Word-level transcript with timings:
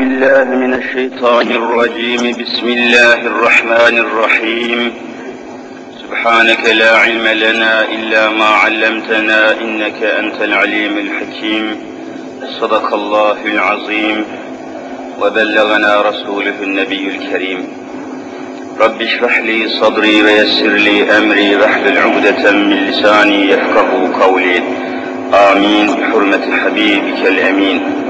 بالله 0.00 0.44
من 0.44 0.74
الشيطان 0.74 1.50
الرجيم. 1.50 2.32
بسم 2.32 2.68
الله 2.68 3.14
الرحمن 3.14 3.98
الرحيم. 3.98 4.92
سبحانك 6.02 6.64
لا 6.64 6.96
علم 6.98 7.28
لنا 7.28 7.84
إلا 7.84 8.28
ما 8.28 8.44
علمتنا 8.44 9.60
إنك 9.60 10.02
أنت 10.02 10.42
العليم 10.42 10.98
الحكيم. 10.98 11.76
صدق 12.60 12.94
الله 12.94 13.36
العظيم. 13.44 14.24
وبلغنا 15.22 16.02
رسوله 16.02 16.54
النبي 16.62 17.08
الكريم. 17.08 17.68
رب 18.80 19.02
اشرح 19.02 19.38
لي 19.38 19.68
صدري 19.68 20.22
ويسر 20.22 20.68
لي 20.68 21.18
أمري. 21.18 21.56
واحلل 21.56 21.98
عقدة 21.98 22.50
من 22.50 22.76
لساني 22.76 23.50
يفقه 23.50 24.22
قولي. 24.22 24.62
آمين. 25.34 25.86
بحرمة 25.86 26.56
حبيبك 26.56 27.26
الأمين. 27.26 28.09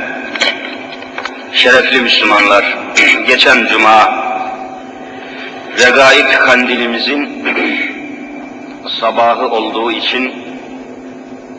şerefli 1.53 2.01
Müslümanlar, 2.01 2.77
geçen 3.27 3.65
cuma 3.67 4.21
Regaib 5.77 6.39
kandilimizin 6.45 7.45
sabahı 8.99 9.47
olduğu 9.47 9.91
için 9.91 10.33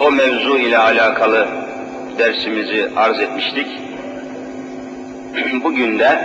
o 0.01 0.11
mevzu 0.11 0.59
ile 0.59 0.79
alakalı 0.79 1.49
dersimizi 2.19 2.91
arz 2.97 3.21
etmiştik. 3.21 3.67
Bugün 5.65 5.99
de 5.99 6.19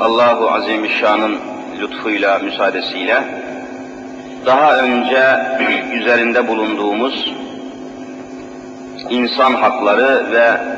Allahu 0.00 0.50
Azimüşşan'ın 0.50 1.38
lütfuyla, 1.80 2.38
müsaadesiyle 2.38 3.22
daha 4.46 4.76
önce 4.76 5.36
üzerinde 5.92 6.48
bulunduğumuz 6.48 7.34
insan 9.10 9.54
hakları 9.54 10.32
ve 10.32 10.72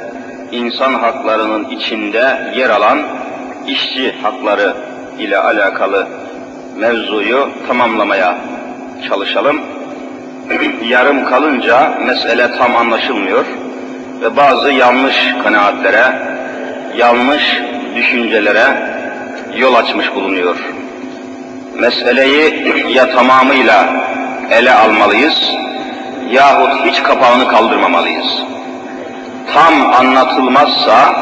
insan 0.53 0.95
haklarının 0.95 1.64
içinde 1.64 2.53
yer 2.56 2.70
alan 2.70 3.03
işçi 3.67 4.14
hakları 4.23 4.75
ile 5.19 5.39
alakalı 5.39 6.06
mevzuyu 6.78 7.48
tamamlamaya 7.69 8.39
çalışalım. 9.09 9.61
Yarım 10.89 11.25
kalınca 11.25 11.92
mesele 12.06 12.56
tam 12.59 12.77
anlaşılmıyor 12.77 13.45
ve 14.22 14.37
bazı 14.37 14.72
yanlış 14.72 15.34
kanaatlere, 15.42 16.05
yanlış 16.97 17.61
düşüncelere 17.97 18.67
yol 19.56 19.75
açmış 19.75 20.15
bulunuyor. 20.15 20.56
Meseleyi 21.78 22.75
ya 22.95 23.11
tamamıyla 23.11 23.87
ele 24.50 24.75
almalıyız 24.75 25.50
yahut 26.31 26.84
hiç 26.84 27.03
kapağını 27.03 27.48
kaldırmamalıyız. 27.48 28.42
Tam 29.53 29.92
anlatılmazsa 29.92 31.14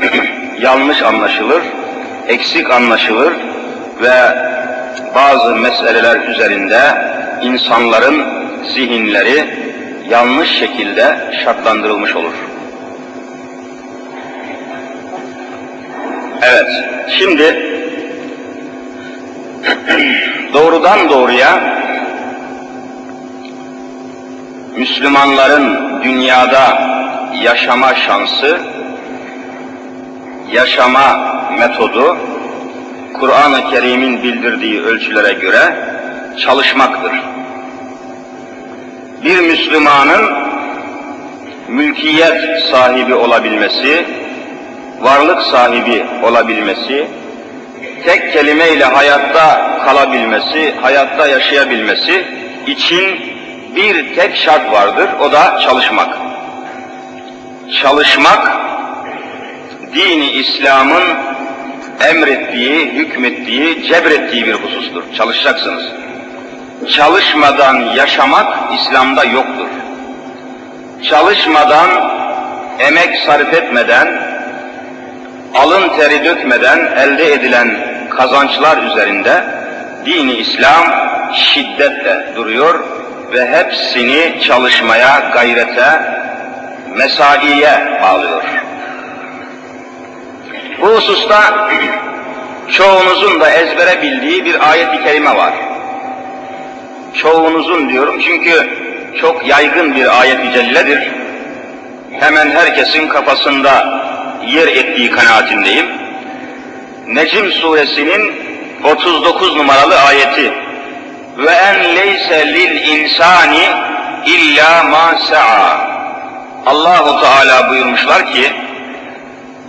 yanlış 0.60 1.02
anlaşılır, 1.02 1.62
eksik 2.28 2.70
anlaşılır 2.70 3.32
ve 4.02 4.12
bazı 5.14 5.56
meseleler 5.56 6.28
üzerinde 6.28 6.80
insanların 7.42 8.24
zihinleri 8.74 9.46
yanlış 10.08 10.58
şekilde 10.58 11.16
şartlandırılmış 11.44 12.16
olur. 12.16 12.34
Evet, 16.42 16.84
şimdi 17.18 17.70
doğrudan 20.54 21.08
doğruya 21.08 21.80
Müslümanların 24.76 26.02
dünyada 26.02 26.90
yaşama 27.42 27.94
şansı, 27.94 28.60
yaşama 30.52 31.34
metodu, 31.58 32.16
Kur'an-ı 33.20 33.70
Kerim'in 33.70 34.22
bildirdiği 34.22 34.82
ölçülere 34.82 35.32
göre 35.32 35.74
çalışmaktır. 36.38 37.12
Bir 39.24 39.40
Müslümanın 39.40 40.30
mülkiyet 41.68 42.62
sahibi 42.70 43.14
olabilmesi, 43.14 44.06
varlık 45.00 45.42
sahibi 45.42 46.06
olabilmesi, 46.22 47.06
tek 48.04 48.32
kelimeyle 48.32 48.84
hayatta 48.84 49.78
kalabilmesi, 49.84 50.74
hayatta 50.80 51.26
yaşayabilmesi 51.26 52.26
için 52.66 53.20
bir 53.76 54.14
tek 54.14 54.36
şart 54.36 54.72
vardır, 54.72 55.08
o 55.20 55.32
da 55.32 55.60
çalışmak. 55.60 56.18
Çalışmak, 57.82 58.58
dini 59.94 60.30
İslam'ın 60.30 61.02
emrettiği, 62.08 62.86
hükmettiği, 62.86 63.86
cebrettiği 63.88 64.46
bir 64.46 64.54
husustur. 64.54 65.02
Çalışacaksınız. 65.16 65.84
Çalışmadan 66.96 67.76
yaşamak 67.96 68.72
İslam'da 68.72 69.24
yoktur. 69.24 69.68
Çalışmadan, 71.10 71.90
emek 72.78 73.16
sarf 73.26 73.54
etmeden, 73.54 74.22
alın 75.54 75.88
teri 75.88 76.24
dökmeden 76.24 76.78
elde 76.96 77.32
edilen 77.32 77.76
kazançlar 78.10 78.82
üzerinde 78.82 79.44
dini 80.06 80.32
İslam 80.32 80.84
şiddetle 81.34 82.32
duruyor 82.36 82.99
ve 83.32 83.46
hepsini 83.46 84.40
çalışmaya, 84.40 85.30
gayrete, 85.34 86.02
mesaiye 86.96 87.98
bağlıyor. 88.02 88.42
Bu 90.80 90.86
hususta 90.86 91.68
çoğunuzun 92.70 93.40
da 93.40 93.50
ezbere 93.50 94.02
bildiği 94.02 94.44
bir 94.44 94.70
ayet-i 94.70 95.04
kerime 95.04 95.36
var. 95.36 95.54
Çoğunuzun 97.14 97.88
diyorum 97.88 98.20
çünkü 98.20 98.70
çok 99.20 99.46
yaygın 99.46 99.94
bir 99.94 100.20
ayet-i 100.20 100.52
celledir. 100.52 101.10
Hemen 102.20 102.50
herkesin 102.50 103.08
kafasında 103.08 104.00
yer 104.46 104.68
ettiği 104.68 105.10
kanaatindeyim. 105.10 105.86
Necim 107.06 107.52
suresinin 107.52 108.32
39 108.84 109.56
numaralı 109.56 110.00
ayeti 110.00 110.52
ve 111.36 111.50
en 111.50 111.96
leyse 111.96 112.46
lil 112.46 112.88
insani 112.88 113.68
illa 114.26 114.82
ma 114.82 115.18
sa'a. 115.18 115.90
Allahu 116.66 117.20
Teala 117.20 117.70
buyurmuşlar 117.70 118.32
ki 118.32 118.52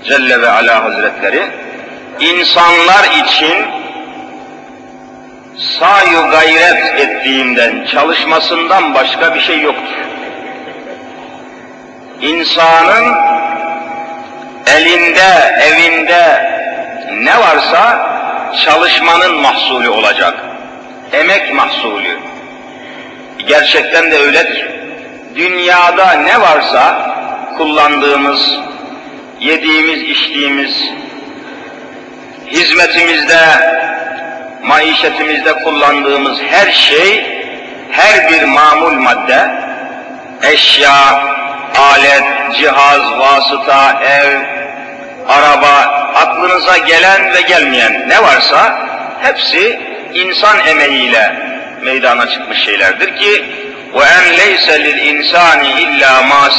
Celle 0.08 0.42
ve 0.42 0.50
Ala 0.50 0.84
Hazretleri 0.84 1.42
insanlar 2.20 3.04
için 3.04 3.66
sayu 5.80 6.32
gayret 6.32 7.00
ettiğinden, 7.00 7.86
çalışmasından 7.92 8.94
başka 8.94 9.36
bir 9.36 9.42
şey 9.42 9.62
yoktur. 9.62 9.96
İnsanın 12.22 13.16
elinde, 14.68 15.56
evinde 15.62 16.52
ne 17.12 17.40
varsa 17.40 18.12
çalışmanın 18.66 19.36
mahsulü 19.36 19.90
olacak. 19.90 20.51
Emek 21.14 21.54
mahsulü. 21.54 22.20
Gerçekten 23.48 24.12
de 24.12 24.18
öyledir. 24.18 24.70
Dünyada 25.36 26.12
ne 26.12 26.42
varsa 26.42 27.16
kullandığımız, 27.58 28.60
yediğimiz, 29.40 30.02
içtiğimiz, 30.02 30.84
hizmetimizde, 32.48 33.40
maişetimizde 34.64 35.54
kullandığımız 35.54 36.38
her 36.50 36.72
şey, 36.72 37.26
her 37.92 38.30
bir 38.32 38.44
mamul 38.44 38.94
madde, 38.94 39.52
eşya, 40.44 41.24
alet, 41.78 42.24
cihaz, 42.56 43.20
vasıta, 43.20 44.02
ev, 44.04 44.40
araba, 45.28 46.02
aklınıza 46.16 46.78
gelen 46.78 47.34
ve 47.34 47.42
gelmeyen 47.42 48.10
ne 48.10 48.24
varsa 48.24 48.88
hepsi 49.22 49.91
insan 50.14 50.68
emeğiyle 50.68 51.52
meydana 51.82 52.30
çıkmış 52.30 52.60
şeylerdir 52.60 53.16
ki 53.18 53.46
ve 53.94 54.04
en 54.04 54.38
leyse 54.38 54.84
lil 54.84 54.98
insani 54.98 55.68
illa 55.68 56.22
ma 56.22 56.50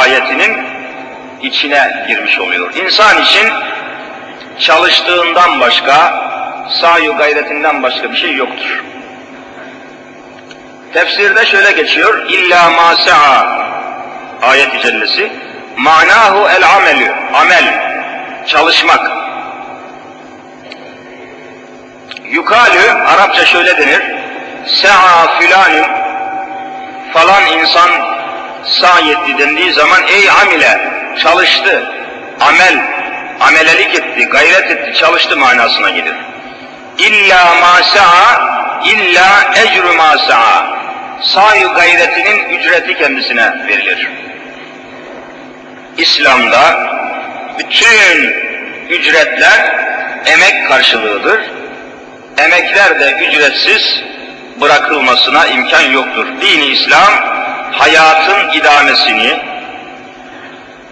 ayetinin 0.00 0.56
içine 1.42 2.04
girmiş 2.08 2.38
oluyor. 2.38 2.74
İnsan 2.74 3.22
için 3.22 3.48
çalıştığından 4.58 5.60
başka, 5.60 6.24
sayu 6.80 7.16
gayretinden 7.16 7.82
başka 7.82 8.12
bir 8.12 8.16
şey 8.16 8.34
yoktur. 8.34 8.82
Tefsirde 10.92 11.46
şöyle 11.46 11.72
geçiyor. 11.72 12.26
İlla 12.28 12.70
ma 12.70 12.96
sa'a 12.96 13.64
ayet-i 14.42 14.80
cellesi 14.80 15.32
manahu 15.76 16.48
el 16.48 16.74
amelü 16.76 17.12
amel 17.34 17.64
çalışmak 18.46 19.23
Yukalü, 22.34 22.90
Arapça 22.90 23.46
şöyle 23.46 23.78
denir, 23.78 24.02
sa'a 24.66 25.38
filanın, 25.38 25.86
falan 27.12 27.46
insan 27.46 27.90
sayetti 28.64 29.38
dendiği 29.38 29.72
zaman 29.72 30.02
ey 30.08 30.30
amile, 30.30 30.80
çalıştı, 31.22 31.92
amel, 32.40 32.78
amelelik 33.40 33.94
etti, 33.94 34.24
gayret 34.24 34.70
etti, 34.70 34.98
çalıştı 34.98 35.36
manasına 35.36 35.90
gelir. 35.90 36.14
İlla 36.98 37.54
ma 37.54 37.82
sa'a, 37.82 38.40
illa 38.84 39.52
ecru 39.64 39.94
ma 39.96 40.18
sa'a. 40.18 40.74
Sa'i 41.22 41.66
gayretinin 41.66 42.58
ücreti 42.58 42.94
kendisine 42.94 43.66
verilir. 43.68 44.08
İslam'da 45.98 46.90
bütün 47.58 48.34
ücretler 48.88 49.74
emek 50.26 50.68
karşılığıdır. 50.68 51.63
Emekler 52.38 53.00
de 53.00 53.12
ücretsiz 53.12 54.00
bırakılmasına 54.60 55.46
imkan 55.46 55.82
yoktur. 55.82 56.26
Dini 56.40 56.66
İslam 56.66 57.12
hayatın 57.72 58.58
idamesini, 58.58 59.36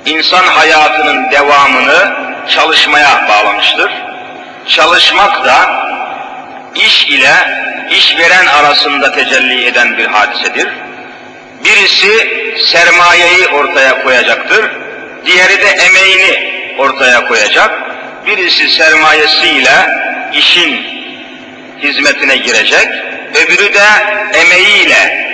insan 0.06 0.44
hayatının 0.44 1.30
devamını 1.30 2.12
çalışmaya 2.48 3.28
bağlamıştır. 3.28 3.92
Çalışmak 4.68 5.44
da 5.44 5.56
iş 6.74 7.06
ile 7.08 7.34
işveren 7.90 8.46
arasında 8.46 9.12
tecelli 9.12 9.66
eden 9.66 9.98
bir 9.98 10.06
hadisedir. 10.06 10.68
Birisi 11.64 12.28
sermayeyi 12.72 13.48
ortaya 13.48 14.02
koyacaktır, 14.02 14.70
diğeri 15.26 15.60
de 15.60 15.68
emeğini 15.68 16.52
ortaya 16.78 17.28
koyacak. 17.28 17.70
Birisi 18.26 18.68
sermayesiyle 18.68 20.02
işin 20.32 21.01
hizmetine 21.82 22.37
girecek, 22.37 22.88
öbürü 23.34 23.75
de 23.75 23.84
emeğiyle, 24.34 25.32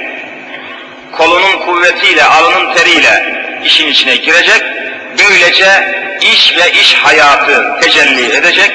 kolunun 1.12 1.58
kuvvetiyle, 1.58 2.24
alının 2.24 2.74
teriyle 2.74 3.38
işin 3.64 3.86
içine 3.88 4.16
girecek. 4.16 4.62
Böylece 5.18 5.98
iş 6.20 6.56
ve 6.56 6.72
iş 6.72 6.94
hayatı 6.94 7.80
tecelli 7.80 8.36
edecek. 8.36 8.72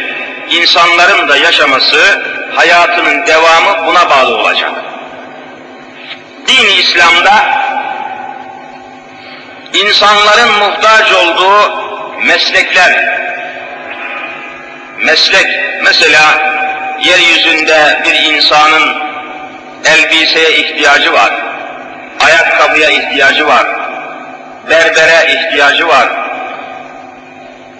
İnsanların 0.49 1.27
da 1.27 1.37
yaşaması, 1.37 2.21
hayatının 2.55 3.27
devamı 3.27 3.87
buna 3.87 4.09
bağlı 4.09 4.37
olacak. 4.37 4.71
Din 6.47 6.67
İslam'da 6.67 7.63
insanların 9.73 10.51
muhtaç 10.51 11.11
olduğu 11.11 11.83
meslekler, 12.25 13.13
meslek, 14.99 15.47
mesela 15.83 16.53
yeryüzünde 17.03 18.01
bir 18.05 18.15
insanın 18.33 18.95
elbiseye 19.85 20.51
ihtiyacı 20.51 21.13
var, 21.13 21.31
ayakkabıya 22.25 22.89
ihtiyacı 22.89 23.47
var, 23.47 23.67
berbere 24.69 25.33
ihtiyacı 25.33 25.87
var, 25.87 26.07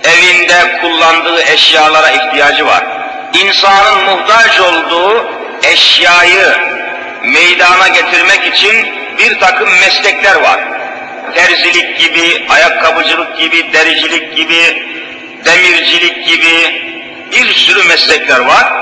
evinde 0.03 0.79
kullandığı 0.81 1.41
eşyalara 1.41 2.11
ihtiyacı 2.11 2.65
var. 2.65 2.83
İnsanın 3.33 4.03
muhtaç 4.05 4.59
olduğu 4.59 5.25
eşyayı 5.63 6.57
meydana 7.23 7.87
getirmek 7.87 8.55
için 8.55 8.87
bir 9.17 9.39
takım 9.39 9.69
meslekler 9.69 10.35
var. 10.35 10.59
Terzilik 11.35 11.99
gibi, 11.99 12.45
ayakkabıcılık 12.49 13.37
gibi, 13.37 13.73
dericilik 13.73 14.35
gibi, 14.35 14.83
demircilik 15.45 16.27
gibi 16.27 16.83
bir 17.31 17.53
sürü 17.53 17.87
meslekler 17.87 18.39
var. 18.39 18.73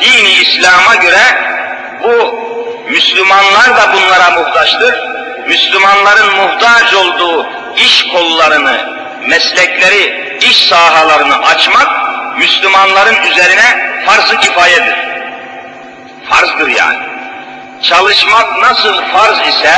Dini 0.00 0.30
İslam'a 0.30 0.94
göre 0.94 1.22
bu 2.02 2.38
Müslümanlar 2.90 3.76
da 3.76 3.92
bunlara 3.92 4.30
muhtaçtır. 4.30 4.94
Müslümanların 5.48 6.36
muhtaç 6.36 6.94
olduğu 6.94 7.46
iş 7.76 8.06
kollarını, 8.08 8.76
meslekleri, 9.28 10.38
iş 10.40 10.68
sahalarını 10.68 11.46
açmak 11.46 11.88
Müslümanların 12.38 13.16
üzerine 13.30 13.92
farz-ı 14.06 14.36
kifayedir. 14.40 14.96
Farzdır 16.28 16.68
yani. 16.68 16.98
Çalışmak 17.82 18.58
nasıl 18.62 19.02
farz 19.02 19.48
ise 19.48 19.74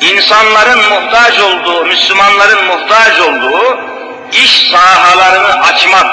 insanların 0.00 0.88
muhtaç 0.88 1.40
olduğu, 1.40 1.84
Müslümanların 1.84 2.64
muhtaç 2.64 3.20
olduğu 3.20 3.78
iş 4.32 4.70
sahalarını 4.70 5.62
açmak, 5.62 6.06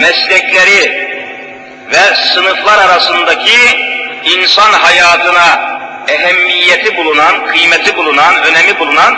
meslekleri 0.00 1.11
ve 1.92 2.14
sınıflar 2.34 2.78
arasındaki 2.78 3.58
insan 4.24 4.72
hayatına 4.72 5.72
ehemmiyeti 6.08 6.96
bulunan, 6.96 7.46
kıymeti 7.46 7.96
bulunan, 7.96 8.34
önemi 8.42 8.78
bulunan 8.78 9.16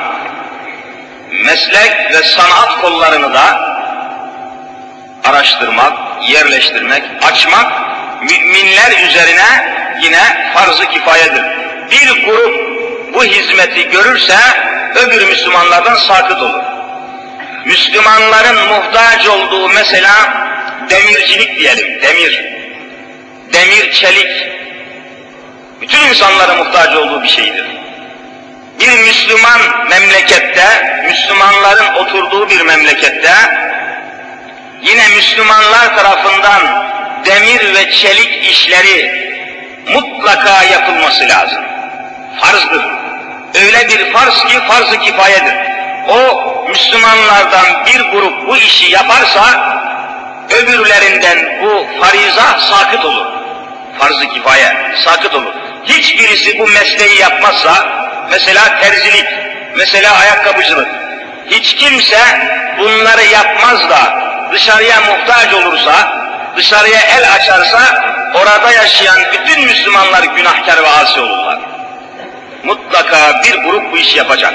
meslek 1.45 2.13
ve 2.13 2.23
sanat 2.23 2.81
kollarını 2.81 3.35
da 3.35 3.75
araştırmak, 5.25 5.93
yerleştirmek, 6.29 7.03
açmak 7.23 7.73
müminler 8.23 9.09
üzerine 9.09 9.75
yine 10.03 10.53
farz-ı 10.55 10.87
kifayedir. 10.87 11.43
Bir 11.91 12.25
grup 12.25 12.55
bu 13.15 13.25
hizmeti 13.25 13.89
görürse 13.89 14.37
öbür 14.95 15.27
Müslümanlardan 15.29 15.95
sakıt 15.95 16.43
olur. 16.43 16.63
Müslümanların 17.65 18.69
muhtaç 18.69 19.27
olduğu 19.27 19.69
mesela 19.69 20.13
demircilik 20.91 21.59
diyelim, 21.59 22.03
demir, 22.03 22.45
demir, 23.53 23.93
çelik, 23.93 24.51
bütün 25.81 26.09
insanlara 26.09 26.55
muhtaç 26.55 26.97
olduğu 26.97 27.23
bir 27.23 27.29
şeydir. 27.29 27.67
Bir 28.81 28.99
Müslüman 28.99 29.61
memlekette, 29.91 30.67
Müslümanların 31.07 31.95
oturduğu 31.95 32.51
bir 32.51 32.61
memlekette, 32.61 33.33
yine 34.83 35.09
Müslümanlar 35.09 35.97
tarafından 35.97 36.63
demir 37.25 37.75
ve 37.75 37.91
çelik 37.91 38.51
işleri 38.51 39.25
mutlaka 39.89 40.65
yapılması 40.65 41.29
lazım. 41.29 41.65
Farzdır. 42.41 42.85
Öyle 43.55 43.89
bir 43.89 44.13
farz 44.13 44.45
ki 44.45 44.59
farz-ı 44.69 45.01
kifayedir. 45.01 45.55
O 46.09 46.45
Müslümanlardan 46.69 47.87
bir 47.87 48.01
grup 48.01 48.49
bu 48.49 48.57
işi 48.57 48.93
yaparsa 48.93 49.75
öbürlerinden 50.51 51.63
bu 51.63 51.87
fariza 52.01 52.61
sakıt 52.61 53.05
olur. 53.05 53.27
Farz-ı 53.99 54.29
kifaye 54.29 54.95
sakıt 55.05 55.35
olur. 55.35 55.55
Hiçbirisi 55.85 56.59
bu 56.59 56.67
mesleği 56.67 57.21
yapmazsa, 57.21 57.89
mesela 58.31 58.81
terzilik, 58.81 59.27
mesela 59.77 60.17
ayakkabıcılık, 60.17 60.89
hiç 61.51 61.75
kimse 61.75 62.19
bunları 62.79 63.25
yapmaz 63.25 63.91
da 63.91 64.25
dışarıya 64.53 65.01
muhtaç 65.01 65.55
olursa, 65.55 65.93
dışarıya 66.57 67.01
el 67.01 67.33
açarsa, 67.35 68.05
orada 68.35 68.71
yaşayan 68.71 69.19
bütün 69.33 69.65
Müslümanlar 69.65 70.23
günahkar 70.23 70.83
ve 70.83 70.89
asi 70.89 71.21
olurlar. 71.21 71.59
Mutlaka 72.65 73.43
bir 73.43 73.63
grup 73.63 73.93
bu 73.93 73.97
işi 73.97 74.19
yapacak. 74.19 74.55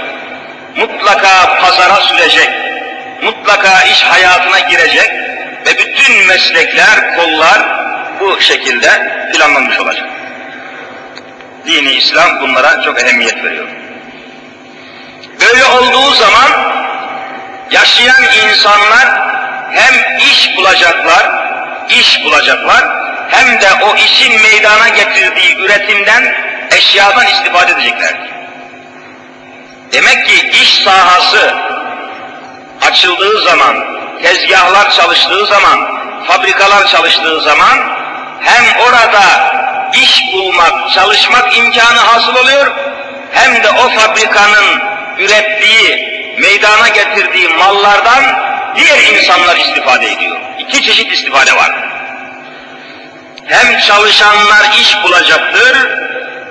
Mutlaka 0.75 1.60
pazara 1.62 1.96
sürecek. 1.96 2.50
Mutlaka 3.24 3.84
iş 3.84 4.03
hayatına 4.03 4.60
girecek 4.60 5.12
ve 5.65 5.77
bütün 5.77 6.27
meslekler, 6.27 7.15
kollar 7.15 7.79
bu 8.19 8.41
şekilde 8.41 8.89
planlanmış 9.33 9.79
olacak. 9.79 10.09
Dini 11.65 11.91
İslam 11.91 12.41
bunlara 12.41 12.81
çok 12.81 13.03
ehemmiyet 13.03 13.43
veriyor. 13.43 13.67
Böyle 15.41 15.65
olduğu 15.65 16.13
zaman 16.13 16.51
yaşayan 17.71 18.23
insanlar 18.49 19.07
hem 19.71 20.19
iş 20.19 20.57
bulacaklar, 20.57 21.29
iş 21.89 22.23
bulacaklar, 22.23 22.85
hem 23.29 23.61
de 23.61 23.67
o 23.83 23.95
işin 23.95 24.41
meydana 24.41 24.89
getirdiği 24.89 25.57
üretimden, 25.57 26.35
eşyadan 26.71 27.27
istifade 27.27 27.71
edeceklerdir. 27.71 28.29
Demek 29.91 30.27
ki 30.27 30.49
iş 30.49 30.83
sahası 30.83 31.53
açıldığı 32.81 33.41
zaman, 33.41 33.75
tezgahlar 34.21 34.91
çalıştığı 34.91 35.45
zaman, 35.45 35.79
fabrikalar 36.27 36.88
çalıştığı 36.88 37.41
zaman 37.41 37.99
hem 38.41 38.81
orada 38.88 39.24
iş 39.93 40.34
bulmak, 40.34 40.91
çalışmak 40.93 41.58
imkanı 41.58 42.00
hasıl 42.00 42.36
oluyor, 42.36 42.72
hem 43.34 43.63
de 43.63 43.69
o 43.69 43.89
fabrikanın 43.89 44.81
ürettiği 45.17 46.10
meydana 46.41 46.88
getirdiği 46.88 47.50
mallardan 47.50 48.24
diğer 48.75 49.01
insanlar 49.01 49.58
istifade 49.58 50.12
ediyor. 50.12 50.38
İki 50.60 50.84
çeşit 50.84 51.13
istifade 51.13 51.55
var. 51.55 51.72
Hem 53.46 53.79
çalışanlar 53.79 54.65
iş 54.81 55.03
bulacaktır, 55.03 55.89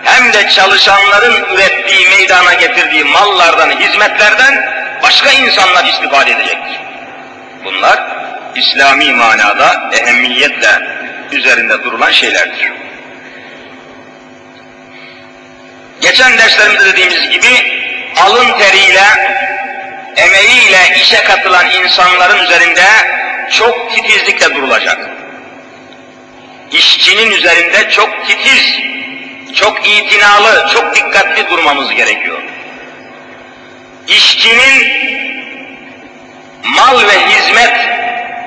hem 0.04 0.32
de 0.32 0.48
çalışanların 0.48 1.44
ürettiği, 1.54 2.08
meydana 2.08 2.54
getirdiği 2.54 3.04
mallardan, 3.04 3.70
hizmetlerden 3.70 4.72
başka 5.02 5.30
insanlar 5.30 5.84
istifade 5.84 6.30
edecektir. 6.30 6.80
Bunlar 7.64 7.98
İslami 8.54 9.12
manada 9.12 9.90
ehemmiyetle 9.92 10.98
üzerinde 11.32 11.84
durulan 11.84 12.10
şeylerdir. 12.10 12.72
Geçen 16.00 16.38
derslerimizde 16.38 16.92
dediğimiz 16.92 17.30
gibi 17.30 17.78
alın 18.16 18.58
teriyle, 18.58 19.04
emeğiyle 20.16 20.96
işe 21.00 21.24
katılan 21.24 21.70
insanların 21.70 22.44
üzerinde 22.44 22.84
çok 23.50 23.90
titizlikle 23.94 24.54
durulacak. 24.54 24.98
İşçinin 26.72 27.30
üzerinde 27.30 27.90
çok 27.90 28.26
titiz, 28.26 28.78
çok 29.54 29.88
itinalı, 29.88 30.68
çok 30.74 30.96
dikkatli 30.96 31.50
durmamız 31.50 31.94
gerekiyor. 31.94 32.42
İşçinin 34.08 34.92
mal 36.64 37.02
ve 37.02 37.28
hizmet 37.28 37.74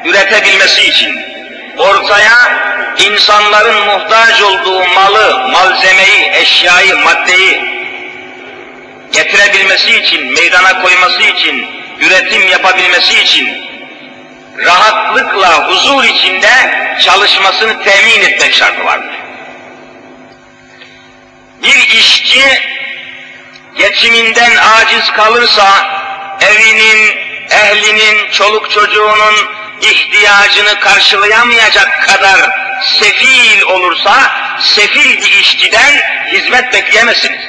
üretebilmesi 0.06 0.82
için 0.82 1.31
ortaya 1.82 2.62
insanların 2.98 3.86
muhtaç 3.86 4.42
olduğu 4.42 4.88
malı, 4.88 5.48
malzemeyi, 5.48 6.32
eşyayı, 6.34 6.98
maddeyi 6.98 7.82
getirebilmesi 9.12 9.98
için, 9.98 10.34
meydana 10.34 10.82
koyması 10.82 11.22
için, 11.22 11.68
üretim 12.00 12.48
yapabilmesi 12.48 13.22
için 13.22 13.64
rahatlıkla, 14.58 15.70
huzur 15.70 16.04
içinde 16.04 16.52
çalışmasını 17.00 17.84
temin 17.84 18.22
etmek 18.22 18.54
şartı 18.54 18.86
vardır. 18.86 19.16
Bir 21.64 21.98
işçi 22.00 22.44
geçiminden 23.78 24.52
aciz 24.56 25.12
kalırsa 25.12 25.68
evinin, 26.42 27.16
ehlinin, 27.50 28.32
çoluk 28.32 28.72
çocuğunun 28.72 29.61
ihtiyacını 29.82 30.80
karşılayamayacak 30.80 32.08
kadar 32.08 32.52
sefil 32.82 33.62
olursa, 33.62 34.32
sefil 34.60 35.18
bir 35.22 35.32
işçiden 35.32 36.02
hizmet 36.32 36.74
bekleyemezsiniz. 36.74 37.42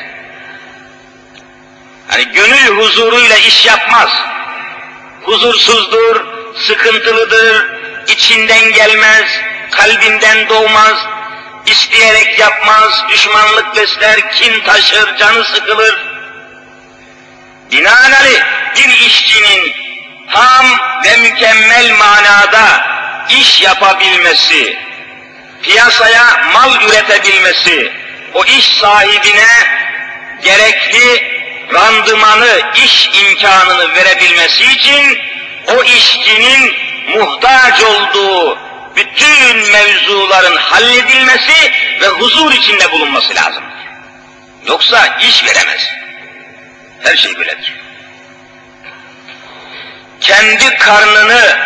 Hani 2.09 2.29
gönül 2.33 2.77
huzuruyla 2.77 3.37
iş 3.37 3.67
yapmaz. 3.67 4.11
Huzursuzdur, 5.23 6.27
sıkıntılıdır, 6.57 7.67
içinden 8.07 8.73
gelmez, 8.73 9.27
kalbinden 9.71 10.49
doğmaz, 10.49 10.97
isteyerek 11.67 12.39
yapmaz, 12.39 13.05
düşmanlık 13.09 13.77
besler, 13.77 14.33
kin 14.33 14.61
taşır, 14.61 15.17
canı 15.17 15.45
sıkılır. 15.45 16.13
Binaenaleyh 17.73 18.43
bir 18.77 18.89
işçinin 18.89 19.82
tam 20.33 20.67
ve 21.05 21.17
mükemmel 21.17 21.91
manada 21.91 22.87
iş 23.31 23.63
yapabilmesi, 23.63 24.79
piyasaya 25.63 26.51
mal 26.53 26.83
üretebilmesi, 26.83 27.93
o 28.35 28.45
iş 28.45 28.67
sahibine 28.67 29.49
gerekli 30.43 31.33
randımanı, 31.75 32.61
iş 32.85 33.11
imkanını 33.23 33.95
verebilmesi 33.95 34.65
için 34.65 35.19
o 35.67 35.83
işçinin 35.85 36.77
muhtaç 37.17 37.83
olduğu 37.83 38.59
bütün 38.97 39.73
mevzuların 39.73 40.57
halledilmesi 40.57 41.73
ve 42.01 42.07
huzur 42.07 42.53
içinde 42.53 42.93
bulunması 42.93 43.35
lazım. 43.35 43.65
Yoksa 44.67 45.19
iş 45.21 45.45
veremez. 45.45 45.89
Her 47.03 47.17
şey 47.17 47.37
böyledir. 47.39 47.82
Kendi 50.33 50.77
karnını 50.77 51.59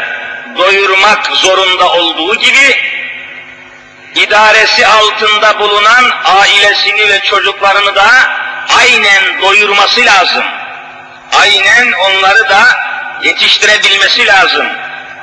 doyurmak 0.59 1.27
zorunda 1.27 1.93
olduğu 1.93 2.35
gibi 2.35 2.77
idaresi 4.15 4.87
altında 4.87 5.59
bulunan 5.61 6.05
ailesini 6.25 7.09
ve 7.09 7.21
çocuklarını 7.21 7.95
da 7.95 8.07
aynen 8.79 9.43
doyurması 9.43 10.07
lazım. 10.07 10.45
Aynen 11.41 11.93
onları 11.93 12.49
da 12.49 12.63
yetiştirebilmesi 13.23 14.27
lazım. 14.27 14.67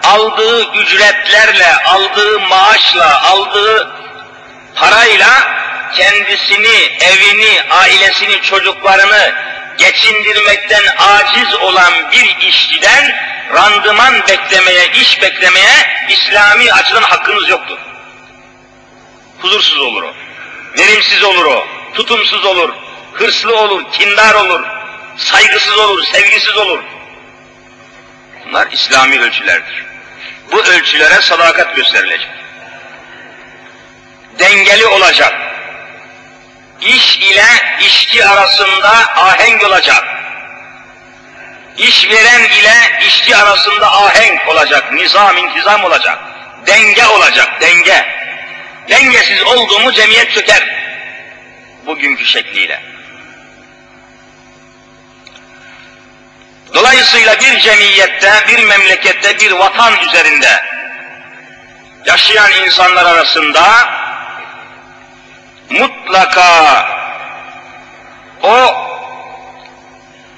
Aldığı 0.03 0.73
ücretlerle, 0.73 1.75
aldığı 1.85 2.39
maaşla, 2.39 3.21
aldığı 3.21 3.91
parayla 4.75 5.29
kendisini, 5.95 6.91
evini, 6.99 7.61
ailesini, 7.69 8.41
çocuklarını 8.41 9.33
geçindirmekten 9.77 10.83
aciz 10.97 11.55
olan 11.55 11.93
bir 12.11 12.47
işçiden 12.47 13.32
randıman 13.53 14.27
beklemeye, 14.27 14.91
iş 14.91 15.21
beklemeye 15.21 16.05
İslami 16.09 16.73
açıdan 16.73 17.01
hakkınız 17.01 17.49
yoktur. 17.49 17.77
Huzursuz 19.39 19.81
olur 19.81 20.03
o. 20.03 20.13
Verimsiz 20.77 21.23
olur 21.23 21.45
o. 21.45 21.65
Tutumsuz 21.93 22.45
olur. 22.45 22.69
Hırslı 23.13 23.59
olur, 23.59 23.83
kindar 23.91 24.35
olur. 24.35 24.61
Saygısız 25.17 25.77
olur, 25.77 26.03
sevgisiz 26.03 26.57
olur. 26.57 26.79
Bunlar 28.45 28.67
İslami 28.71 29.19
ölçülerdir. 29.19 29.85
Bu 30.51 30.63
ölçülere 30.63 31.21
sadakat 31.21 31.75
gösterilecek. 31.75 32.29
Dengeli 34.39 34.85
olacak. 34.85 35.33
İş 36.81 37.17
ile 37.17 37.45
işçi 37.79 38.25
arasında 38.25 38.89
ahenk 39.15 39.63
olacak. 39.63 40.22
İşveren 41.77 42.43
ile 42.43 42.73
işçi 43.07 43.35
arasında 43.35 43.91
ahenk 43.91 44.47
olacak, 44.47 44.93
nizam, 44.93 45.37
intizam 45.37 45.83
olacak. 45.83 46.19
Denge 46.67 47.05
olacak, 47.05 47.61
denge. 47.61 48.05
Dengesiz 48.89 49.43
oldu 49.43 49.79
mu 49.79 49.91
cemiyet 49.91 50.31
çöker. 50.31 50.63
Bugünkü 51.85 52.25
şekliyle. 52.25 52.81
Dolayısıyla 56.73 57.39
bir 57.39 57.59
cemiyette, 57.59 58.31
bir 58.47 58.63
memlekette, 58.63 59.39
bir 59.39 59.51
vatan 59.51 59.93
üzerinde 59.99 60.63
yaşayan 62.05 62.51
insanlar 62.51 63.05
arasında 63.05 63.63
mutlaka 65.69 66.87
o 68.43 68.92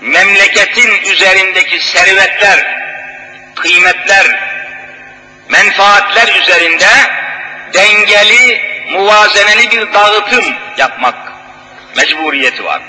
memleketin 0.05 1.11
üzerindeki 1.11 1.79
servetler, 1.79 2.85
kıymetler, 3.55 4.25
menfaatler 5.49 6.35
üzerinde 6.41 6.87
dengeli, 7.73 8.61
muvazeneli 8.91 9.71
bir 9.71 9.93
dağıtım 9.93 10.45
yapmak 10.77 11.15
mecburiyeti 11.95 12.65
var. 12.65 12.81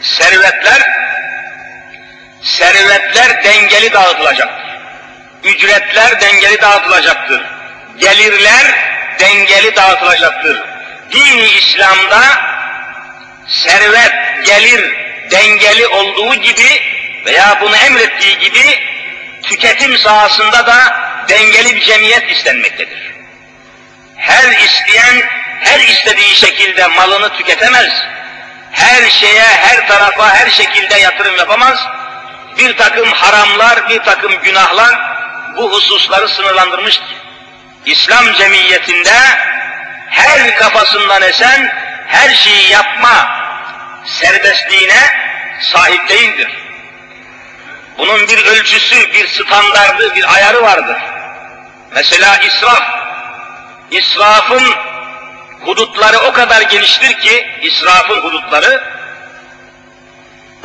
Servetler 0.00 0.82
servetler 2.42 3.44
dengeli 3.44 3.92
dağıtılacaktır. 3.92 4.64
Ücretler 5.44 6.20
dengeli 6.20 6.60
dağıtılacaktır. 6.62 7.42
Gelirler 7.98 8.66
dengeli 9.20 9.76
dağıtılacaktır. 9.76 10.62
Dini 11.12 11.44
İslam'da 11.44 12.22
servet, 13.48 14.12
gelir 14.46 15.03
dengeli 15.30 15.86
olduğu 15.86 16.34
gibi 16.34 16.82
veya 17.26 17.58
bunu 17.60 17.76
emrettiği 17.76 18.38
gibi 18.38 18.80
tüketim 19.42 19.98
sahasında 19.98 20.66
da 20.66 20.96
dengeli 21.28 21.76
bir 21.76 21.80
cemiyet 21.80 22.30
istenmektedir. 22.30 23.14
Her 24.16 24.52
isteyen 24.52 25.22
her 25.60 25.80
istediği 25.80 26.34
şekilde 26.34 26.86
malını 26.86 27.36
tüketemez. 27.36 27.92
Her 28.70 29.10
şeye, 29.10 29.42
her 29.42 29.88
tarafa, 29.88 30.34
her 30.34 30.50
şekilde 30.50 30.98
yatırım 30.98 31.36
yapamaz 31.36 31.78
bir 32.58 32.76
takım 32.76 33.12
haramlar, 33.12 33.88
bir 33.88 33.98
takım 33.98 34.32
günahlar 34.42 35.00
bu 35.56 35.72
hususları 35.72 36.28
sınırlandırmıştır. 36.28 37.16
İslam 37.86 38.32
cemiyetinde 38.32 39.14
her 40.10 40.56
kafasından 40.56 41.22
esen 41.22 41.72
her 42.06 42.34
şeyi 42.34 42.70
yapma 42.70 43.43
serbestliğine 44.04 45.00
sahip 45.60 46.08
değildir. 46.08 46.48
Bunun 47.98 48.28
bir 48.28 48.44
ölçüsü, 48.44 49.12
bir 49.12 49.28
standardı, 49.28 50.14
bir 50.14 50.34
ayarı 50.34 50.62
vardır. 50.62 50.96
Mesela 51.94 52.38
israf. 52.38 52.82
İsrafın 53.90 54.74
hudutları 55.60 56.18
o 56.18 56.32
kadar 56.32 56.62
geniştir 56.62 57.20
ki, 57.20 57.46
israfın 57.62 58.20
hudutları 58.20 58.82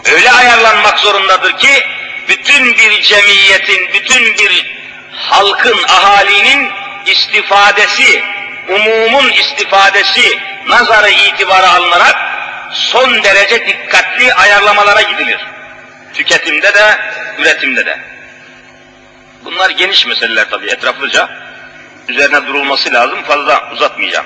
öyle 0.06 0.32
ayarlanmak 0.32 1.00
zorundadır 1.00 1.58
ki 1.58 1.86
bütün 2.28 2.78
bir 2.78 3.02
cemiyetin, 3.02 3.94
bütün 3.94 4.38
bir 4.38 4.80
halkın, 5.12 5.84
ahalinin 5.84 6.72
istifadesi, 7.06 8.24
umumun 8.70 9.30
istifadesi 9.30 10.40
nazarı 10.68 11.10
itibara 11.10 11.74
alınarak 11.74 12.16
son 12.72 13.24
derece 13.24 13.68
dikkatli 13.68 14.34
ayarlamalara 14.34 15.02
gidilir. 15.02 15.40
Tüketimde 16.14 16.74
de, 16.74 16.98
üretimde 17.40 17.86
de. 17.86 18.00
Bunlar 19.46 19.70
geniş 19.70 20.06
meseleler 20.06 20.50
tabii 20.50 20.68
etraflıca. 20.68 21.30
Üzerine 22.08 22.48
durulması 22.48 22.94
lazım, 22.94 23.24
fazla 23.24 23.72
uzatmayacağım. 23.74 24.26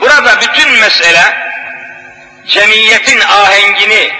Burada 0.00 0.40
bütün 0.40 0.70
mesele 0.70 1.48
cemiyetin 2.46 3.20
ahengini, 3.20 4.12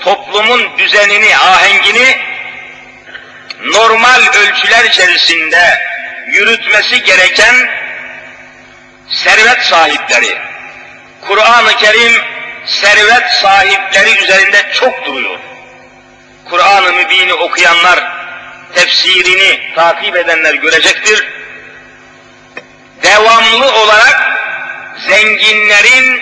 toplumun 0.00 0.78
düzenini, 0.78 1.36
ahengini 1.36 2.18
normal 3.64 4.22
ölçüler 4.26 4.84
içerisinde 4.84 5.80
yürütmesi 6.26 7.02
gereken 7.02 7.54
servet 9.08 9.62
sahipleri. 9.62 10.49
Kur'an-ı 11.26 11.76
Kerim 11.76 12.12
servet 12.66 13.30
sahipleri 13.30 14.24
üzerinde 14.24 14.72
çok 14.72 15.06
duruyor. 15.06 15.38
Kur'an-ı 16.50 16.92
Mübin'i 16.92 17.34
okuyanlar, 17.34 18.12
tefsirini 18.74 19.74
takip 19.74 20.16
edenler 20.16 20.54
görecektir. 20.54 21.28
Devamlı 23.02 23.72
olarak 23.72 24.38
zenginlerin 25.08 26.20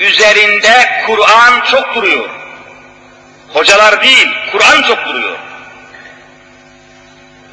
üzerinde 0.00 1.02
Kur'an 1.06 1.60
çok 1.70 1.94
duruyor. 1.94 2.30
Hocalar 3.48 4.02
değil, 4.02 4.28
Kur'an 4.52 4.82
çok 4.82 5.06
duruyor. 5.06 5.38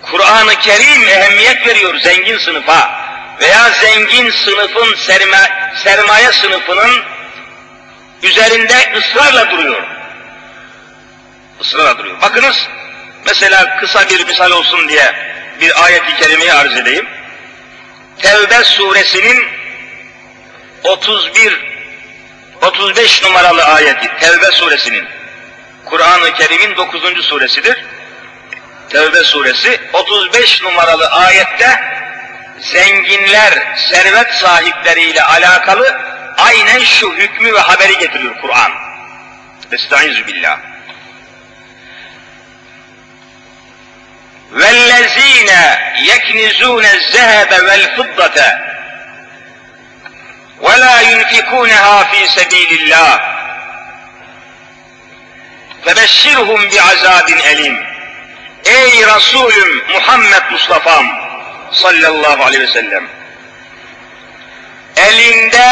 Kur'an-ı 0.02 0.56
Kerim 0.56 1.08
ehemmiyet 1.08 1.68
veriyor 1.68 2.00
zengin 2.00 2.38
sınıfa 2.38 3.05
veya 3.42 3.70
zengin 3.70 4.32
sınıfın 4.32 4.96
serma, 4.96 5.48
sermaye 5.76 6.32
sınıfının 6.32 7.04
üzerinde 8.24 8.94
ısrarla 8.98 9.52
duruyor. 9.52 9.84
Israrla 11.62 11.98
duruyor. 11.98 12.22
Bakınız 12.22 12.68
mesela 13.26 13.78
kısa 13.80 14.10
bir 14.10 14.26
misal 14.26 14.52
olsun 14.52 14.90
diye 14.90 15.16
bir 15.62 15.84
ayet-i 15.86 16.16
kerimeyi 16.16 16.54
arz 16.54 16.78
edeyim. 16.78 17.08
Tevbe 18.18 18.64
suresinin 18.64 19.48
31 20.84 21.76
35 22.62 23.24
numaralı 23.24 23.64
ayeti 23.64 24.08
Tevbe 24.20 24.52
suresinin 24.52 25.08
Kur'an-ı 25.86 26.34
Kerim'in 26.34 26.76
9. 26.76 27.26
suresidir. 27.26 27.86
Tevbe 28.90 29.24
suresi 29.24 29.80
35 29.94 30.62
numaralı 30.64 31.08
ayette 31.08 31.80
zenginler, 32.61 33.77
servet 33.77 34.35
sahipleriyle 34.35 35.23
alakalı 35.23 36.01
aynen 36.39 36.81
şu 36.81 37.13
hükmü 37.13 37.55
ve 37.55 37.61
haberi 37.61 37.99
getiriyor 37.99 38.41
Kur'an. 38.41 38.73
Estaizu 39.73 40.27
billah. 40.27 40.59
وَالَّذ۪ينَ 44.59 45.51
يَكْنِزُونَ 46.13 46.85
الذَّهَبَ 46.85 47.51
وَالْفِضَّةَ 47.67 48.39
وَلَا 50.67 50.97
يُنْفِكُونَهَا 51.11 51.97
ف۪ي 52.11 52.23
سَب۪يلِ 52.37 52.71
اللّٰهِ 52.81 53.19
فَبَشِّرْهُمْ 55.85 56.61
بِعَذَابٍ 56.73 57.29
اَلِيمٍ 57.51 57.77
Ey 58.65 59.07
Resulüm 59.07 59.71
Muhammed 59.93 60.43
Mustafa'm 60.51 61.07
Sallallahu 61.76 62.44
aleyhi 62.44 62.64
ve 62.64 62.68
sellem. 62.68 63.08
Elinde 64.98 65.72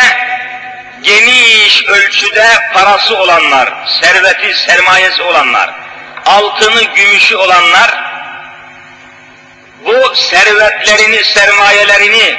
geniş 1.04 1.84
ölçüde 1.88 2.48
parası 2.74 3.18
olanlar, 3.18 3.74
serveti, 4.02 4.54
sermayesi 4.54 5.24
olanlar, 5.24 5.72
altını, 6.26 6.84
gümüşü 6.84 7.36
olanlar 7.36 8.04
bu 9.86 10.16
servetlerini, 10.16 11.24
sermayelerini 11.24 12.36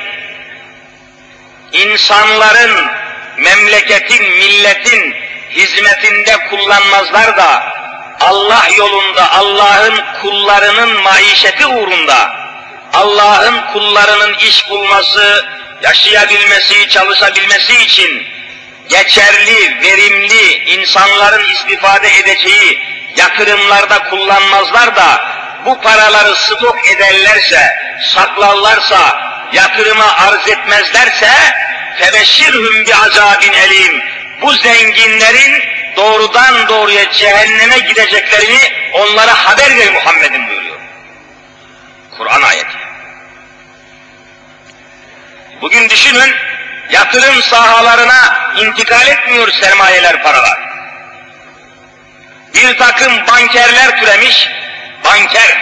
insanların, 1.73 2.87
memleketin, 3.37 4.23
milletin 4.37 5.15
hizmetinde 5.51 6.37
kullanmazlar 6.51 7.37
da 7.37 7.75
Allah 8.21 8.67
yolunda, 8.77 9.33
Allah'ın 9.33 10.05
kullarının 10.23 11.03
maişeti 11.03 11.67
uğrunda, 11.67 12.44
Allah'ın 12.95 13.61
kullarının 13.73 14.35
iş 14.35 14.71
bulması, 14.71 15.45
yaşayabilmesi, 15.83 16.89
çalışabilmesi 16.89 17.75
için 17.85 18.27
geçerli, 18.89 19.81
verimli, 19.83 20.55
insanların 20.65 21.51
istifade 21.51 22.09
edeceği 22.19 22.81
yatırımlarda 23.17 23.99
kullanmazlar 24.11 24.97
da 24.97 25.25
bu 25.65 25.81
paraları 25.81 26.37
stok 26.37 26.87
ederlerse, 26.87 27.77
saklarlarsa, 28.15 29.19
yatırıma 29.53 30.17
arz 30.17 30.49
etmezlerse 30.49 31.29
febeşşirhum 31.99 32.87
bi 32.87 32.95
azabin 32.95 33.53
elim. 33.53 34.03
Bu 34.43 34.53
zenginlerin 34.53 35.63
doğrudan 35.97 36.69
doğruya 36.69 37.13
cehenneme 37.13 37.79
gideceklerini 37.79 38.73
onlara 38.93 39.35
haber 39.45 39.79
ver 39.79 39.93
Muhammed'in 39.93 40.49
buyuruyor. 40.49 40.79
Kur'an 42.19 42.43
ayeti. 42.43 42.84
Bugün 45.61 45.89
düşünün, 45.89 46.35
yatırım 46.91 47.43
sahalarına 47.43 48.53
intikal 48.57 49.07
etmiyor 49.07 49.51
sermayeler, 49.51 50.23
paralar. 50.23 50.59
Bir 52.55 52.79
takım 52.79 53.27
bankerler 53.27 54.01
türemiş, 54.01 54.49
banker, 55.05 55.59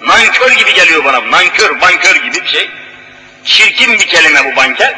nankör 0.00 0.50
gibi 0.50 0.74
geliyor 0.74 1.04
bana, 1.04 1.30
nankör, 1.30 1.80
bankör 1.80 2.16
gibi 2.16 2.44
bir 2.44 2.48
şey. 2.48 2.70
Çirkin 3.44 3.92
bir 3.92 4.06
kelime 4.06 4.52
bu 4.52 4.56
banker. 4.56 4.94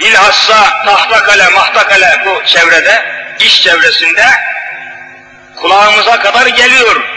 Bilhassa 0.00 0.84
tahtakale, 0.84 1.48
mahtakale 1.48 2.22
bu 2.26 2.46
çevrede, 2.46 3.04
iş 3.40 3.62
çevresinde 3.62 4.26
kulağımıza 5.56 6.20
kadar 6.20 6.46
geliyor. 6.46 7.13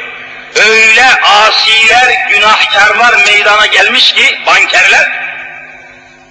Öyle 0.57 1.05
asiler, 1.21 2.27
günahkarlar 2.29 3.25
meydana 3.25 3.65
gelmiş 3.65 4.13
ki 4.13 4.39
bankerler, 4.45 5.09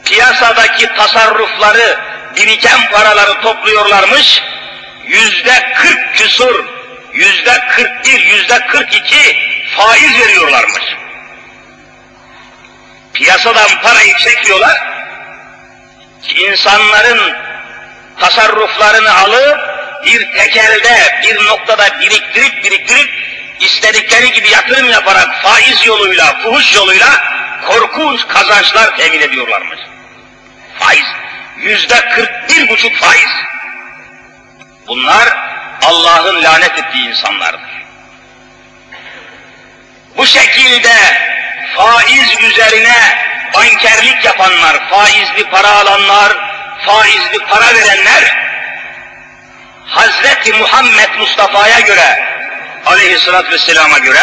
piyasadaki 0.05 0.87
tasarrufları, 0.87 1.99
biriken 2.37 2.91
paraları 2.91 3.41
topluyorlarmış, 3.41 4.43
yüzde 5.05 5.73
kırk 5.75 6.15
küsur, 6.15 6.65
yüzde 7.13 7.61
kırk 7.69 8.05
bir, 8.05 8.27
yüzde 8.27 8.67
kırk 8.67 8.95
iki 8.95 9.39
faiz 9.77 10.21
veriyorlarmış. 10.21 10.85
Piyasadan 13.15 13.81
parayı 13.83 14.17
çekiyorlar, 14.17 14.83
insanların 16.37 17.37
tasarruflarını 18.21 19.15
alıp 19.15 19.59
bir 20.07 20.33
tekelde, 20.33 21.21
bir 21.23 21.47
noktada 21.47 22.01
biriktirip 22.01 22.65
biriktirip 22.65 23.27
istedikleri 23.61 24.33
gibi 24.33 24.51
yatırım 24.51 24.91
yaparak 24.91 25.43
faiz 25.43 25.87
yoluyla, 25.87 26.39
fuhuş 26.43 26.75
yoluyla 26.75 27.09
korkunç 27.67 28.29
kazançlar 28.29 28.97
temin 28.97 29.21
ediyorlarmış. 29.21 29.81
Faiz. 30.79 31.07
Yüzde 31.57 32.09
kırk 32.09 32.49
bir 32.49 32.69
buçuk 32.69 32.97
faiz. 32.97 33.31
Bunlar 34.89 35.29
Allah'ın 35.83 36.43
lanet 36.43 36.79
ettiği 36.79 37.09
insanlardır. 37.09 37.77
Bu 40.17 40.27
şekilde 40.27 40.95
faiz 41.77 42.43
üzerine 42.43 42.97
bankerlik 43.55 44.25
yapanlar, 44.25 44.91
faizli 44.91 45.51
para 45.51 45.71
alanlar, 45.71 46.33
faizli 46.87 47.39
para 47.39 47.75
verenler, 47.75 48.47
Hazreti 49.87 50.53
Muhammed 50.53 51.19
Mustafa'ya 51.19 51.81
göre, 51.81 52.36
aleyhissalatü 52.87 53.51
vesselama 53.51 53.99
göre, 53.99 54.23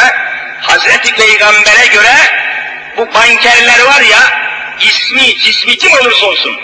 Hazreti 0.62 1.16
Peygamber'e 1.16 1.86
göre, 1.86 2.16
bu 2.98 3.14
bankerler 3.14 3.86
var 3.86 4.02
ya, 4.02 4.20
ismi, 4.80 5.38
cismi 5.38 5.78
kim 5.78 5.92
olursa 5.94 6.26
olsun, 6.26 6.60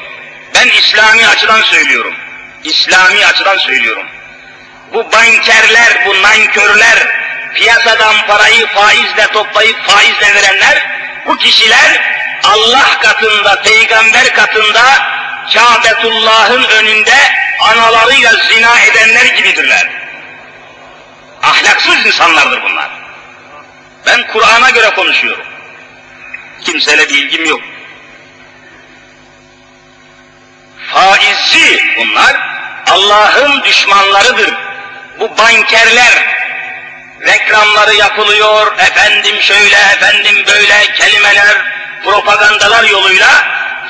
ben 0.55 0.67
İslami 0.67 1.27
açıdan 1.27 1.62
söylüyorum, 1.62 2.15
İslami 2.63 3.25
açıdan 3.25 3.57
söylüyorum. 3.57 4.05
Bu 4.93 5.12
bankerler, 5.12 6.05
bu 6.05 6.21
nankörler, 6.21 7.07
piyasadan 7.55 8.15
parayı 8.27 8.67
faizle 8.67 9.27
toplayıp 9.33 9.83
faizle 9.88 10.35
verenler, 10.35 10.88
bu 11.25 11.38
kişiler 11.38 12.01
Allah 12.43 12.99
katında, 13.01 13.62
peygamber 13.62 14.33
katında, 14.33 14.83
Kâbetullah'ın 15.53 16.63
önünde 16.63 17.15
analarıyla 17.59 18.33
zina 18.33 18.79
edenler 18.79 19.25
gibidirler. 19.25 19.98
Ahlaksız 21.43 22.06
insanlardır 22.06 22.63
bunlar. 22.63 22.89
Ben 24.06 24.28
Kur'an'a 24.28 24.69
göre 24.69 24.89
konuşuyorum. 24.89 25.45
Kimseyle 26.62 27.10
bir 27.10 27.17
ilgim 27.17 27.45
yok. 27.45 27.62
Faizci 30.93 31.84
bunlar, 31.97 32.36
Allah'ın 32.91 33.63
düşmanlarıdır. 33.63 34.54
Bu 35.19 35.38
bankerler, 35.38 36.25
reklamları 37.21 37.95
yapılıyor, 37.95 38.78
efendim 38.78 39.41
şöyle, 39.41 39.75
efendim 39.75 40.43
böyle 40.47 40.93
kelimeler, 40.93 41.58
propagandalar 42.04 42.84
yoluyla 42.84 43.30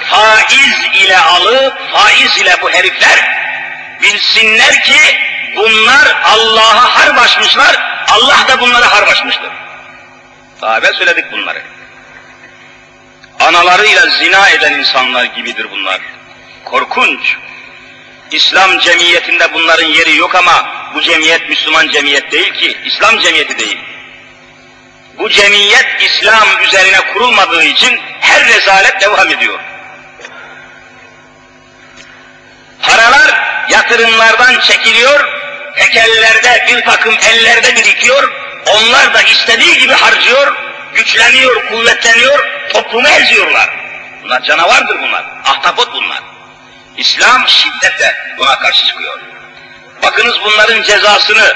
faiz 0.09 1.03
ile 1.03 1.17
alıp, 1.17 1.91
faiz 1.91 2.37
ile 2.37 2.61
bu 2.61 2.71
herifler 2.71 3.19
bilsinler 4.01 4.83
ki 4.83 5.19
bunlar 5.55 6.21
Allah'a 6.23 6.95
harp 6.95 7.19
açmışlar, 7.19 7.75
Allah 8.11 8.47
da 8.47 8.61
bunlara 8.61 8.91
harp 8.91 9.07
açmıştır. 9.07 9.49
Daha 10.61 10.93
söyledik 10.93 11.31
bunları. 11.31 11.61
Analarıyla 13.39 14.07
zina 14.07 14.49
eden 14.49 14.73
insanlar 14.73 15.23
gibidir 15.23 15.67
bunlar. 15.71 16.01
Korkunç. 16.65 17.37
İslam 18.31 18.79
cemiyetinde 18.79 19.53
bunların 19.53 19.87
yeri 19.87 20.15
yok 20.15 20.35
ama 20.35 20.69
bu 20.95 21.01
cemiyet 21.01 21.49
Müslüman 21.49 21.89
cemiyet 21.89 22.31
değil 22.31 22.53
ki, 22.53 22.77
İslam 22.85 23.19
cemiyeti 23.19 23.59
değil. 23.59 23.79
Bu 25.17 25.29
cemiyet 25.29 25.85
İslam 26.01 26.47
üzerine 26.63 27.01
kurulmadığı 27.13 27.63
için 27.63 27.99
her 28.19 28.45
rezalet 28.45 29.01
devam 29.01 29.29
ediyor. 29.29 29.59
Paralar 32.81 33.41
yatırımlardan 33.69 34.59
çekiliyor, 34.59 35.38
tekellerde 35.79 36.65
bir 36.67 36.81
takım 36.85 37.15
ellerde 37.31 37.75
birikiyor, 37.75 38.31
onlar 38.67 39.13
da 39.13 39.21
istediği 39.21 39.77
gibi 39.77 39.93
harcıyor, 39.93 40.55
güçleniyor, 40.93 41.67
kuvvetleniyor, 41.67 42.47
toplumu 42.73 43.07
eziyorlar. 43.07 43.69
Bunlar 44.23 44.43
canavardır 44.43 44.99
bunlar, 45.01 45.25
ahtapot 45.45 45.93
bunlar. 45.93 46.19
İslam 46.97 47.47
şiddetle 47.47 48.15
buna 48.37 48.59
karşı 48.59 48.85
çıkıyor. 48.85 49.19
Bakınız 50.03 50.35
bunların 50.43 50.81
cezasını 50.83 51.53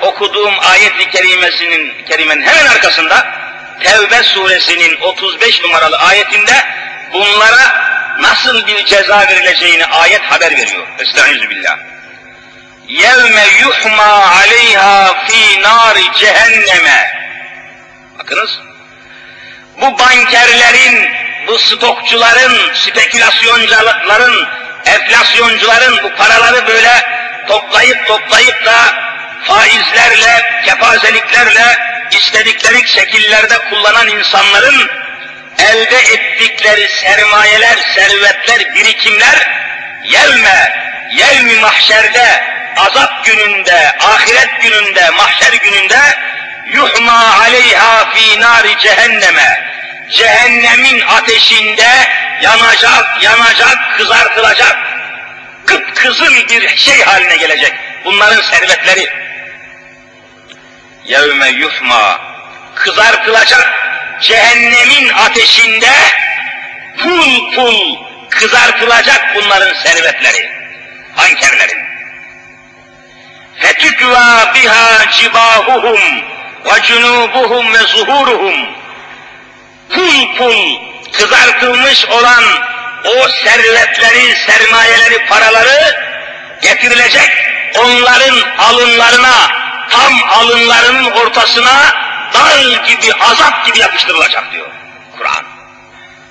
okuduğum 0.00 0.54
ayet-i 0.70 1.10
kerimesinin 1.10 2.04
kerimenin 2.04 2.42
hemen 2.42 2.66
arkasında 2.66 3.26
Tevbe 3.80 4.22
suresinin 4.22 5.00
35 5.00 5.62
numaralı 5.62 5.98
ayetinde 5.98 6.52
bunlara 7.12 7.90
nasıl 8.20 8.66
bir 8.66 8.84
ceza 8.84 9.26
verileceğini 9.28 9.86
ayet 9.86 10.22
haber 10.22 10.50
veriyor. 10.50 10.86
Estaizu 10.98 11.50
billah. 11.50 11.78
Yevme 12.90 13.44
yuhma 13.60 14.32
aleyha 14.42 15.14
fi 15.28 15.62
nari 15.62 16.12
cehenneme. 16.18 17.12
Bakınız. 18.18 18.60
Bu 19.80 19.98
bankerlerin, 19.98 21.08
bu 21.46 21.58
stokçuların, 21.58 22.74
spekülasyoncuların, 22.74 24.48
enflasyoncuların 24.86 26.02
bu 26.02 26.14
paraları 26.14 26.66
böyle 26.66 26.92
toplayıp 27.48 28.06
toplayıp 28.06 28.64
da 28.64 28.94
faizlerle, 29.44 30.62
kepazeliklerle 30.64 31.76
istedikleri 32.10 32.88
şekillerde 32.88 33.58
kullanan 33.70 34.08
insanların 34.08 34.90
elde 35.58 35.96
ettikleri 35.96 36.88
sermayeler, 36.88 37.76
servetler, 37.94 38.74
birikimler 38.74 39.48
yevme, 40.04 40.90
yevmi 41.10 41.60
mahşerde, 41.60 42.44
azap 42.76 43.24
gününde, 43.24 43.96
ahiret 44.00 44.62
gününde, 44.62 45.10
mahşer 45.10 45.52
gününde 45.52 45.98
yuhma 46.72 47.38
aleyha 47.40 48.10
fi 48.14 48.40
nari 48.40 48.78
cehenneme 48.78 49.70
cehennemin 50.10 51.00
ateşinde 51.00 51.88
yanacak, 52.42 53.22
yanacak, 53.22 53.78
kızartılacak, 53.96 54.76
kıpkızıl 55.66 56.34
bir 56.48 56.76
şey 56.76 57.02
haline 57.02 57.36
gelecek. 57.36 57.74
Bunların 58.04 58.42
servetleri. 58.42 59.08
Yevme 61.04 61.48
yuhma 61.48 62.20
kızartılacak 62.74 63.72
cehennemin 64.20 65.08
ateşinde 65.08 65.90
pul 66.98 67.54
pul 67.54 67.96
kızartılacak 68.30 69.34
bunların 69.34 69.74
servetleri. 69.74 70.59
Hankerlerin. 71.16 71.78
Fetükva 73.56 74.52
biha 74.54 75.10
cibahuhum 75.10 76.00
ve 76.64 76.82
cunubuhum 76.82 77.72
ve 77.72 77.78
zuhuruhum 77.78 78.54
pul 79.90 80.36
pul 80.36 80.76
kızartılmış 81.12 82.06
olan 82.06 82.44
o 83.04 83.28
servetleri, 83.28 84.36
sermayeleri, 84.36 85.26
paraları 85.26 85.96
getirilecek, 86.62 87.30
onların 87.78 88.36
alınlarına, 88.58 89.50
tam 89.90 90.12
alınlarının 90.30 91.10
ortasına 91.10 91.92
dal 92.34 92.84
gibi, 92.84 93.14
azap 93.20 93.66
gibi 93.66 93.78
yapıştırılacak 93.78 94.52
diyor 94.52 94.66
Kur'an. 95.18 95.44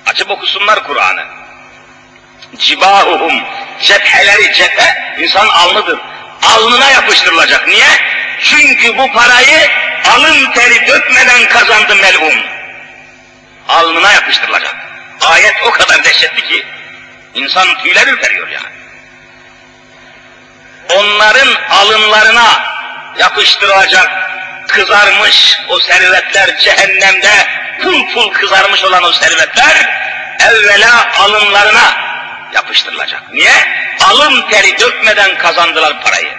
Açıp 0.06 0.30
okusunlar 0.30 0.86
Kur'an'ı. 0.86 1.39
Cibahuhum, 2.56 3.42
cepheleri 3.82 4.54
cephe, 4.54 5.14
insan 5.18 5.48
alnıdır. 5.48 5.98
Alnına 6.42 6.90
yapıştırılacak. 6.90 7.68
Niye? 7.68 7.88
Çünkü 8.42 8.98
bu 8.98 9.12
parayı 9.12 9.70
alın 10.10 10.52
teri 10.52 10.86
dökmeden 10.86 11.48
kazandı 11.48 11.96
melhum. 11.96 12.34
Alnına 13.68 14.12
yapıştırılacak. 14.12 14.76
Ayet 15.20 15.54
o 15.66 15.70
kadar 15.70 16.04
dehşetli 16.04 16.48
ki 16.48 16.66
insan 17.34 17.78
tüyler 17.82 18.06
ürperiyor 18.06 18.48
yani. 18.48 18.80
Onların 20.88 21.48
alınlarına 21.70 22.64
yapıştırılacak 23.18 24.10
kızarmış 24.68 25.58
o 25.68 25.78
servetler 25.78 26.58
cehennemde 26.58 27.30
pul 27.82 28.14
pul 28.14 28.32
kızarmış 28.32 28.84
olan 28.84 29.02
o 29.02 29.12
servetler 29.12 29.88
evvela 30.40 31.08
alınlarına 31.18 32.09
yapıştırılacak. 32.53 33.33
Niye? 33.33 33.53
Alın 34.03 34.49
teri 34.49 34.79
dökmeden 34.79 35.37
kazandılar 35.37 36.01
parayı. 36.01 36.33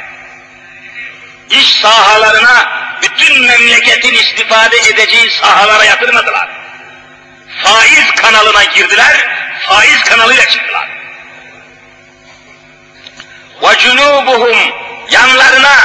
İş 1.50 1.80
sahalarına 1.80 2.70
bütün 3.02 3.42
memleketin 3.42 4.14
istifade 4.14 4.76
edeceği 4.76 5.30
sahalara 5.30 5.84
yatırmadılar 5.84 6.66
faiz 7.62 8.10
kanalına 8.10 8.64
girdiler, 8.64 9.26
faiz 9.60 10.02
kanalıyla 10.02 10.48
çıktılar. 10.48 10.88
وَجُنُوبُهُمْ 13.62 14.72
yanlarına, 15.10 15.76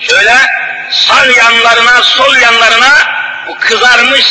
şöyle 0.00 0.36
sağ 0.90 1.26
yanlarına, 1.26 2.02
sol 2.02 2.36
yanlarına 2.36 2.98
bu 3.48 3.58
kızarmış 3.58 4.26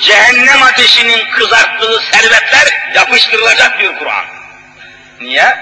cehennem 0.00 0.62
ateşinin 0.62 1.30
kızarttığı 1.30 2.00
servetler 2.12 2.68
yapıştırılacak 2.94 3.78
diyor 3.78 3.98
Kur'an. 3.98 4.24
Niye? 5.20 5.56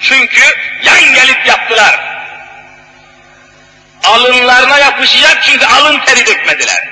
Çünkü 0.00 0.42
yan 0.82 1.14
gelip 1.14 1.46
yaptılar. 1.46 2.14
Alınlarına 4.04 4.78
yapışacak 4.78 5.42
çünkü 5.42 5.66
alın 5.66 5.98
teri 5.98 6.26
dökmediler. 6.26 6.88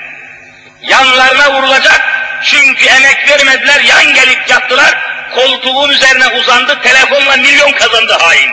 Yanlarına 0.81 1.53
vurulacak 1.53 2.01
çünkü 2.43 2.85
emek 2.85 3.29
vermediler, 3.29 3.81
yan 3.81 4.13
gelip 4.13 4.49
yattılar, 4.49 4.97
koltuğun 5.35 5.89
üzerine 5.89 6.27
uzandı, 6.27 6.81
telefonla 6.83 7.37
milyon 7.37 7.71
kazandı 7.71 8.13
hain. 8.13 8.51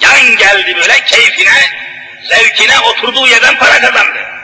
Yan 0.00 0.36
geldi 0.36 0.76
böyle 0.76 1.00
keyfine, 1.00 1.70
zevkine 2.28 2.80
oturduğu 2.80 3.26
yerden 3.26 3.58
para 3.58 3.80
kazandı. 3.80 4.35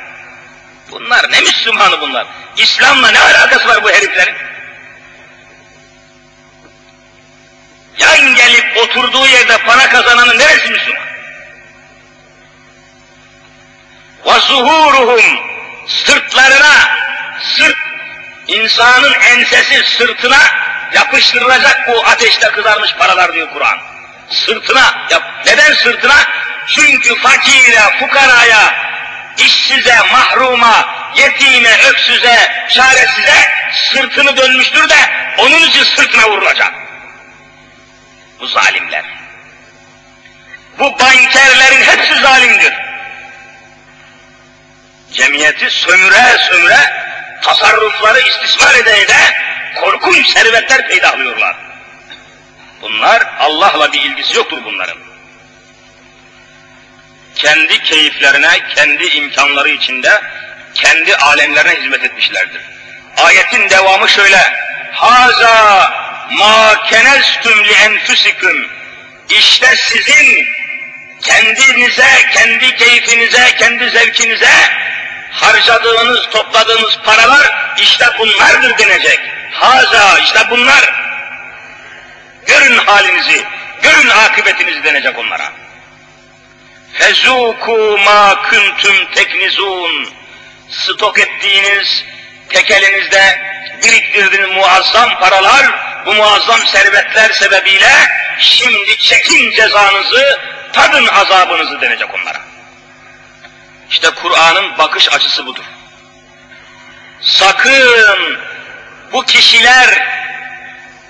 Bunlar 0.91 1.32
ne 1.32 1.41
Müslümanı 1.41 2.02
bunlar? 2.02 2.28
İslam'la 2.58 3.12
ne 3.12 3.20
alakası 3.20 3.67
var 3.67 3.84
bu 3.84 3.89
heriflerin? 3.89 4.36
Yan 8.00 8.36
gelip 8.36 8.78
oturduğu 8.78 9.28
yerde 9.28 9.58
para 9.58 9.89
kazananın 9.89 10.39
neresi 10.39 10.72
Müslüman? 10.72 11.08
وَزُهُورُهُمْ 14.26 15.38
Sırtlarına 15.88 16.98
sırt, 17.39 17.78
insanın 18.48 19.13
ensesi 19.13 19.84
sırtına 19.98 20.39
yapıştırılacak 20.93 21.88
bu 21.88 22.06
ateşte 22.06 22.48
kızarmış 22.48 22.93
paralar 22.93 23.34
diyor 23.34 23.50
Kur'an. 23.54 23.78
Sırtına, 24.30 25.08
yap. 25.12 25.24
neden 25.46 25.74
sırtına? 25.74 26.15
Çünkü 26.67 27.15
fakire, 27.15 27.80
fukaraya, 28.00 28.76
işsize, 29.38 29.97
mahruma, 30.12 30.95
yetime, 31.16 31.79
öksüze, 31.88 32.66
çaresize 32.68 33.51
sırtını 33.73 34.37
dönmüştür 34.37 34.88
de 34.88 34.99
onun 35.38 35.62
için 35.62 35.85
sırtına 35.85 36.31
vurulacak. 36.31 36.73
Bu 38.40 38.47
zalimler. 38.47 39.05
Bu 40.79 40.99
bankerlerin 40.99 41.83
hepsi 41.83 42.23
zalimdir. 42.23 42.75
cemiyeti 45.12 45.71
sömüre 45.71 46.38
sömüre, 46.38 46.92
tasarrufları 47.42 48.21
istismar 48.21 48.75
ede 48.75 49.01
ede 49.01 49.35
korkunç 49.81 50.29
servetler 50.29 50.88
peydahlıyorlar. 50.88 51.57
Bunlar 52.83 53.23
Allah'la 53.38 53.92
bir 53.92 54.01
ilgisi 54.03 54.37
yoktur 54.37 54.59
bunların. 54.64 55.12
Kendi 57.35 57.83
keyiflerine, 57.83 58.68
kendi 58.75 59.05
imkanları 59.05 59.68
içinde, 59.68 60.23
kendi 60.75 61.16
alemlerine 61.16 61.81
hizmet 61.83 62.05
etmişlerdir. 62.05 62.61
Ayetin 63.16 63.71
devamı 63.71 64.09
şöyle, 64.09 64.53
Haza 64.92 65.92
ma 66.31 66.83
kenestüm 66.90 67.64
li 67.64 67.73
enfusikum. 67.73 68.66
İşte 69.31 69.77
sizin 69.77 70.47
kendinize, 71.23 72.07
kendi 72.33 72.77
keyfinize, 72.77 73.55
kendi 73.57 73.90
zevkinize 73.90 74.53
harcadığınız, 75.33 76.29
topladığınız 76.31 76.99
paralar 77.05 77.75
işte 77.79 78.07
bunlardır 78.18 78.79
denecek. 78.79 79.21
Haza 79.53 80.18
işte 80.18 80.40
bunlar. 80.51 81.03
Görün 82.47 82.77
halinizi, 82.77 83.45
görün 83.83 84.09
akıbetinizi 84.09 84.85
denecek 84.85 85.18
onlara. 85.18 85.53
Fezuku 86.92 87.98
ma 88.05 88.42
kuntum 88.42 88.96
teknizun. 89.14 90.09
Stok 90.70 91.18
ettiğiniz, 91.18 92.05
tek 92.48 92.70
elinizde 92.70 93.40
biriktirdiğiniz 93.83 94.50
muazzam 94.50 95.18
paralar, 95.20 95.66
bu 96.07 96.14
muazzam 96.14 96.66
servetler 96.66 97.31
sebebiyle 97.31 97.92
şimdi 98.38 98.98
çekin 98.98 99.50
cezanızı, 99.50 100.40
tadın 100.72 101.07
azabınızı 101.07 101.81
denecek 101.81 102.14
onlara. 102.14 102.40
İşte 103.90 104.11
Kur'an'ın 104.11 104.78
bakış 104.78 105.12
açısı 105.12 105.46
budur. 105.46 105.64
Sakın 107.20 108.38
bu 109.12 109.24
kişiler, 109.24 110.09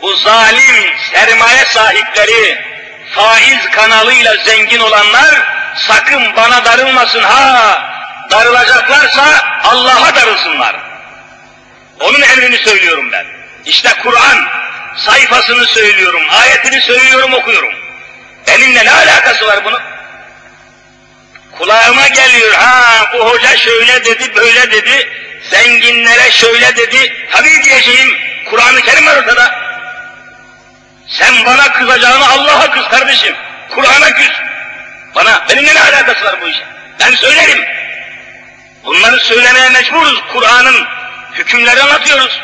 bu 0.02 0.16
zalim 0.16 0.96
sermaye 1.12 1.64
sahipleri, 1.64 2.64
faiz 3.10 3.70
kanalıyla 3.70 4.36
zengin 4.36 4.80
olanlar 4.80 5.61
sakın 5.76 6.36
bana 6.36 6.64
darılmasın 6.64 7.22
ha. 7.22 7.82
Darılacaklarsa 8.30 9.24
Allah'a 9.64 10.14
darılsınlar. 10.14 10.76
Onun 12.00 12.22
emrini 12.22 12.58
söylüyorum 12.58 13.12
ben. 13.12 13.26
İşte 13.64 13.88
Kur'an 14.02 14.48
sayfasını 14.96 15.66
söylüyorum, 15.66 16.22
ayetini 16.30 16.80
söylüyorum, 16.80 17.32
okuyorum. 17.32 17.74
Benimle 18.48 18.84
ne 18.84 18.90
alakası 18.92 19.46
var 19.46 19.64
bunun? 19.64 19.80
Kulağıma 21.58 22.08
geliyor, 22.08 22.54
ha 22.54 23.10
bu 23.14 23.30
hoca 23.30 23.56
şöyle 23.56 24.04
dedi, 24.04 24.36
böyle 24.36 24.70
dedi, 24.70 25.08
zenginlere 25.50 26.30
şöyle 26.30 26.76
dedi. 26.76 27.26
Tabii 27.32 27.64
diyeceğim, 27.64 28.18
Kur'an-ı 28.50 28.82
Kerim 28.82 29.06
var 29.06 29.16
ortada. 29.16 29.62
Sen 31.08 31.44
bana 31.46 31.72
kızacağını 31.72 32.28
Allah'a 32.28 32.70
kız 32.70 32.88
kardeşim. 32.88 33.36
Kur'an'a 33.74 34.12
küs. 34.12 34.30
Bana, 35.14 35.48
benimle 35.48 35.74
ne 35.74 35.80
alakası 35.80 36.24
var 36.24 36.40
bu 36.40 36.48
işin? 36.48 36.64
Ben 37.00 37.14
söylerim. 37.14 37.64
Bunları 38.84 39.20
söylemeye 39.20 39.68
mecburuz. 39.68 40.22
Kur'an'ın 40.32 40.86
hükümleri 41.32 41.82
anlatıyoruz. 41.82 42.40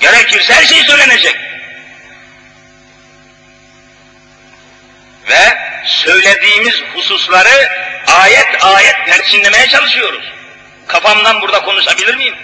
Gerekirse 0.00 0.54
her 0.54 0.64
şey 0.64 0.84
söylenecek. 0.84 1.36
Ve 5.28 5.58
söylediğimiz 5.84 6.82
hususları 6.94 7.68
ayet 8.06 8.64
ayet 8.64 8.96
perçinlemeye 9.06 9.68
çalışıyoruz. 9.68 10.24
Kafamdan 10.86 11.40
burada 11.40 11.62
konuşabilir 11.62 12.16
miyim? 12.16 12.34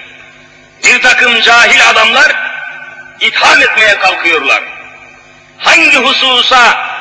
Bir 0.85 1.03
takım 1.03 1.41
cahil 1.41 1.89
adamlar 1.91 2.33
itham 3.21 3.63
etmeye 3.63 3.99
kalkıyorlar. 3.99 4.63
Hangi 5.59 5.97
hususa 5.97 6.94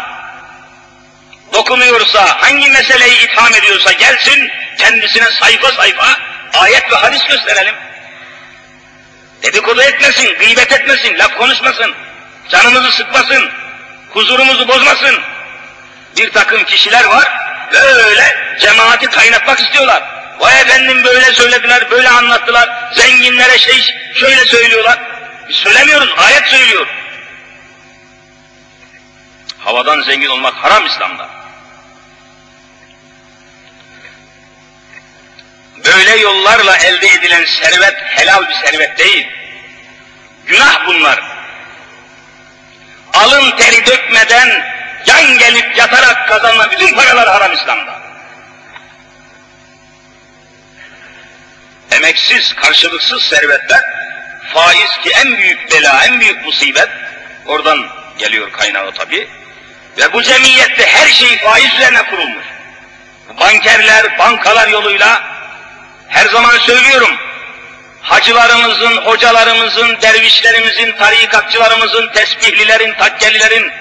dokunuyorsa, 1.54 2.42
hangi 2.42 2.70
meseleyi 2.70 3.22
itham 3.22 3.54
ediyorsa 3.56 3.92
gelsin, 3.92 4.52
kendisine 4.78 5.32
sayfa 5.32 5.72
sayfa 5.72 6.08
ayet 6.54 6.92
ve 6.92 6.96
hadis 6.96 7.28
gösterelim. 7.28 7.76
Dedikodu 9.44 9.82
etmesin, 9.82 10.38
gıybet 10.40 10.72
etmesin, 10.72 11.20
laf 11.20 11.38
konuşmasın, 11.38 11.94
canımızı 12.50 12.92
sıkmasın, 12.92 13.52
huzurumuzu 14.10 14.68
bozmasın. 14.68 15.20
Bir 16.18 16.32
takım 16.32 16.64
kişiler 16.64 17.06
var, 17.06 17.32
böyle 17.74 18.58
cemaati 18.60 19.08
kaynatmak 19.08 19.60
istiyorlar. 19.60 20.04
Vay 20.40 20.62
efendim 20.62 21.04
böyle 21.04 21.34
söylediler, 21.34 21.92
böyle 21.92 22.10
anlattılar, 22.10 22.70
zenginlere 22.94 23.58
şey 23.58 23.96
şöyle 24.14 24.46
söylüyorlar. 24.46 25.00
Biz 25.50 25.56
söylemiyoruz, 25.56 26.14
ayet 26.18 26.48
söylüyor. 26.48 26.88
Havadan 29.60 30.02
zengin 30.02 30.30
olmak 30.30 30.54
haram 30.54 30.86
İslam'da. 30.86 31.43
Böyle 35.86 36.16
yollarla 36.16 36.78
elde 36.78 37.08
edilen 37.08 37.46
servet 37.46 37.96
helal 38.00 38.48
bir 38.50 38.54
servet 38.54 38.98
değil. 38.98 39.28
Günah 40.46 40.88
bunlar. 40.88 41.20
Alın 43.14 43.52
teri 43.58 43.86
dökmeden 43.86 44.66
yan 45.06 45.38
gelip 45.38 45.78
yatarak 45.78 46.28
kazanma 46.28 46.72
bütün 46.72 46.96
paralar 46.96 47.30
haram 47.30 47.54
İslam'da. 47.54 48.04
Emeksiz, 51.92 52.54
karşılıksız 52.56 53.24
servetler, 53.24 53.84
faiz 54.54 54.98
ki 55.04 55.10
en 55.10 55.38
büyük 55.38 55.72
bela, 55.72 56.06
en 56.06 56.20
büyük 56.20 56.46
musibet, 56.46 56.90
oradan 57.46 57.88
geliyor 58.18 58.52
kaynağı 58.52 58.92
tabi. 58.92 59.30
Ve 59.98 60.14
bu 60.14 60.22
cemiyette 60.24 60.86
her 60.86 61.08
şey 61.08 61.38
faiz 61.38 61.74
üzerine 61.74 62.04
kurulmuş. 62.04 62.46
Bankerler, 63.40 64.20
bankalar 64.20 64.68
yoluyla 64.68 65.33
her 66.14 66.30
zaman 66.30 66.58
söylüyorum, 66.58 67.18
hacılarımızın, 68.02 68.98
hocalarımızın, 68.98 70.02
dervişlerimizin, 70.02 70.92
tarikatçılarımızın, 70.92 72.08
tesbihlilerin, 72.14 72.94
takkelilerin 72.94 73.72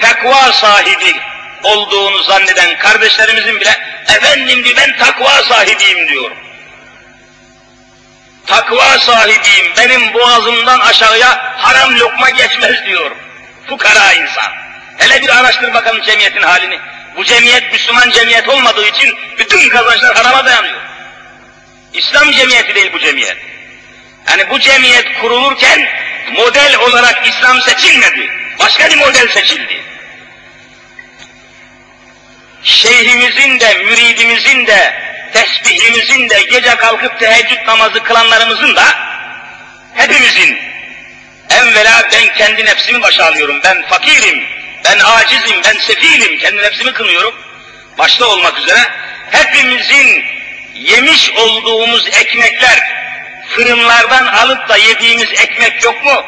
takva 0.00 0.52
sahibi 0.52 1.20
olduğunu 1.62 2.22
zanneden 2.22 2.78
kardeşlerimizin 2.78 3.60
bile 3.60 3.78
efendim 4.16 4.64
diyor 4.64 4.76
ben 4.76 4.96
takva 4.96 5.42
sahibiyim 5.42 6.08
diyor. 6.08 6.30
Takva 8.46 8.98
sahibiyim, 8.98 9.72
benim 9.76 10.14
boğazımdan 10.14 10.80
aşağıya 10.80 11.54
haram 11.58 11.98
lokma 11.98 12.30
geçmez 12.30 12.84
diyor. 12.86 13.10
Fukara 13.68 14.12
insan. 14.12 14.52
Hele 14.98 15.22
bir 15.22 15.28
araştır 15.28 15.74
bakalım 15.74 16.02
cemiyetin 16.02 16.42
halini. 16.42 16.78
Bu 17.16 17.24
cemiyet 17.24 17.72
Müslüman 17.72 18.10
cemiyet 18.10 18.48
olmadığı 18.48 18.86
için 18.86 19.14
bütün 19.38 19.68
kazançlar 19.68 20.16
harama 20.16 20.44
dayanıyor. 20.44 20.85
İslam 21.92 22.32
cemiyeti 22.32 22.74
değil 22.74 22.92
bu 22.92 22.98
cemiyet. 22.98 23.36
Yani 24.28 24.50
bu 24.50 24.60
cemiyet 24.60 25.20
kurulurken 25.20 25.88
model 26.32 26.76
olarak 26.76 27.28
İslam 27.28 27.62
seçilmedi. 27.62 28.30
Başka 28.58 28.90
bir 28.90 28.96
model 28.96 29.28
seçildi. 29.28 29.82
Şeyhimizin 32.62 33.60
de, 33.60 33.74
müridimizin 33.74 34.66
de, 34.66 34.94
tesbihimizin 35.32 36.28
de, 36.28 36.42
gece 36.42 36.76
kalkıp 36.76 37.18
teheccüd 37.18 37.66
namazı 37.66 38.02
kılanlarımızın 38.02 38.76
da, 38.76 38.84
hepimizin, 39.94 40.58
evvela 41.50 42.08
ben 42.12 42.34
kendi 42.34 42.64
nefsimi 42.64 43.02
başa 43.02 43.24
alıyorum, 43.24 43.60
ben 43.64 43.88
fakirim, 43.88 44.44
ben 44.84 44.98
acizim, 44.98 45.62
ben 45.64 45.78
sefilim, 45.78 46.38
kendi 46.38 46.62
nefsimi 46.62 46.92
kınıyorum, 46.92 47.34
başta 47.98 48.26
olmak 48.26 48.58
üzere, 48.58 48.80
hepimizin 49.30 50.24
yemiş 50.78 51.32
olduğumuz 51.36 52.08
ekmekler, 52.08 52.78
fırınlardan 53.48 54.26
alıp 54.26 54.68
da 54.68 54.76
yediğimiz 54.76 55.32
ekmek 55.32 55.84
yok 55.84 56.04
mu? 56.04 56.22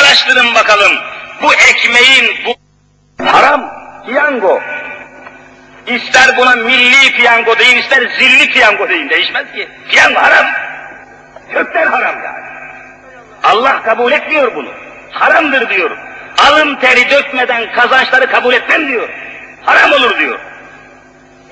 Araştırın 0.00 0.54
bakalım, 0.54 0.92
bu 1.42 1.54
ekmeğin 1.54 2.36
bu 2.46 2.54
haram 3.24 3.72
piyango. 4.06 4.60
İster 5.86 6.36
buna 6.36 6.54
milli 6.54 7.12
piyango 7.12 7.58
deyin, 7.58 7.78
ister 7.78 8.02
zilli 8.18 8.50
piyango 8.50 8.88
deyin, 8.88 9.10
değişmez 9.10 9.52
ki. 9.52 9.68
Piyango 9.90 10.20
haram. 10.20 10.46
Kökten 11.52 11.86
haram 11.86 12.14
yani. 12.24 12.46
Allah 13.42 13.82
kabul 13.82 14.12
etmiyor 14.12 14.54
bunu. 14.54 14.68
Haramdır 15.10 15.70
diyor. 15.70 15.90
Alın 16.38 16.76
teri 16.76 17.10
dökmeden 17.10 17.72
kazançları 17.72 18.30
kabul 18.30 18.54
etmem 18.54 18.88
diyor. 18.88 19.08
Haram 19.64 19.92
olur 19.92 20.18
diyor. 20.18 20.38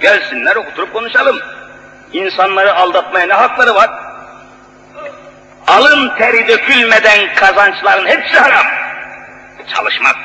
Gelsinler 0.01 0.57
oturup 0.57 0.92
konuşalım. 0.92 1.40
İnsanları 2.13 2.75
aldatmaya 2.75 3.28
ne 3.28 3.34
hakları 3.34 3.75
var? 3.75 3.89
Alın 5.67 6.15
teri 6.17 6.47
dökülmeden 6.47 7.34
kazançların 7.36 8.08
hepsi 8.08 8.39
haram. 8.39 8.65
Çalışmak. 9.75 10.15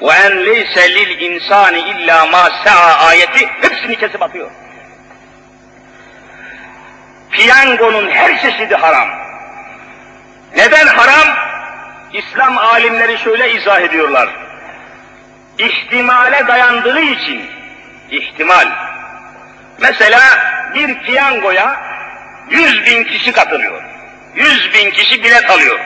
وَاَنْ 0.00 0.32
لَيْسَ 0.44 0.74
لِلْاِنْسَانِ 0.96 1.74
اِلَّا 1.74 2.30
مَا 2.30 2.50
سَعَى 2.64 3.08
ayeti 3.08 3.46
hepsini 3.60 3.96
kesip 3.96 4.22
atıyor. 4.22 4.50
piyangonun 7.30 8.10
her 8.10 8.42
çeşidi 8.42 8.74
haram. 8.74 9.08
Neden 10.56 10.86
haram? 10.86 11.36
İslam 12.12 12.58
alimleri 12.58 13.18
şöyle 13.18 13.52
izah 13.52 13.80
ediyorlar. 13.80 14.28
İhtimale 15.58 16.48
dayandığı 16.48 17.00
için, 17.00 17.50
ihtimal. 18.10 18.68
Mesela 19.78 20.20
bir 20.75 20.99
piyangoya 20.99 21.79
yüz 22.49 22.85
bin 22.85 23.03
kişi 23.03 23.31
katılıyor. 23.31 23.83
Yüz 24.35 24.73
bin 24.73 24.91
kişi 24.91 25.23
bilet 25.23 25.49
alıyor. 25.49 25.79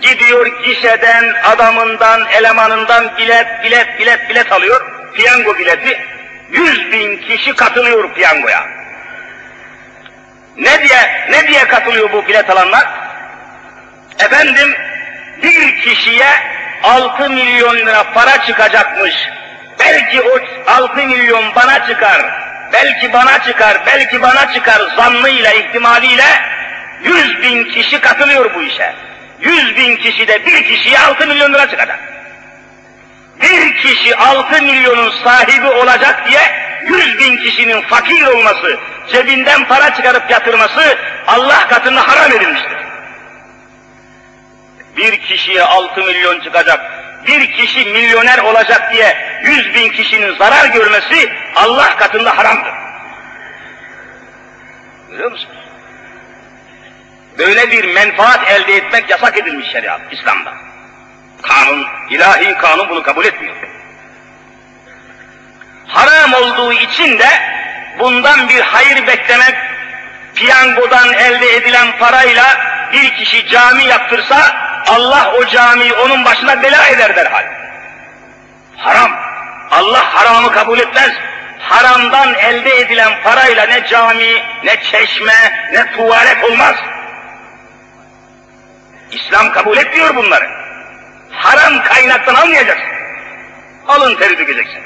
Gidiyor 0.00 0.64
gişeden, 0.64 1.34
adamından, 1.44 2.26
elemanından 2.26 3.16
bilet, 3.18 3.64
bilet, 3.64 3.98
bilet, 3.98 4.30
bilet 4.30 4.52
alıyor. 4.52 4.90
Piyango 5.14 5.58
bileti. 5.58 6.00
Yüz 6.50 6.92
bin 6.92 7.16
kişi 7.16 7.54
katılıyor 7.54 8.14
piyangoya. 8.14 8.66
Ne 10.56 10.88
diye, 10.88 11.26
ne 11.30 11.48
diye 11.48 11.64
katılıyor 11.68 12.12
bu 12.12 12.26
bilet 12.26 12.50
alanlar? 12.50 12.88
Efendim, 14.18 14.74
bir 15.42 15.80
kişiye 15.80 16.28
6 16.82 17.30
milyon 17.30 17.76
lira 17.76 18.12
para 18.12 18.46
çıkacakmış. 18.46 19.14
Belki 19.78 20.22
o 20.22 20.38
6 20.66 21.06
milyon 21.06 21.54
bana 21.54 21.86
çıkar, 21.86 22.22
belki 22.74 23.12
bana 23.12 23.42
çıkar, 23.42 23.86
belki 23.86 24.22
bana 24.22 24.52
çıkar 24.52 24.82
zannıyla, 24.96 25.52
ihtimaliyle 25.52 26.26
100 27.04 27.42
bin 27.42 27.64
kişi 27.64 28.00
katılıyor 28.00 28.54
bu 28.54 28.62
işe. 28.62 28.94
100 29.40 29.76
bin 29.76 29.96
kişi 29.96 30.28
de 30.28 30.46
bir 30.46 30.64
kişiye 30.64 30.98
6 30.98 31.26
milyon 31.26 31.52
lira 31.52 31.70
çıkacak. 31.70 31.98
Bir 33.42 33.76
kişi 33.76 34.16
6 34.16 34.62
milyonun 34.62 35.10
sahibi 35.24 35.66
olacak 35.66 36.28
diye 36.28 36.40
100 36.86 37.18
bin 37.18 37.36
kişinin 37.36 37.80
fakir 37.80 38.26
olması, 38.26 38.78
cebinden 39.12 39.64
para 39.64 39.94
çıkarıp 39.94 40.30
yatırması 40.30 40.98
Allah 41.26 41.68
katında 41.68 42.08
haram 42.08 42.32
edilmiştir. 42.32 42.78
Bir 44.96 45.16
kişiye 45.16 45.62
6 45.62 46.00
milyon 46.02 46.40
çıkacak, 46.40 47.03
bir 47.26 47.52
kişi 47.52 47.84
milyoner 47.84 48.38
olacak 48.38 48.92
diye 48.92 49.40
100 49.44 49.74
bin 49.74 49.88
kişinin 49.88 50.36
zarar 50.36 50.66
görmesi 50.66 51.32
Allah 51.56 51.96
katında 51.96 52.38
haramdır. 52.38 52.72
Görüyor 55.10 55.30
musunuz? 55.30 55.64
Böyle 57.38 57.70
bir 57.70 57.94
menfaat 57.94 58.50
elde 58.50 58.76
etmek 58.76 59.10
yasak 59.10 59.38
edilmiş 59.38 59.70
şeriat 59.72 60.00
İslam'da. 60.10 60.54
Kanun, 61.42 61.86
ilahi 62.10 62.54
kanun 62.58 62.88
bunu 62.88 63.02
kabul 63.02 63.24
etmiyor. 63.24 63.56
Haram 65.86 66.32
olduğu 66.34 66.72
için 66.72 67.18
de 67.18 67.28
bundan 67.98 68.48
bir 68.48 68.60
hayır 68.60 69.06
beklemek, 69.06 69.54
piyangodan 70.34 71.12
elde 71.12 71.56
edilen 71.56 71.98
parayla 71.98 72.44
bir 72.92 73.14
kişi 73.14 73.48
cami 73.48 73.84
yaptırsa, 73.84 74.63
Allah 74.86 75.32
o 75.38 75.46
camiyi 75.46 75.92
onun 75.94 76.24
başına 76.24 76.62
bela 76.62 76.86
eder 76.86 77.16
derhal. 77.16 77.44
Haram. 78.76 79.10
Allah 79.70 80.14
haramı 80.14 80.52
kabul 80.52 80.78
etmez. 80.78 81.10
Haramdan 81.58 82.34
elde 82.34 82.76
edilen 82.80 83.12
parayla 83.22 83.66
ne 83.66 83.86
cami, 83.86 84.42
ne 84.64 84.82
çeşme, 84.82 85.68
ne 85.72 85.92
tuvalet 85.92 86.44
olmaz. 86.44 86.74
İslam 89.12 89.52
kabul 89.52 89.76
etmiyor 89.76 90.16
bunları. 90.16 90.48
Haram 91.30 91.82
kaynaktan 91.82 92.34
almayacaksın. 92.34 92.88
Alın 93.88 94.14
teri 94.14 94.38
dökeceksin. 94.38 94.82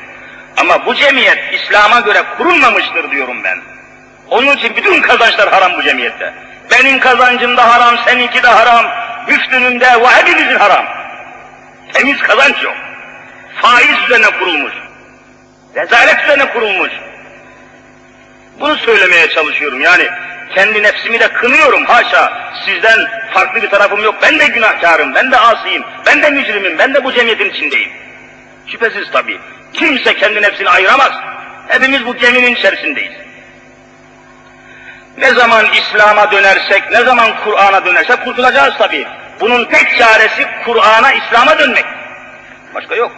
Ama 0.56 0.86
bu 0.86 0.94
cemiyet 0.94 1.54
İslam'a 1.54 2.00
göre 2.00 2.22
kurulmamıştır 2.36 3.10
diyorum 3.10 3.44
ben. 3.44 3.58
Onun 4.30 4.56
için 4.56 4.76
bütün 4.76 5.02
kazançlar 5.02 5.52
haram 5.52 5.72
bu 5.78 5.82
cemiyette. 5.82 6.34
Benim 6.70 7.00
kazancım 7.00 7.56
da 7.56 7.74
haram, 7.74 7.98
seninki 8.06 8.42
de 8.42 8.48
haram, 8.48 8.86
müftünün 9.28 9.80
de 9.80 9.86
ve 9.86 10.06
hepimizin 10.06 10.58
haram. 10.58 10.86
Temiz 11.92 12.18
kazanç 12.18 12.62
yok. 12.62 12.74
Faiz 13.62 14.04
üzerine 14.06 14.30
kurulmuş. 14.38 14.72
Rezalet 15.76 16.24
üzerine 16.24 16.52
kurulmuş. 16.52 16.92
Bunu 18.60 18.76
söylemeye 18.76 19.28
çalışıyorum 19.28 19.80
yani. 19.80 20.08
Kendi 20.54 20.82
nefsimi 20.82 21.20
de 21.20 21.28
kınıyorum 21.28 21.84
haşa. 21.84 22.52
Sizden 22.66 23.08
farklı 23.34 23.62
bir 23.62 23.70
tarafım 23.70 24.04
yok. 24.04 24.14
Ben 24.22 24.38
de 24.38 24.46
günahkarım, 24.46 25.14
ben 25.14 25.32
de 25.32 25.36
asiyim, 25.36 25.82
ben 26.06 26.22
de 26.22 26.30
mücrimim, 26.30 26.78
ben 26.78 26.94
de 26.94 27.04
bu 27.04 27.12
cemiyetin 27.12 27.50
içindeyim. 27.50 27.90
Şüphesiz 28.66 29.10
tabii. 29.12 29.38
Kimse 29.72 30.14
kendi 30.14 30.42
nefsini 30.42 30.68
ayıramaz. 30.68 31.12
Hepimiz 31.68 32.06
bu 32.06 32.16
geminin 32.16 32.54
içerisindeyiz. 32.54 33.27
Ne 35.18 35.32
zaman 35.32 35.66
İslam'a 35.72 36.32
dönersek, 36.32 36.90
ne 36.90 37.04
zaman 37.04 37.28
Kur'an'a 37.44 37.84
dönersek 37.84 38.24
kurtulacağız 38.24 38.74
tabii. 38.78 39.06
Bunun 39.40 39.64
tek 39.64 39.98
çaresi 39.98 40.46
Kur'an'a, 40.64 41.12
İslam'a 41.12 41.58
dönmek. 41.58 41.84
Başka 42.74 42.94
yok. 42.94 43.12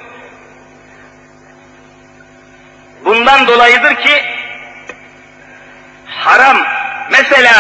Bundan 3.05 3.47
dolayıdır 3.47 3.95
ki 3.95 4.25
haram, 6.07 6.57
mesela 7.11 7.53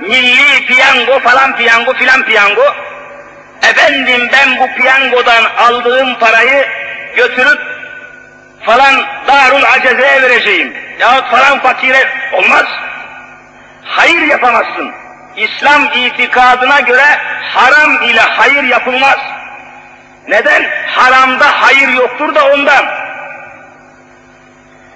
milli 0.00 0.66
piyango 0.66 1.18
falan 1.18 1.56
piyango 1.56 1.94
filan 1.94 2.22
piyango, 2.22 2.74
efendim 3.62 4.28
ben 4.32 4.58
bu 4.58 4.74
piyangodan 4.74 5.44
aldığım 5.58 6.18
parayı 6.18 6.66
götürüp 7.16 7.60
falan 8.60 8.94
Darul 9.26 9.62
Aceze'ye 9.62 10.22
vereceğim. 10.22 10.76
Yahut 10.98 11.30
falan 11.30 11.58
fakire 11.58 12.08
olmaz. 12.32 12.66
Hayır 13.84 14.20
yapamazsın. 14.20 14.94
İslam 15.36 15.84
itikadına 15.84 16.80
göre 16.80 17.20
haram 17.54 18.02
ile 18.02 18.20
hayır 18.20 18.62
yapılmaz. 18.62 19.18
Neden? 20.28 20.70
Haramda 20.86 21.46
hayır 21.62 21.88
yoktur 21.88 22.34
da 22.34 22.44
ondan. 22.46 22.84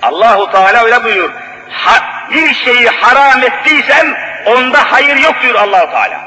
Allahu 0.03 0.51
Teala 0.51 0.85
öyle 0.85 1.05
buyuruyor. 1.05 1.31
Ha, 1.70 2.01
bir 2.31 2.55
şeyi 2.55 2.88
haram 2.88 3.42
ettiysem 3.42 4.14
onda 4.46 4.92
hayır 4.92 5.16
yok 5.16 5.35
diyor 5.42 5.55
Allahu 5.55 5.90
Teala. 5.90 6.20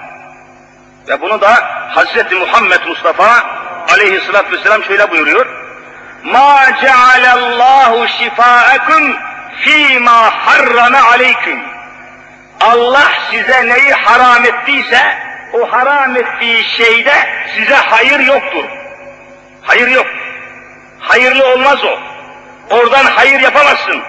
Ve 1.08 1.22
bunu 1.22 1.42
da 1.42 1.54
Hazreti 1.90 2.36
Muhammed 2.36 2.86
Mustafa 2.88 3.44
aleyhissalatü 3.94 4.52
vesselam 4.52 4.84
şöyle 4.84 5.12
buyuruyor. 5.12 5.46
Ma 6.24 6.60
cealallahu 6.82 8.08
şifaakum 8.08 9.16
fîmâ 9.62 10.46
harrame 10.46 11.00
aleyküm. 11.00 11.71
Allah 12.62 13.12
size 13.32 13.68
neyi 13.68 13.92
haram 13.94 14.46
ettiyse, 14.46 15.18
o 15.54 15.72
haram 15.72 16.16
ettiği 16.16 16.64
şeyde 16.64 17.14
size 17.56 17.76
hayır 17.76 18.20
yoktur. 18.20 18.66
Hayır 19.62 19.88
yok. 19.88 20.08
Hayırlı 21.00 21.54
olmaz 21.54 21.84
o. 21.84 22.00
Oradan 22.76 23.06
hayır 23.06 23.40
yapamazsın. 23.40 24.04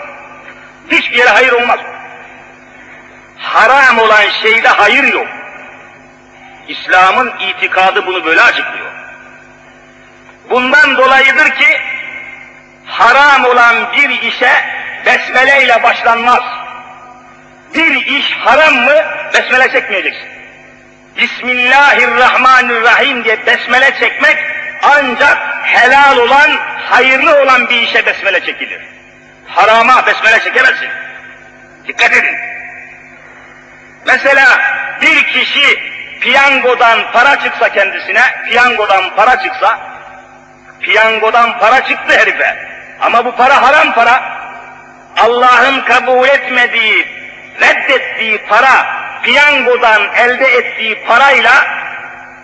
Hiçbir 0.90 1.18
yere 1.18 1.28
hayır 1.28 1.52
olmaz. 1.52 1.80
Haram 3.38 3.98
olan 3.98 4.28
şeyde 4.42 4.68
hayır 4.68 5.04
yok. 5.04 5.26
İslam'ın 6.68 7.32
itikadı 7.40 8.06
bunu 8.06 8.24
böyle 8.24 8.42
açıklıyor. 8.42 8.92
Bundan 10.50 10.96
dolayıdır 10.96 11.50
ki 11.50 11.80
haram 12.86 13.44
olan 13.44 13.92
bir 13.92 14.22
işe 14.22 14.52
besmele 15.06 15.64
ile 15.64 15.82
başlanmaz. 15.82 16.61
Bir 17.74 18.06
iş 18.06 18.32
haram 18.32 18.74
mı 18.74 18.94
besmele 19.34 19.72
çekmeyeceksin. 19.72 20.28
Bismillahirrahmanirrahim 21.16 23.24
diye 23.24 23.46
besmele 23.46 23.94
çekmek 24.00 24.38
ancak 24.82 25.38
helal 25.62 26.18
olan, 26.18 26.50
hayırlı 26.90 27.42
olan 27.42 27.68
bir 27.68 27.82
işe 27.82 28.06
besmele 28.06 28.40
çekilir. 28.40 28.80
Harama 29.46 30.06
besmele 30.06 30.40
çekemezsin. 30.40 30.88
Dikkat 31.88 32.12
edin. 32.12 32.36
Mesela 34.06 34.60
bir 35.02 35.24
kişi 35.24 35.92
piyangodan 36.20 37.12
para 37.12 37.40
çıksa 37.40 37.68
kendisine, 37.68 38.22
piyangodan 38.48 39.16
para 39.16 39.42
çıksa, 39.42 39.78
piyangodan 40.80 41.58
para 41.58 41.84
çıktı 41.84 42.18
herife. 42.18 42.68
Ama 43.00 43.24
bu 43.24 43.36
para 43.36 43.62
haram 43.62 43.94
para. 43.94 44.42
Allah'ın 45.16 45.80
kabul 45.80 46.28
etmediği, 46.28 47.21
reddettiği 47.60 48.38
para, 48.48 49.02
piyangodan 49.22 50.02
elde 50.14 50.44
ettiği 50.44 51.04
parayla 51.06 51.52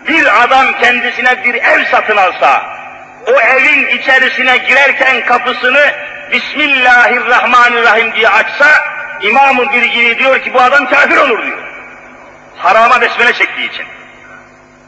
bir 0.07 0.43
adam 0.43 0.65
kendisine 0.81 1.43
bir 1.43 1.53
ev 1.53 1.85
satın 1.91 2.17
alsa, 2.17 2.79
o 3.27 3.41
evin 3.41 3.87
içerisine 3.87 4.57
girerken 4.57 5.25
kapısını 5.25 5.93
Bismillahirrahmanirrahim 6.31 8.13
diye 8.13 8.29
açsa, 8.29 8.67
İmam-ı 9.21 9.73
Birgili 9.73 10.19
diyor 10.19 10.41
ki 10.41 10.53
bu 10.53 10.61
adam 10.61 10.89
kafir 10.89 11.17
olur 11.17 11.43
diyor. 11.45 11.57
Harama 12.57 13.01
besmele 13.01 13.33
çektiği 13.33 13.69
için. 13.69 13.85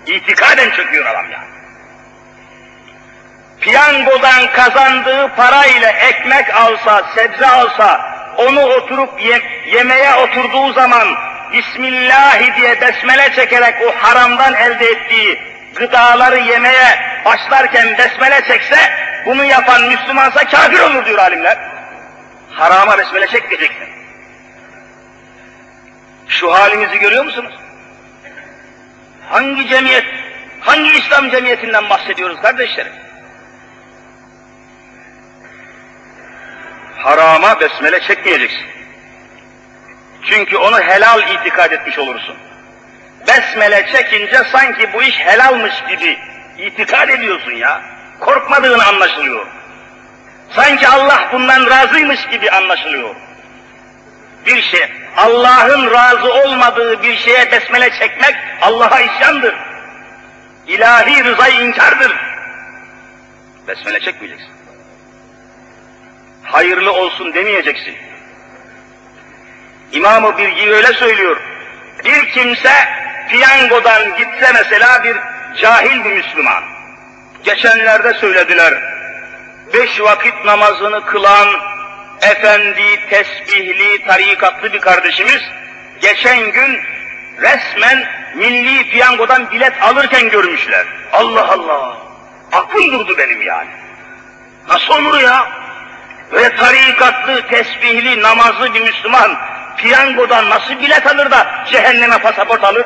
İtikaden 0.08 0.70
çöküyor 0.70 1.06
adam 1.06 1.32
ya. 1.32 1.44
Piyangodan 3.62 4.52
kazandığı 4.54 5.28
parayla 5.36 5.90
ekmek 5.90 6.56
alsa, 6.56 7.04
sebze 7.16 7.48
alsa, 7.48 8.11
onu 8.38 8.62
oturup 8.62 9.22
ye, 9.22 9.42
yemeye 9.66 10.16
oturduğu 10.16 10.74
zaman 10.74 11.08
Bismillah 11.54 12.56
diye 12.58 12.82
besmele 12.82 13.34
çekerek 13.36 13.76
o 13.88 13.96
haramdan 13.96 14.54
elde 14.54 14.86
ettiği 14.86 15.40
gıdaları 15.76 16.40
yemeye 16.40 17.00
başlarken 17.26 17.98
besmele 17.98 18.42
çekse, 18.48 18.78
bunu 19.26 19.46
yapan 19.46 19.84
Müslümansa 19.84 20.46
kafir 20.46 20.80
olur 20.80 21.06
diyor 21.06 21.20
alimler. 21.20 21.58
Harama 22.52 22.98
besmele 22.98 23.28
çekmeyeceksin. 23.28 23.88
Şu 26.28 26.54
halimizi 26.54 27.00
görüyor 27.00 27.26
musunuz? 27.26 27.54
Hangi 29.30 29.68
cemiyet, 29.68 30.06
hangi 30.60 30.92
İslam 30.92 31.30
cemiyetinden 31.30 31.90
bahsediyoruz 31.90 32.42
kardeşlerim? 32.42 32.94
Harama 37.04 37.60
besmele 37.60 38.00
çekmeyeceksin. 38.00 38.66
Çünkü 40.24 40.58
onu 40.58 40.80
helal 40.82 41.30
itikad 41.30 41.72
etmiş 41.72 42.00
olursun. 42.00 42.36
Besmele 43.28 43.88
çekince 43.92 44.44
sanki 44.52 44.94
bu 44.94 45.04
iş 45.04 45.20
helalmış 45.20 45.74
gibi 45.90 46.20
itikad 46.58 47.10
ediyorsun 47.10 47.52
ya. 47.52 47.82
Korkmadığın 48.20 48.80
anlaşılıyor. 48.80 49.46
Sanki 50.56 50.88
Allah 50.88 51.30
bundan 51.32 51.70
razıymış 51.70 52.28
gibi 52.28 52.52
anlaşılıyor. 52.52 53.16
Bir 54.46 54.62
şey, 54.62 54.92
Allah'ın 55.18 55.92
razı 55.92 56.34
olmadığı 56.34 57.04
bir 57.04 57.18
şeye 57.18 57.52
besmele 57.52 57.90
çekmek 58.00 58.36
Allah'a 58.62 59.00
isyandır. 59.00 59.56
İlahi 60.68 61.24
rızayı 61.24 61.62
inkardır. 61.62 62.16
Besmele 63.68 64.00
çekmeyeceksin. 64.00 64.61
Hayırlı 66.44 66.94
olsun 66.94 67.34
demeyeceksin. 67.34 67.96
İmam-ı 69.92 70.38
Bilgi 70.38 70.72
öyle 70.72 70.94
söylüyor. 70.94 71.38
Bir 72.06 72.30
kimse 72.30 72.72
piyangodan 73.30 74.18
gitse 74.18 74.52
mesela 74.54 75.04
bir 75.04 75.18
cahil 75.62 76.04
bir 76.04 76.12
Müslüman. 76.12 76.64
Geçenlerde 77.44 78.14
söylediler. 78.14 78.74
Beş 79.74 80.02
vakit 80.02 80.46
namazını 80.46 81.06
kılan, 81.06 81.48
efendi, 82.22 83.10
tesbihli, 83.10 84.06
tarikatlı 84.06 84.74
bir 84.74 84.80
kardeşimiz 84.80 85.42
geçen 86.02 86.52
gün 86.52 86.80
resmen 87.42 88.06
milli 88.36 88.90
piyangodan 88.90 89.52
bilet 89.52 89.84
alırken 89.84 90.30
görmüşler. 90.30 90.86
Allah 91.14 91.52
Allah! 91.52 91.98
Aklım 92.52 92.92
durdu 92.92 93.18
benim 93.18 93.42
yani. 93.42 93.70
Nasıl 94.68 94.94
olur 94.94 95.20
ya? 95.20 95.48
Ve 96.34 96.56
tarikatlı, 96.56 97.48
tesbihli, 97.48 98.22
namazlı 98.22 98.74
bir 98.74 98.82
Müslüman 98.82 99.38
piyangodan 99.78 100.50
nasıl 100.50 100.80
bilet 100.80 101.08
alır 101.08 101.32
da 101.32 101.66
cehenneme 101.72 102.18
pasaport 102.18 102.64
alır? 102.64 102.86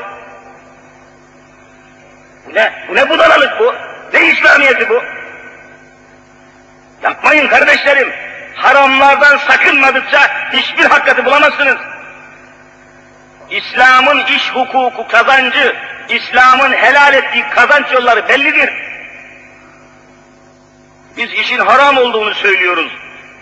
Bu 2.45 2.53
ne? 2.53 2.73
Bu 2.89 2.95
ne 2.95 3.09
budalalık 3.09 3.59
bu? 3.59 3.75
Ne 4.13 4.31
İslamiyeti 4.31 4.89
bu? 4.89 5.03
Yapmayın 7.03 7.47
kardeşlerim. 7.47 8.13
Haramlardan 8.55 9.37
sakınmadıkça 9.37 10.49
hiçbir 10.53 10.85
hakikati 10.85 11.25
bulamazsınız. 11.25 11.77
İslam'ın 13.49 14.25
iş 14.25 14.51
hukuku 14.53 15.07
kazancı, 15.07 15.75
İslam'ın 16.09 16.73
helal 16.73 17.13
ettiği 17.13 17.49
kazanç 17.49 17.91
yolları 17.91 18.29
bellidir. 18.29 18.69
Biz 21.17 21.31
işin 21.31 21.59
haram 21.59 21.97
olduğunu 21.97 22.33
söylüyoruz, 22.33 22.91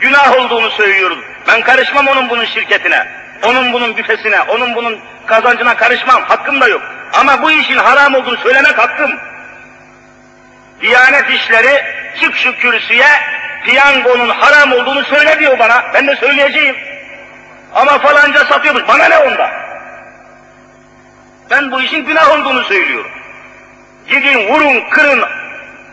günah 0.04 0.38
olduğunu 0.40 0.72
söylüyoruz. 0.72 1.20
Ben 1.48 1.62
karışmam 1.62 2.08
onun 2.08 2.30
bunun 2.30 2.46
şirketine, 2.46 3.08
onun 3.44 3.74
bunun 3.74 3.98
büfesine, 3.98 4.42
onun 4.42 4.76
bunun 4.76 5.00
kazancına 5.26 5.76
karışmam, 5.76 6.24
hakkım 6.24 6.62
da 6.62 6.68
yok. 6.68 6.82
Ama 7.14 7.42
bu 7.42 7.52
işin 7.52 7.78
haram 7.78 8.16
olduğunu 8.16 8.38
söylemek 8.38 8.80
hakkım. 8.80 9.12
Diyanet 10.82 11.30
işleri 11.30 11.84
çık 12.22 12.36
şu 12.36 12.56
kürsüye 12.56 13.08
piyangonun 13.66 14.30
haram 14.30 14.72
olduğunu 14.72 15.04
söyle 15.04 15.40
diyor 15.40 15.60
bana. 15.60 15.84
Ben 15.94 16.08
de 16.08 16.16
söyleyeceğim. 16.16 16.76
Ama 17.74 18.00
falanca 18.00 18.46
satıyormuş. 18.46 18.84
Bana 18.88 19.06
ne 19.06 19.18
onda? 19.18 19.52
Ben 21.52 21.72
bu 21.72 21.82
işin 21.82 22.06
günah 22.06 22.32
olduğunu 22.32 22.64
söylüyorum. 22.64 23.12
Gidin 24.08 24.48
vurun, 24.48 24.90
kırın, 24.90 25.24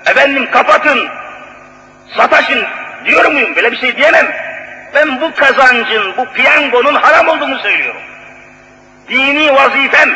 efendim 0.07 0.51
kapatın, 0.51 1.09
sataşın 2.17 2.67
diyor 3.05 3.24
muyum? 3.24 3.57
Böyle 3.57 3.72
bir 3.72 3.76
şey 3.76 3.96
diyemem. 3.96 4.26
Ben 4.94 5.20
bu 5.20 5.34
kazancın, 5.34 6.16
bu 6.16 6.26
piyangonun 6.26 6.94
haram 6.94 7.28
olduğunu 7.28 7.59
söylüyorum. 7.59 8.01
Dini 9.09 9.55
vazifem, 9.55 10.11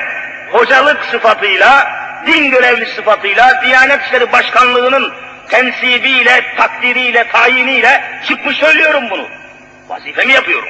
hocalık 0.52 1.04
sıfatıyla, 1.04 1.88
din 2.26 2.50
görevli 2.50 2.86
sıfatıyla, 2.86 3.62
Diyanet 3.64 4.02
İşleri 4.06 4.32
Başkanlığı'nın 4.32 5.14
tensibiyle, 5.48 6.56
takdiriyle, 6.56 7.28
tayiniyle 7.28 8.04
çıkmış 8.28 8.56
söylüyorum 8.56 9.04
bunu. 9.10 9.28
Vazifemi 9.88 10.32
yapıyorum. 10.32 10.68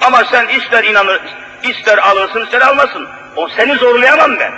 Ama 0.00 0.24
sen 0.24 0.48
ister 0.48 0.84
inanır, 0.84 1.20
ister 1.62 1.98
alırsın, 1.98 2.44
ister 2.44 2.60
almasın. 2.60 3.08
O 3.36 3.48
seni 3.48 3.74
zorlayamam 3.74 4.38
ben. 4.38 4.52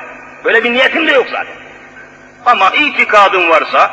Böyle 0.45 0.65
bir 0.65 0.73
niyetim 0.73 1.07
de 1.07 1.13
yok 1.13 1.27
zaten. 1.31 1.55
Ama 2.47 2.71
itikadın 2.71 3.51
varsa, 3.51 3.91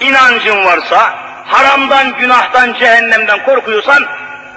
inancın 0.00 0.64
varsa, 0.64 1.27
haramdan, 1.44 2.18
günahtan, 2.18 2.72
cehennemden 2.72 3.44
korkuyorsan, 3.44 4.06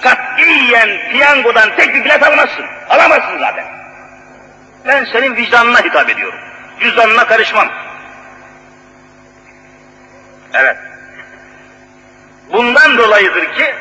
katiyen 0.01 0.89
piyangodan 1.11 1.75
tek 1.75 1.95
bir 1.95 2.05
bilet 2.05 2.23
alamazsın. 2.23 2.65
Alamazsın 2.89 3.39
zaten. 3.39 3.65
Ben 4.87 5.05
senin 5.05 5.35
vicdanına 5.35 5.79
hitap 5.79 6.09
ediyorum. 6.09 6.39
Cüzdanına 6.79 7.27
karışmam. 7.27 7.67
Evet. 10.53 10.77
Bundan 12.53 12.97
dolayıdır 12.97 13.53
ki 13.53 13.75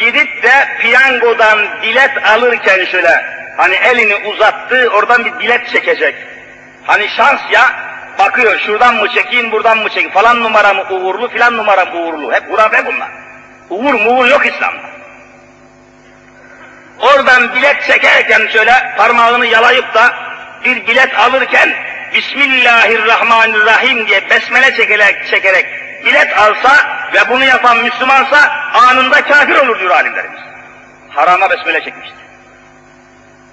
gidip 0.00 0.42
de 0.42 0.76
piyangodan 0.80 1.58
bilet 1.82 2.26
alırken 2.26 2.84
şöyle 2.84 3.24
hani 3.56 3.74
elini 3.74 4.16
uzattı 4.28 4.90
oradan 4.94 5.24
bir 5.24 5.38
bilet 5.38 5.68
çekecek. 5.68 6.14
Hani 6.84 7.08
şans 7.08 7.40
ya 7.50 7.89
bakıyor 8.18 8.58
şuradan 8.58 8.94
mı 8.94 9.08
çekeyim 9.08 9.52
buradan 9.52 9.78
mı 9.78 9.88
çekeyim 9.88 10.10
falan 10.10 10.42
numara 10.42 10.74
mı 10.74 10.82
uğurlu 10.90 11.28
filan 11.28 11.56
numara 11.56 11.84
mı 11.84 12.00
uğurlu. 12.00 12.32
Hep 12.32 12.52
hurafe 12.52 12.86
bunlar. 12.86 13.10
Uğur 13.70 13.94
muğur 13.94 14.26
yok 14.28 14.46
İslam'da. 14.46 14.90
Oradan 16.98 17.54
bilet 17.54 17.82
çekerken 17.82 18.48
şöyle 18.52 18.94
parmağını 18.96 19.46
yalayıp 19.46 19.94
da 19.94 20.14
bir 20.64 20.86
bilet 20.86 21.18
alırken 21.18 21.74
Bismillahirrahmanirrahim 22.14 24.06
diye 24.06 24.30
besmele 24.30 24.76
çekerek, 24.76 25.26
çekerek 25.30 25.66
bilet 26.04 26.38
alsa 26.38 27.00
ve 27.14 27.28
bunu 27.28 27.44
yapan 27.44 27.76
Müslümansa 27.76 28.50
anında 28.74 29.24
kafir 29.24 29.56
olur 29.56 29.80
diyor 29.80 29.90
alimlerimiz. 29.90 30.40
Harama 31.08 31.50
besmele 31.50 31.84
çekmişti. 31.84 32.16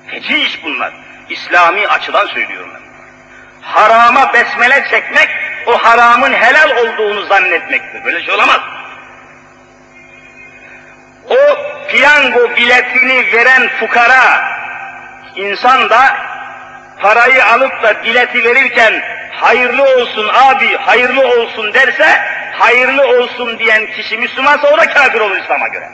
Feci 0.08 0.38
iş 0.38 0.64
bunlar. 0.64 0.93
İslami 1.30 1.88
açıdan 1.88 2.28
söylüyorum 2.28 2.66
ben. 2.66 2.66
Harama 3.68 4.34
besmele 4.34 4.88
çekmek, 4.89 5.30
o 5.65 5.78
haramın 5.78 6.34
helal 6.34 6.70
olduğunu 6.78 7.26
zannetmektir. 7.26 8.05
Böyle 8.05 8.24
şey 8.24 8.36
olamaz. 8.36 8.59
O 11.30 11.38
piyango 11.88 12.55
biletini 12.55 13.34
veren 13.34 13.70
fukara, 13.80 14.47
insan 15.36 15.89
da 15.89 16.18
parayı 16.99 17.45
alıp 17.45 17.84
da 17.84 18.03
bileti 18.03 18.43
verirken 18.43 19.03
hayırlı 19.32 19.84
olsun 19.84 20.30
abi, 20.34 20.78
hayırlı 20.78 21.28
olsun 21.28 21.74
derse, 21.74 22.22
hayırlı 22.59 23.07
olsun 23.07 23.59
diyen 23.59 23.86
kişi 23.86 24.18
Müslümansa 24.18 24.74
o 24.74 24.78
da 24.78 24.89
kafir 24.89 25.20
olur 25.20 25.38
İslam'a 25.38 25.68
göre. 25.68 25.89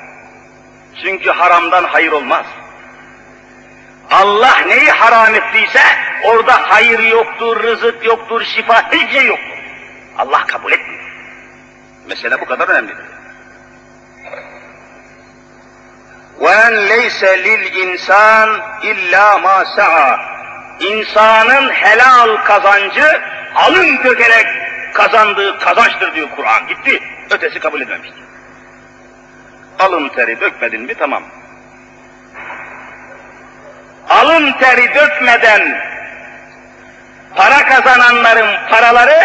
Çünkü 1.04 1.32
haramdan 1.32 1.84
hayır 1.84 2.12
olmaz. 2.12 2.46
Allah 4.13 4.57
neyi 4.67 4.91
haram 4.91 5.35
ettiyse 5.35 5.83
orada 6.25 6.71
hayır 6.71 6.99
yoktur, 6.99 7.63
rızık 7.63 8.05
yoktur, 8.05 8.45
şifa 8.45 8.93
hiçbir 8.93 9.19
şey 9.19 9.27
yoktur. 9.27 9.59
Allah 10.19 10.47
kabul 10.47 10.73
etmiyor. 10.73 11.03
Mesele 12.09 12.41
bu 12.41 12.45
kadar 12.45 12.69
önemlidir. 12.69 13.05
وَاَنْ 16.41 16.75
لَيْسَ 16.89 17.21
لِلْاِنْسَانِ 17.47 18.61
اِلَّا 18.83 19.27
مَا 19.45 19.65
سَعَى 19.77 20.19
İnsanın 20.81 21.71
helal 21.71 22.37
kazancı 22.45 23.23
alın 23.55 24.05
dökerek 24.05 24.47
kazandığı 24.95 25.59
kazançtır 25.59 26.15
diyor 26.15 26.29
Kur'an. 26.37 26.69
Gitti. 26.69 27.03
Ötesi 27.31 27.61
kabul 27.61 27.81
edilmemiştir. 27.81 28.25
Alın 29.79 30.09
teri 30.09 30.41
dökmedin 30.41 30.81
mi 30.81 30.95
tamam. 30.95 31.23
Alın 34.10 34.52
teri 34.52 34.96
dökmeden 34.96 35.82
para 37.36 37.66
kazananların 37.66 38.70
paraları 38.70 39.24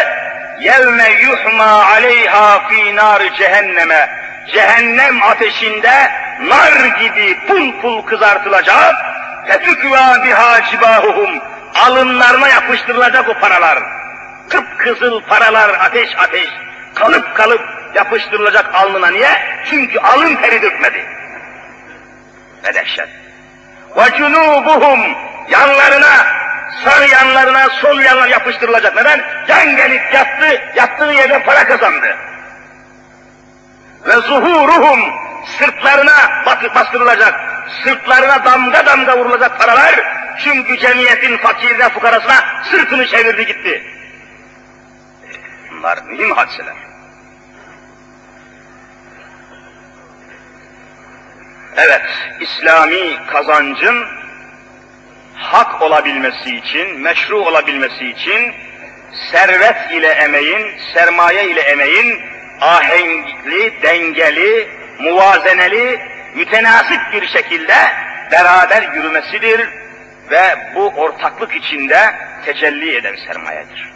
yevme 0.60 1.10
yuhma 1.10 1.84
aleyha 1.84 2.68
fi 2.68 2.96
nar 2.96 3.22
cehenneme 3.38 4.10
cehennem 4.52 5.22
ateşinde 5.22 6.10
nar 6.40 6.84
gibi 7.00 7.46
pul 7.46 7.80
pul 7.80 8.02
kızartılacak 8.02 8.94
fetükva 9.46 10.24
biha 10.24 10.64
cibahuhum 10.70 11.40
alınlarına 11.86 12.48
yapıştırılacak 12.48 13.28
o 13.28 13.34
paralar. 13.34 13.78
Kıpkızıl 14.48 15.20
paralar 15.20 15.68
ateş 15.80 16.10
ateş 16.18 16.48
kalıp 16.94 17.34
kalıp 17.34 17.60
yapıştırılacak 17.94 18.74
alnına 18.74 19.10
niye? 19.10 19.30
Çünkü 19.70 19.98
alın 19.98 20.36
teri 20.36 20.62
dökmedi. 20.62 21.04
Ne 22.64 22.74
dehşet. 22.74 23.08
Ve 23.96 24.16
cunubuhum 24.18 25.00
yanlarına 25.48 26.26
sağ 26.84 27.04
yanlarına 27.04 27.68
sol 27.68 28.00
yanlarına 28.00 28.28
yapıştırılacak. 28.28 28.96
Neden? 28.96 29.20
Can 29.48 29.76
gelip 29.76 30.14
yattı, 30.14 30.62
yattığı 30.76 31.12
yerde 31.12 31.42
para 31.42 31.64
kazandı. 31.64 32.16
Ve 34.06 34.12
zuhuruhum 34.12 35.00
sırtlarına 35.58 36.44
bastırılacak, 36.74 37.34
sırtlarına 37.84 38.44
damga 38.44 38.86
damga 38.86 39.18
vurulacak 39.18 39.58
paralar, 39.58 39.94
çünkü 40.44 40.78
cemiyetin 40.78 41.36
fakirine, 41.36 41.88
fukarasına 41.88 42.34
sırtını 42.70 43.06
çevirdi 43.06 43.46
gitti. 43.46 43.82
Bunlar 45.70 45.98
mühim 46.02 46.30
hadiseler. 46.30 46.87
Evet, 51.80 52.02
İslami 52.40 53.26
kazancın 53.26 54.06
hak 55.34 55.82
olabilmesi 55.82 56.56
için, 56.56 57.00
meşru 57.00 57.38
olabilmesi 57.38 58.04
için 58.04 58.54
servet 59.32 59.90
ile 59.90 60.08
emeğin, 60.08 60.78
sermaye 60.94 61.50
ile 61.50 61.60
emeğin 61.60 62.20
ahengli, 62.60 63.82
dengeli, 63.82 64.68
muvazeneli, 64.98 66.00
mütenasip 66.34 67.00
bir 67.12 67.26
şekilde 67.26 67.76
beraber 68.32 68.82
yürümesidir 68.94 69.68
ve 70.30 70.72
bu 70.74 70.88
ortaklık 70.88 71.56
içinde 71.56 72.14
tecelli 72.44 72.96
eden 72.96 73.16
sermayedir. 73.26 73.92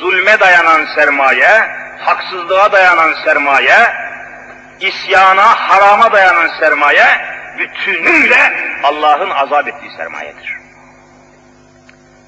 Zulme 0.00 0.40
dayanan 0.40 0.86
sermaye, 0.94 1.62
haksızlığa 1.98 2.72
dayanan 2.72 3.14
sermaye, 3.24 4.03
isyana, 4.80 5.46
harama 5.46 6.12
dayanan 6.12 6.48
sermaye, 6.60 7.06
bütünüyle 7.58 8.52
Allah'ın 8.82 9.30
azap 9.30 9.68
ettiği 9.68 9.96
sermayedir. 9.96 10.56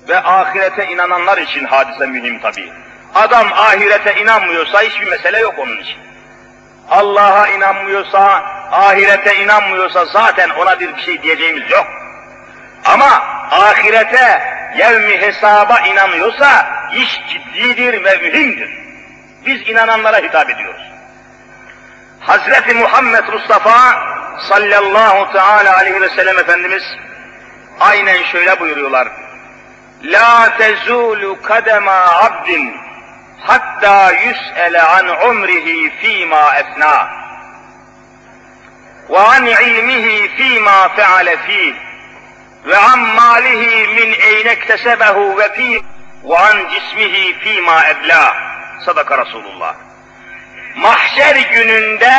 Ve 0.08 0.18
ahirete 0.18 0.86
inananlar 0.86 1.38
için 1.38 1.64
hadise 1.64 2.06
mühim 2.06 2.40
tabii. 2.40 2.72
Adam 3.14 3.52
ahirete 3.52 4.14
inanmıyorsa 4.20 4.82
hiçbir 4.82 5.06
mesele 5.06 5.38
yok 5.38 5.54
onun 5.58 5.76
için. 5.76 5.98
Allah'a 6.90 7.48
inanmıyorsa, 7.48 8.42
ahirete 8.72 9.36
inanmıyorsa 9.36 10.04
zaten 10.04 10.50
ona 10.50 10.80
bir 10.80 10.96
şey 10.96 11.22
diyeceğimiz 11.22 11.70
yok. 11.70 11.86
Ama 12.84 13.22
ahirete, 13.50 14.42
yevmi 14.76 15.20
hesaba 15.20 15.80
inanıyorsa 15.80 16.66
iş 16.94 17.20
ciddidir 17.28 18.04
ve 18.04 18.16
mühimdir. 18.16 18.70
Biz 19.46 19.68
inananlara 19.68 20.16
hitap 20.16 20.50
ediyoruz. 20.50 20.95
Hazreti 22.26 22.74
Muhammed 22.74 23.28
Mustafa 23.28 23.78
sallallahu 24.48 25.32
teala 25.32 25.76
aleyhi 25.76 26.00
ve 26.00 26.08
sellem 26.08 26.38
Efendimiz 26.38 26.82
aynen 27.80 28.22
şöyle 28.22 28.60
buyuruyorlar. 28.60 29.08
La 30.02 30.56
tezulu 30.58 31.42
kadema 31.42 32.06
abdin 32.24 32.76
hatta 33.40 34.12
yüs'ele 34.12 34.82
an 34.82 35.28
umrihi 35.28 35.90
fîmâ 35.90 36.54
efnâ 36.56 37.08
ve 39.10 39.18
an 39.18 39.46
ilmihi 39.46 40.28
fîmâ 40.36 40.88
feale 40.88 41.36
fîh 41.36 41.74
ve 42.66 42.76
an 42.76 42.98
malihi 42.98 43.88
min 43.88 44.12
eyne 44.20 44.50
ektesebehu 44.50 45.38
ve 45.38 45.52
fî 45.52 45.82
ve 46.24 46.38
an 46.38 46.68
cismihi 46.68 47.38
fîmâ 47.38 47.84
eblâ. 47.90 48.34
Sadaka 48.86 49.18
Resulullah. 49.18 49.74
Mahşer 50.76 51.36
gününde, 51.36 52.12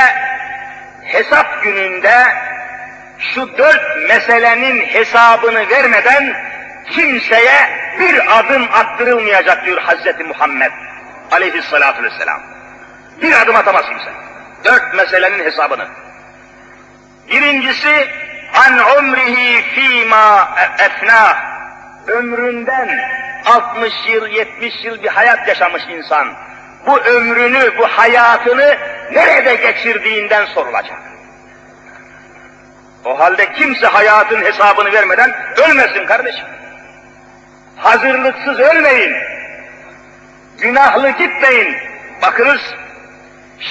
hesap 1.03 1.63
gününde 1.63 2.23
şu 3.19 3.57
dört 3.57 4.09
meselenin 4.09 4.81
hesabını 4.81 5.69
vermeden 5.69 6.33
kimseye 6.91 7.69
bir 7.99 8.39
adım 8.39 8.63
attırılmayacak 8.73 9.65
diyor 9.65 9.81
Hazreti 9.81 10.23
Muhammed 10.23 10.71
aleyhissalatu 11.31 12.03
vesselam. 12.03 12.41
Bir 13.21 13.41
adım 13.41 13.55
atamaz 13.55 13.85
kimse. 13.89 14.11
Dört 14.63 14.93
meselenin 14.95 15.43
hesabını. 15.43 15.87
Birincisi 17.31 18.07
an 18.55 18.97
umrihi 18.97 19.61
fîmâ 19.61 20.49
efnâ 20.79 21.37
ömründen 22.07 22.99
60 23.45 23.93
yıl, 24.07 24.27
70 24.27 24.73
yıl 24.83 25.03
bir 25.03 25.07
hayat 25.09 25.47
yaşamış 25.47 25.83
insan. 25.89 26.46
Bu 26.85 26.99
ömrünü, 26.99 27.77
bu 27.77 27.87
hayatını 27.87 28.77
nerede 29.11 29.55
geçirdiğinden 29.55 30.45
sorulacak. 30.45 30.99
O 33.05 33.19
halde 33.19 33.53
kimse 33.53 33.87
hayatın 33.87 34.41
hesabını 34.41 34.93
vermeden 34.93 35.33
ölmesin 35.57 36.05
kardeşim. 36.05 36.45
Hazırlıksız 37.75 38.59
ölmeyin. 38.59 39.13
Günahlı 40.57 41.09
gitmeyin. 41.09 41.75
Bakınız, 42.21 42.61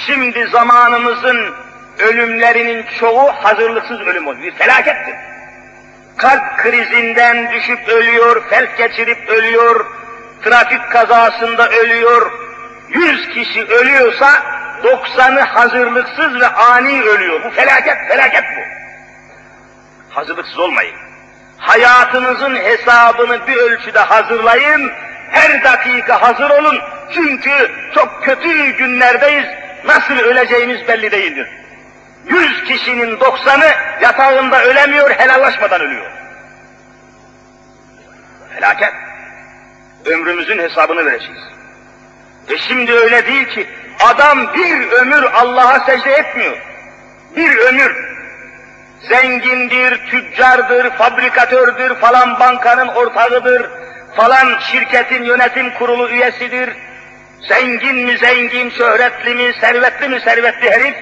şimdi 0.05 0.47
zamanımızın 0.47 1.53
ölümlerinin 1.99 2.85
çoğu 2.99 3.31
hazırlıksız 3.43 3.99
ölüm 4.01 4.27
oluyor. 4.27 4.43
Bir 4.43 4.55
felakettir. 4.55 5.15
Kalp 6.17 6.57
krizinden 6.57 7.51
düşüp 7.51 7.87
ölüyor, 7.89 8.49
felç 8.49 8.77
geçirip 8.77 9.29
ölüyor, 9.29 9.85
trafik 10.43 10.91
kazasında 10.91 11.69
ölüyor. 11.69 12.46
Yüz 12.89 13.29
kişi 13.29 13.63
ölüyorsa 13.65 14.43
doksanı 14.83 15.41
hazırlıksız 15.41 16.39
ve 16.39 16.47
ani 16.47 17.01
ölüyor. 17.01 17.43
Bu 17.43 17.49
felaket, 17.49 17.97
felaket 18.07 18.43
bu. 18.43 18.61
Hazırlıksız 20.15 20.59
olmayın. 20.59 20.95
Hayatınızın 21.57 22.55
hesabını 22.55 23.47
bir 23.47 23.57
ölçüde 23.57 23.99
hazırlayın, 23.99 24.91
her 25.31 25.63
dakika 25.63 26.21
hazır 26.21 26.49
olun. 26.49 26.79
Çünkü 27.13 27.71
çok 27.95 28.23
kötü 28.23 28.69
günlerdeyiz, 28.77 29.45
nasıl 29.85 30.19
öleceğimiz 30.19 30.87
belli 30.87 31.11
değildir. 31.11 31.49
Yüz 32.25 32.63
kişinin 32.63 33.19
doksanı 33.19 33.71
yatağında 34.01 34.63
ölemiyor, 34.63 35.09
helallaşmadan 35.11 35.81
ölüyor. 35.81 36.11
Felaket. 38.55 38.93
Ömrümüzün 40.05 40.59
hesabını 40.59 41.05
vereceğiz. 41.05 41.56
E 42.49 42.57
şimdi 42.57 42.93
öyle 42.93 43.25
değil 43.25 43.47
ki, 43.47 43.67
adam 43.99 44.53
bir 44.53 44.91
ömür 44.91 45.23
Allah'a 45.23 45.79
secde 45.79 46.11
etmiyor. 46.11 46.57
Bir 47.35 47.57
ömür. 47.57 48.07
Zengindir, 49.01 50.09
tüccardır, 50.09 50.89
fabrikatördür, 50.89 51.95
falan 51.95 52.39
bankanın 52.39 52.87
ortağıdır, 52.87 53.69
falan 54.15 54.59
şirketin 54.59 55.23
yönetim 55.23 55.73
kurulu 55.73 56.09
üyesidir. 56.09 56.69
Zengin 57.41 57.95
mi 57.95 58.17
zengin, 58.17 58.69
şöhretli 58.69 59.35
mi, 59.35 59.53
servetli 59.61 60.09
mi 60.09 60.19
servetli 60.19 60.71
herif, 60.71 60.95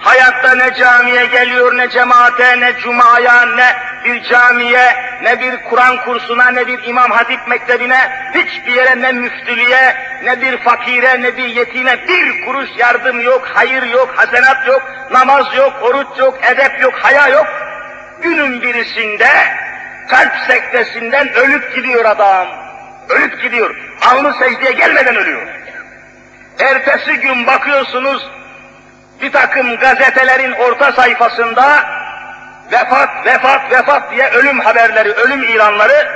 Hayatta 0.00 0.54
ne 0.54 0.74
camiye 0.74 1.26
geliyor, 1.26 1.76
ne 1.76 1.90
cemaate, 1.90 2.60
ne 2.60 2.76
cumaya, 2.76 3.46
ne 3.46 3.76
bir 4.04 4.22
camiye, 4.22 4.94
ne 5.22 5.40
bir 5.40 5.56
Kur'an 5.70 5.96
kursuna, 6.04 6.50
ne 6.50 6.66
bir 6.66 6.84
İmam 6.84 7.10
Hatip 7.10 7.48
mektebine, 7.48 8.30
hiçbir 8.34 8.72
yere 8.72 9.00
ne 9.00 9.12
müftülüğe, 9.12 9.96
ne 10.24 10.40
bir 10.40 10.58
fakire, 10.58 11.22
ne 11.22 11.36
bir 11.36 11.46
yetime 11.46 12.08
bir 12.08 12.46
kuruş 12.46 12.68
yardım 12.78 13.20
yok, 13.20 13.48
hayır 13.54 13.82
yok, 13.82 14.14
hasenat 14.16 14.66
yok, 14.66 14.82
namaz 15.10 15.46
yok, 15.56 15.72
oruç 15.82 16.18
yok, 16.18 16.38
edep 16.44 16.82
yok, 16.82 16.94
haya 17.02 17.28
yok. 17.28 17.46
Günün 18.22 18.62
birisinde 18.62 19.28
kalp 20.08 20.32
sektesinden 20.46 21.34
ölüp 21.34 21.74
gidiyor 21.74 22.04
adam. 22.04 22.48
Ölüp 23.08 23.42
gidiyor. 23.42 23.76
Alnı 24.10 24.34
secdeye 24.34 24.72
gelmeden 24.72 25.16
ölüyor. 25.16 25.46
Ertesi 26.58 27.14
gün 27.14 27.46
bakıyorsunuz 27.46 28.30
bir 29.22 29.32
takım 29.32 29.76
gazetelerin 29.76 30.52
orta 30.52 30.92
sayfasında 30.92 31.84
vefat, 32.72 33.26
vefat, 33.26 33.72
vefat 33.72 34.12
diye 34.12 34.30
ölüm 34.30 34.60
haberleri, 34.60 35.12
ölüm 35.12 35.42
ilanları 35.42 36.08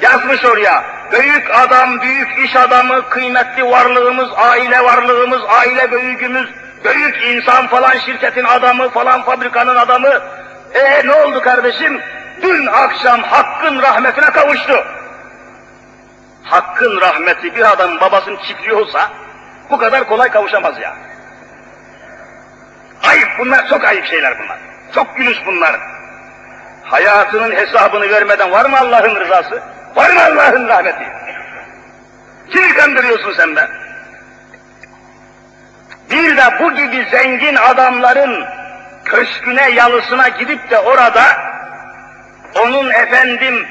yazmış 0.00 0.44
oraya. 0.44 0.84
Büyük 1.12 1.50
adam, 1.58 2.00
büyük 2.00 2.38
iş 2.38 2.56
adamı, 2.56 3.08
kıymetli 3.08 3.64
varlığımız, 3.64 4.28
aile 4.36 4.84
varlığımız, 4.84 5.40
aile 5.48 5.92
büyüğümüz, 5.92 6.48
büyük 6.84 7.24
insan 7.24 7.66
falan 7.66 7.98
şirketin 7.98 8.44
adamı 8.44 8.88
falan 8.90 9.22
fabrikanın 9.22 9.76
adamı. 9.76 10.20
E 10.74 11.06
ne 11.06 11.12
oldu 11.12 11.40
kardeşim? 11.40 12.00
Dün 12.42 12.66
akşam 12.66 13.22
Hakk'ın 13.22 13.82
rahmetine 13.82 14.30
kavuştu. 14.30 14.84
Hakk'ın 16.44 17.00
rahmeti 17.00 17.56
bir 17.56 17.72
adam 17.72 18.00
babasını 18.00 18.36
çiftliyorsa 18.42 19.10
bu 19.70 19.78
kadar 19.78 20.08
kolay 20.08 20.30
kavuşamaz 20.30 20.80
ya. 20.80 20.96
Ayıp 23.02 23.28
bunlar, 23.38 23.68
çok 23.68 23.84
ayıp 23.84 24.06
şeyler 24.06 24.38
bunlar. 24.38 24.58
Çok 24.94 25.16
gülüş 25.16 25.38
bunlar. 25.46 25.93
Hayatının 26.84 27.56
hesabını 27.56 28.10
vermeden 28.10 28.52
var 28.52 28.64
mı 28.64 28.78
Allah'ın 28.78 29.20
rızası? 29.20 29.62
Var 29.96 30.10
mı 30.10 30.20
Allah'ın 30.24 30.68
rahmeti? 30.68 31.04
Kimi 32.50 32.74
kandırıyorsun 32.74 33.34
sen 33.36 33.56
be? 33.56 33.68
Bir 36.10 36.36
de 36.36 36.42
bu 36.60 36.74
gibi 36.74 37.06
zengin 37.10 37.56
adamların 37.56 38.44
köşküne, 39.04 39.70
yalısına 39.70 40.28
gidip 40.28 40.70
de 40.70 40.78
orada 40.78 41.22
onun 42.62 42.90
efendim 42.90 43.66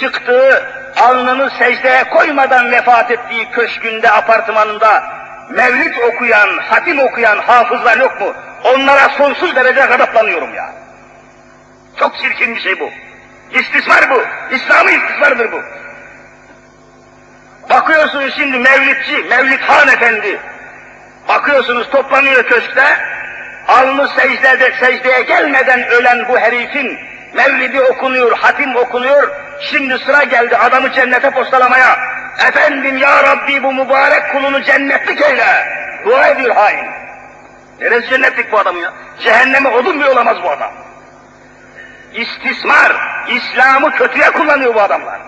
çıktığı, 0.00 0.66
alnını 0.96 1.50
secdeye 1.58 2.04
koymadan 2.04 2.72
vefat 2.72 3.10
ettiği 3.10 3.50
köşkünde, 3.50 4.10
apartmanında 4.10 5.02
mevlid 5.50 5.96
okuyan, 5.96 6.48
hatim 6.58 6.98
okuyan 6.98 7.38
hafızlar 7.38 7.96
yok 7.96 8.20
mu? 8.20 8.34
Onlara 8.64 9.08
sonsuz 9.08 9.56
derece 9.56 9.80
gadaplanıyorum 9.80 10.54
ya. 10.54 10.85
Çok 11.98 12.18
çirkin 12.18 12.54
bir 12.54 12.60
şey 12.60 12.80
bu. 12.80 12.90
İstismar 13.52 14.10
bu. 14.10 14.22
İslami 14.54 14.92
istismardır 14.92 15.52
bu. 15.52 15.62
Bakıyorsunuz 17.70 18.34
şimdi 18.34 18.58
mevlidçi, 18.58 19.24
Mevlid 19.30 19.60
Han 19.60 19.88
Efendi. 19.88 20.40
Bakıyorsunuz 21.28 21.90
toplanıyor 21.90 22.42
köşkte, 22.42 22.84
alnı 23.68 24.08
secdede, 24.08 24.72
secdeye 24.80 25.22
gelmeden 25.22 25.86
ölen 25.88 26.28
bu 26.28 26.38
herifin 26.38 26.98
mevlidi 27.34 27.80
okunuyor, 27.80 28.38
hatim 28.38 28.76
okunuyor, 28.76 29.28
şimdi 29.70 29.98
sıra 29.98 30.24
geldi 30.24 30.56
adamı 30.56 30.92
cennete 30.92 31.30
postalamaya. 31.30 31.98
Efendim 32.48 32.96
ya 32.96 33.22
Rabbi 33.22 33.62
bu 33.62 33.72
mübarek 33.72 34.32
kulunu 34.32 34.62
cennetlik 34.62 35.22
eyle. 35.22 35.46
Dua 36.04 36.26
ediyor 36.26 36.56
hain. 36.56 36.86
Neresi 37.80 38.08
cennetlik 38.08 38.52
bu 38.52 38.58
adam 38.58 38.76
ya? 38.76 38.92
Cehenneme 39.24 39.68
odun 39.68 40.00
bile 40.00 40.10
olamaz 40.10 40.36
bu 40.42 40.50
adam. 40.50 40.70
İstismar, 42.16 42.92
İslam'ı 43.28 43.90
kötüye 43.92 44.30
kullanıyor 44.30 44.74
bu 44.74 44.80
adamlar. 44.80 45.20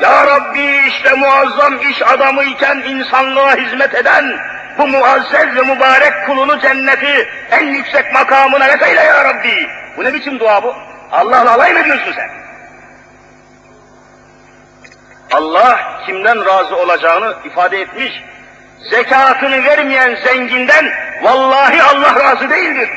Ya 0.00 0.26
Rabbi 0.26 0.80
işte 0.88 1.14
muazzam 1.14 1.80
iş 1.90 2.02
adamı 2.02 2.44
iken 2.44 2.76
insanlığa 2.76 3.56
hizmet 3.56 3.94
eden 3.94 4.38
bu 4.78 4.86
muazzez 4.86 5.56
ve 5.56 5.62
mübarek 5.62 6.26
kulunu 6.26 6.60
cenneti 6.60 7.28
en 7.50 7.66
yüksek 7.66 8.12
makamına 8.12 8.68
veseyle 8.68 9.00
ya 9.00 9.24
Rabbi. 9.24 9.68
Bu 9.96 10.04
ne 10.04 10.14
biçim 10.14 10.38
dua 10.38 10.62
bu? 10.62 10.74
Allah'la 11.12 11.54
alay 11.54 11.72
mı 11.72 11.78
ediyorsun 11.78 12.12
sen? 12.12 12.30
Allah 15.32 16.02
kimden 16.06 16.46
razı 16.46 16.76
olacağını 16.76 17.34
ifade 17.44 17.80
etmiş. 17.80 18.12
Zekatını 18.90 19.64
vermeyen 19.64 20.14
zenginden 20.24 20.92
vallahi 21.22 21.82
Allah 21.82 22.24
razı 22.24 22.50
değildir. 22.50 22.88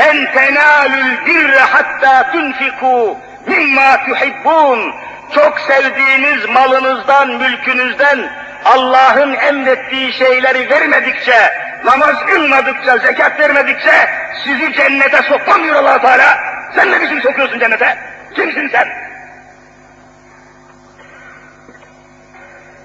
لَنْ 0.00 0.16
تَنَالُوا 0.36 1.02
الْبِرَّ 1.08 1.54
حَتَّى 1.72 2.14
تُنْفِقُوا 2.32 3.16
mimma 3.46 4.04
tuhibbun 4.06 4.94
çok 5.34 5.60
sevdiğiniz 5.60 6.48
malınızdan, 6.48 7.28
mülkünüzden 7.28 8.30
Allah'ın 8.64 9.34
emrettiği 9.34 10.12
şeyleri 10.12 10.70
vermedikçe, 10.70 11.52
namaz 11.84 12.26
kılmadıkça, 12.26 12.98
zekat 12.98 13.40
vermedikçe 13.40 14.08
sizi 14.44 14.72
cennete 14.72 15.22
sokmamıyor 15.22 15.74
allah 15.74 16.00
Teala. 16.00 16.38
Sen 16.74 16.90
ne 16.90 17.00
biçim 17.00 17.22
sokuyorsun 17.22 17.58
cennete? 17.58 17.98
Kimsin 18.34 18.68
sen? 18.68 18.88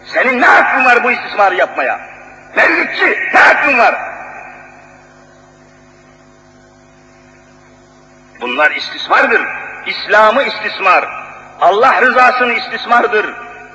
Senin 0.05 0.41
ne 0.41 0.45
hakkın 0.45 0.86
var 0.86 1.03
bu 1.03 1.12
istismarı 1.12 1.55
yapmaya? 1.55 1.99
Mevlütçü, 2.55 3.18
ne 3.34 3.39
hakkın 3.39 3.78
var? 3.78 3.95
Bunlar 8.45 8.70
istismardır. 8.70 9.42
İslam'ı 9.86 10.42
istismar, 10.42 11.05
Allah 11.61 12.03
rızasını 12.03 12.53
istismardır. 12.53 13.26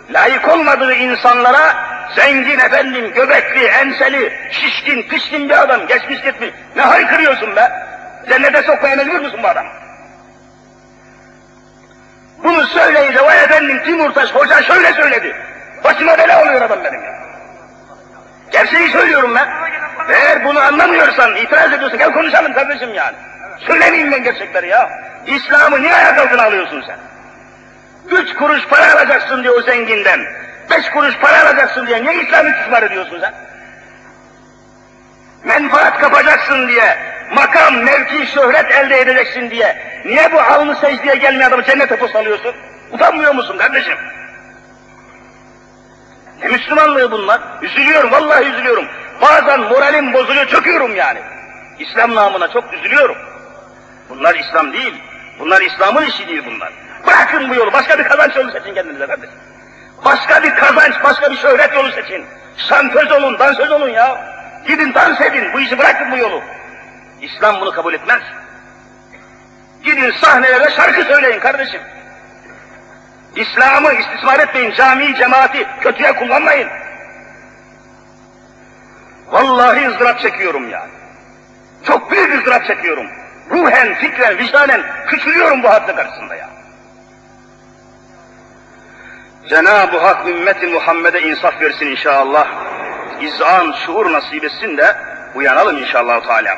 Layık 0.09 0.47
olmadığı 0.47 0.93
insanlara 0.93 1.75
zengin 2.15 2.59
efendim, 2.59 3.13
göbekli, 3.13 3.65
enseli, 3.65 4.33
şişkin, 4.51 5.01
pişkin 5.01 5.49
bir 5.49 5.63
adam 5.63 5.87
geçmiş 5.87 6.21
gitmiş. 6.21 6.49
Ne 6.75 6.81
haykırıyorsun 6.81 7.55
be? 7.55 7.71
Cennete 8.29 8.63
sokmaya 8.63 8.95
mecbur 8.95 9.19
musun 9.19 9.39
bu 9.43 9.47
adam? 9.47 9.65
Bunu 12.43 12.65
söyleyince 12.65 13.25
vay 13.25 13.43
efendim 13.43 13.81
Timurtaş 13.85 14.35
hoca 14.35 14.61
şöyle 14.61 14.93
söyledi. 14.93 15.35
Başıma 15.83 16.17
bela 16.17 16.41
oluyor 16.41 16.61
adam 16.61 16.83
benim 16.83 17.03
ya. 17.03 17.11
Gerçeği 18.51 18.89
söylüyorum 18.89 19.35
ben. 19.35 19.47
Eğer 20.09 20.45
bunu 20.45 20.59
anlamıyorsan, 20.59 21.35
itiraz 21.35 21.73
ediyorsan 21.73 21.99
gel 21.99 22.13
konuşalım 22.13 22.53
kardeşim 22.53 22.93
yani. 22.93 23.15
Söylemeyeyim 23.67 24.11
ben 24.11 24.23
gerçekleri 24.23 24.67
ya. 24.67 24.89
İslam'ı 25.27 25.81
niye 25.81 25.95
ayak 25.95 26.19
altına 26.19 26.43
alıyorsun 26.43 26.83
sen? 26.87 26.97
Üç 28.17 28.33
kuruş 28.33 28.67
para 28.67 28.93
alacaksın 28.93 29.43
diye 29.43 29.51
o 29.51 29.61
zenginden. 29.61 30.19
Beş 30.71 30.89
kuruş 30.89 31.17
para 31.17 31.43
alacaksın 31.43 31.87
diye 31.87 32.03
niye 32.03 32.23
İslam'ı 32.23 32.49
istismar 32.49 32.83
ediyorsun 32.83 33.19
sen? 33.21 33.33
Menfaat 35.43 35.99
kapacaksın 35.99 36.67
diye, 36.67 36.97
makam, 37.33 37.75
mevki, 37.75 38.27
şöhret 38.27 38.71
elde 38.71 38.99
edeceksin 38.99 39.49
diye, 39.49 40.01
niye 40.05 40.31
bu 40.31 40.41
alnı 40.41 40.75
secdeye 40.75 41.15
gelmeyen 41.15 41.49
adamı 41.49 41.63
cennete 41.63 41.95
posalıyorsun? 41.95 42.55
Utanmıyor 42.91 43.35
musun 43.35 43.57
kardeşim? 43.57 43.97
Ne 46.43 46.47
Müslümanlığı 46.47 47.11
bunlar? 47.11 47.41
Üzülüyorum, 47.61 48.11
vallahi 48.11 48.45
üzülüyorum. 48.45 48.85
Bazen 49.21 49.59
moralim 49.59 50.13
bozuluyor, 50.13 50.45
çöküyorum 50.45 50.95
yani. 50.95 51.19
İslam 51.79 52.15
namına 52.15 52.47
çok 52.47 52.73
üzülüyorum. 52.73 53.17
Bunlar 54.09 54.35
İslam 54.35 54.73
değil. 54.73 55.03
Bunlar 55.39 55.61
İslam'ın 55.61 56.05
işi 56.05 56.27
değil 56.27 56.43
bunlar. 56.45 56.73
Bırakın 57.07 57.49
bu 57.49 57.55
yolu, 57.55 57.73
başka 57.73 57.99
bir 57.99 58.03
kazanç 58.03 58.35
yolu 58.35 58.51
seçin 58.51 58.73
kendinize 58.73 59.07
kardeşim. 59.07 59.35
Başka 60.05 60.43
bir 60.43 60.55
kazanç, 60.55 60.93
başka 61.03 61.31
bir 61.31 61.37
şöhret 61.37 61.73
yolu 61.73 61.91
seçin. 61.91 62.25
Şantöz 62.57 63.11
olun, 63.11 63.39
dansöz 63.39 63.71
olun 63.71 63.89
ya. 63.89 64.35
Gidin 64.67 64.93
dans 64.93 65.21
edin, 65.21 65.53
bu 65.53 65.59
işi 65.59 65.77
bırakın 65.77 66.11
bu 66.11 66.17
yolu. 66.17 66.41
İslam 67.21 67.61
bunu 67.61 67.71
kabul 67.71 67.93
etmez. 67.93 68.21
Gidin 69.83 70.11
sahnelere 70.11 70.71
şarkı 70.71 71.03
söyleyin 71.03 71.39
kardeşim. 71.39 71.81
İslam'ı 73.35 73.93
istismar 73.93 74.39
etmeyin, 74.39 74.71
cami, 74.71 75.15
cemaati 75.15 75.67
kötüye 75.81 76.15
kullanmayın. 76.15 76.69
Vallahi 79.27 79.87
ızdırap 79.87 80.19
çekiyorum 80.19 80.69
yani. 80.69 80.91
Çok 81.87 82.11
büyük 82.11 82.35
ızdırap 82.35 82.65
çekiyorum. 82.67 83.18
Ruhen, 83.49 83.93
fikren, 83.93 84.37
vicdanen 84.37 84.81
küçülüyorum 85.07 85.63
bu 85.63 85.69
hadde 85.69 85.95
karşısında 85.95 86.35
ya. 86.35 86.49
Cenab-ı 89.49 89.97
Hak 89.97 90.27
ümmeti 90.27 90.67
Muhammed'e 90.67 91.21
insaf 91.21 91.61
versin 91.61 91.85
inşallah. 91.85 92.47
İzan, 93.21 93.75
şuur 93.85 94.11
nasip 94.11 94.43
etsin 94.43 94.77
de 94.77 94.95
uyanalım 95.35 95.77
inşallah 95.77 96.27
Teala. 96.27 96.57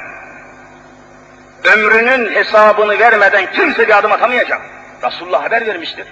Ömrünün 1.64 2.36
hesabını 2.36 3.00
vermeden 3.00 3.52
kimse 3.52 3.88
bir 3.88 3.98
adım 3.98 4.12
atamayacak. 4.12 4.62
Resulullah 5.04 5.44
haber 5.44 5.68
vermiştir. 5.68 6.08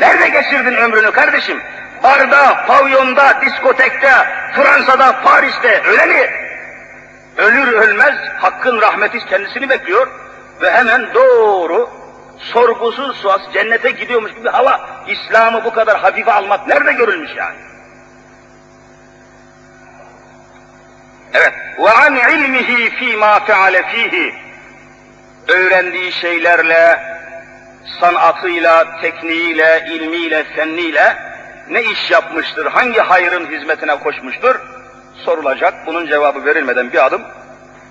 Nerede 0.00 0.28
geçirdin 0.28 0.74
ömrünü 0.74 1.10
kardeşim? 1.10 1.62
Barda, 2.02 2.66
pavyonda, 2.66 3.40
diskotekte, 3.40 4.12
Fransa'da, 4.54 5.22
Paris'te 5.22 5.82
öyle 5.86 6.06
mi? 6.06 6.43
Ölür 7.36 7.72
ölmez 7.72 8.14
Hakk'ın 8.38 8.80
rahmeti 8.80 9.26
kendisini 9.26 9.68
bekliyor 9.68 10.06
ve 10.62 10.70
hemen 10.70 11.14
doğru 11.14 11.90
sorgusuz 12.38 13.16
suas 13.16 13.42
cennete 13.52 13.90
gidiyormuş 13.90 14.34
gibi 14.34 14.48
hava. 14.48 14.90
İslam'ı 15.06 15.64
bu 15.64 15.72
kadar 15.72 15.98
hafife 15.98 16.32
almak 16.32 16.66
nerede 16.66 16.92
görülmüş 16.92 17.30
yani? 17.36 17.56
Evet. 21.32 21.52
Ve 21.78 21.90
an 21.90 22.16
ilmihi 22.16 22.90
fi 22.90 23.16
ma 23.16 23.40
feale 23.40 23.82
fihi. 23.82 24.34
Öğrendiği 25.48 26.12
şeylerle, 26.12 27.00
sanatıyla, 28.00 29.00
tekniğiyle, 29.00 29.86
ilmiyle, 29.90 30.44
fenniyle 30.44 31.16
ne 31.68 31.82
iş 31.82 32.10
yapmıştır, 32.10 32.66
hangi 32.66 33.00
hayrın 33.00 33.46
hizmetine 33.46 33.96
koşmuştur 33.96 34.60
sorulacak. 35.16 35.86
Bunun 35.86 36.06
cevabı 36.06 36.44
verilmeden 36.44 36.92
bir 36.92 37.06
adım 37.06 37.22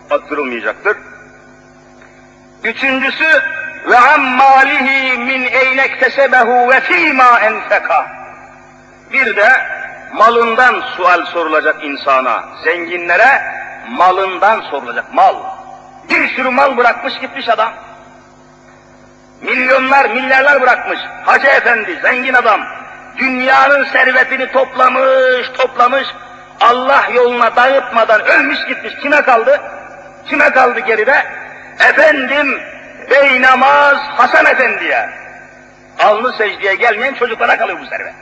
attırılmayacaktır. 0.10 0.98
Üçüncüsü 2.64 3.42
ve 3.90 3.98
ammalihi 3.98 5.18
min 5.18 5.46
eynektesebehu 5.46 6.70
ve 6.70 6.80
fîmâ 6.80 7.40
enfeka. 7.40 8.08
Bir 9.14 9.36
de 9.36 9.50
malından 10.14 10.82
sual 10.98 11.26
sorulacak 11.26 11.84
insana, 11.84 12.44
zenginlere 12.64 13.42
malından 13.90 14.62
sorulacak 14.62 15.14
mal. 15.14 15.36
Bir 16.10 16.28
sürü 16.36 16.50
mal 16.50 16.78
bırakmış 16.78 17.20
gitmiş 17.20 17.50
adam. 17.50 17.74
Milyonlar, 19.42 20.10
milyarlar 20.10 20.62
bırakmış. 20.62 21.00
Hacı 21.26 21.48
efendi, 21.48 22.00
zengin 22.02 22.34
adam. 22.34 22.62
Dünyanın 23.18 23.84
servetini 23.84 24.52
toplamış, 24.52 25.50
toplamış. 25.58 26.08
Allah 26.70 27.08
yoluna 27.14 27.56
dağıtmadan 27.56 28.22
ölmüş 28.26 28.66
gitmiş. 28.68 28.94
Kime 29.02 29.22
kaldı? 29.22 29.62
Kime 30.30 30.50
kaldı 30.50 30.80
geride? 30.80 31.24
efendim 31.80 32.62
bey 33.12 33.42
namaz 33.42 33.98
Hasan 34.18 34.46
Efendi'ye. 34.46 35.10
Alnı 36.00 36.34
secdeye 36.38 36.76
gelmeyen 36.76 37.14
çocuklara 37.14 37.58
kalıyor 37.58 37.80
bu 37.82 37.86
servet. 37.86 38.14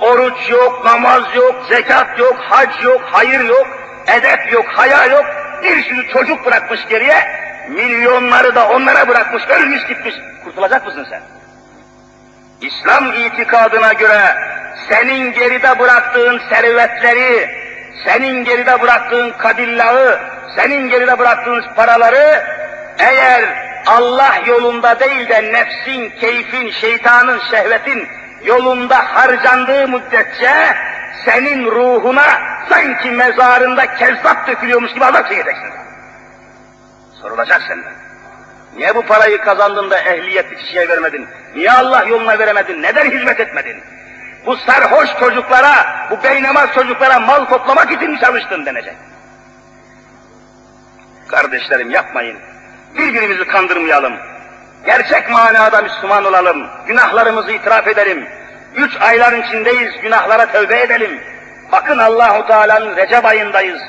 Oruç 0.00 0.50
yok, 0.50 0.84
namaz 0.84 1.22
yok, 1.34 1.54
zekat 1.68 2.18
yok, 2.18 2.36
hac 2.48 2.84
yok, 2.84 3.00
hayır 3.12 3.40
yok, 3.40 3.66
edep 4.06 4.52
yok, 4.52 4.64
haya 4.68 5.04
yok. 5.04 5.24
Bir 5.62 5.82
sürü 5.82 6.08
çocuk 6.08 6.46
bırakmış 6.46 6.80
geriye, 6.88 7.16
milyonları 7.68 8.54
da 8.54 8.68
onlara 8.68 9.08
bırakmış, 9.08 9.42
ölmüş 9.48 9.86
gitmiş. 9.86 10.14
Kurtulacak 10.44 10.86
mısın 10.86 11.06
sen? 11.10 11.22
İslam 12.60 13.12
itikadına 13.12 13.92
göre 13.92 14.36
senin 14.88 15.32
geride 15.32 15.78
bıraktığın 15.78 16.40
servetleri, 16.50 17.50
senin 18.04 18.44
geride 18.44 18.82
bıraktığın 18.82 19.30
kadillağı, 19.30 20.20
senin 20.56 20.88
geride 20.88 21.18
bıraktığın 21.18 21.64
paraları 21.76 22.44
eğer 22.98 23.44
Allah 23.86 24.34
yolunda 24.46 25.00
değil 25.00 25.28
de 25.28 25.52
nefsin, 25.52 26.10
keyfin, 26.20 26.70
şeytanın, 26.70 27.40
şehvetin 27.50 28.08
yolunda 28.44 28.96
harcandığı 29.14 29.88
müddetçe 29.88 30.52
senin 31.24 31.64
ruhuna 31.64 32.26
sanki 32.68 33.10
mezarında 33.10 33.94
kezzap 33.94 34.46
dökülüyormuş 34.46 34.94
gibi 34.94 35.04
azap 35.04 35.28
çekeceksin. 35.28 35.70
Sorulacak 37.22 37.62
senden. 37.62 37.92
Niye 38.76 38.94
bu 38.94 39.02
parayı 39.02 39.38
kazandığında 39.38 39.98
ehliyetli 39.98 40.56
kişiye 40.56 40.88
vermedin? 40.88 41.28
Niye 41.54 41.72
Allah 41.72 42.04
yoluna 42.04 42.38
veremedin? 42.38 42.82
Neden 42.82 43.10
hizmet 43.10 43.40
etmedin? 43.40 43.82
Bu 44.46 44.56
sarhoş 44.56 45.08
çocuklara, 45.20 46.06
bu 46.10 46.24
beynamaz 46.24 46.74
çocuklara 46.74 47.20
mal 47.20 47.44
toplamak 47.44 47.92
için 47.92 48.10
mi 48.10 48.20
çalıştın 48.20 48.66
denecek. 48.66 48.94
Kardeşlerim 51.28 51.90
yapmayın. 51.90 52.38
Birbirimizi 52.94 53.44
kandırmayalım. 53.44 54.12
Gerçek 54.86 55.30
manada 55.30 55.82
Müslüman 55.82 56.24
olalım. 56.24 56.66
Günahlarımızı 56.86 57.52
itiraf 57.52 57.86
edelim. 57.88 58.28
Üç 58.76 58.96
ayların 59.00 59.42
içindeyiz. 59.42 60.00
Günahlara 60.02 60.46
tövbe 60.46 60.80
edelim. 60.80 61.20
Bakın 61.72 61.98
Allahu 61.98 62.46
Teala'nın 62.46 62.96
Recep 62.96 63.24
ayındayız. 63.24 63.80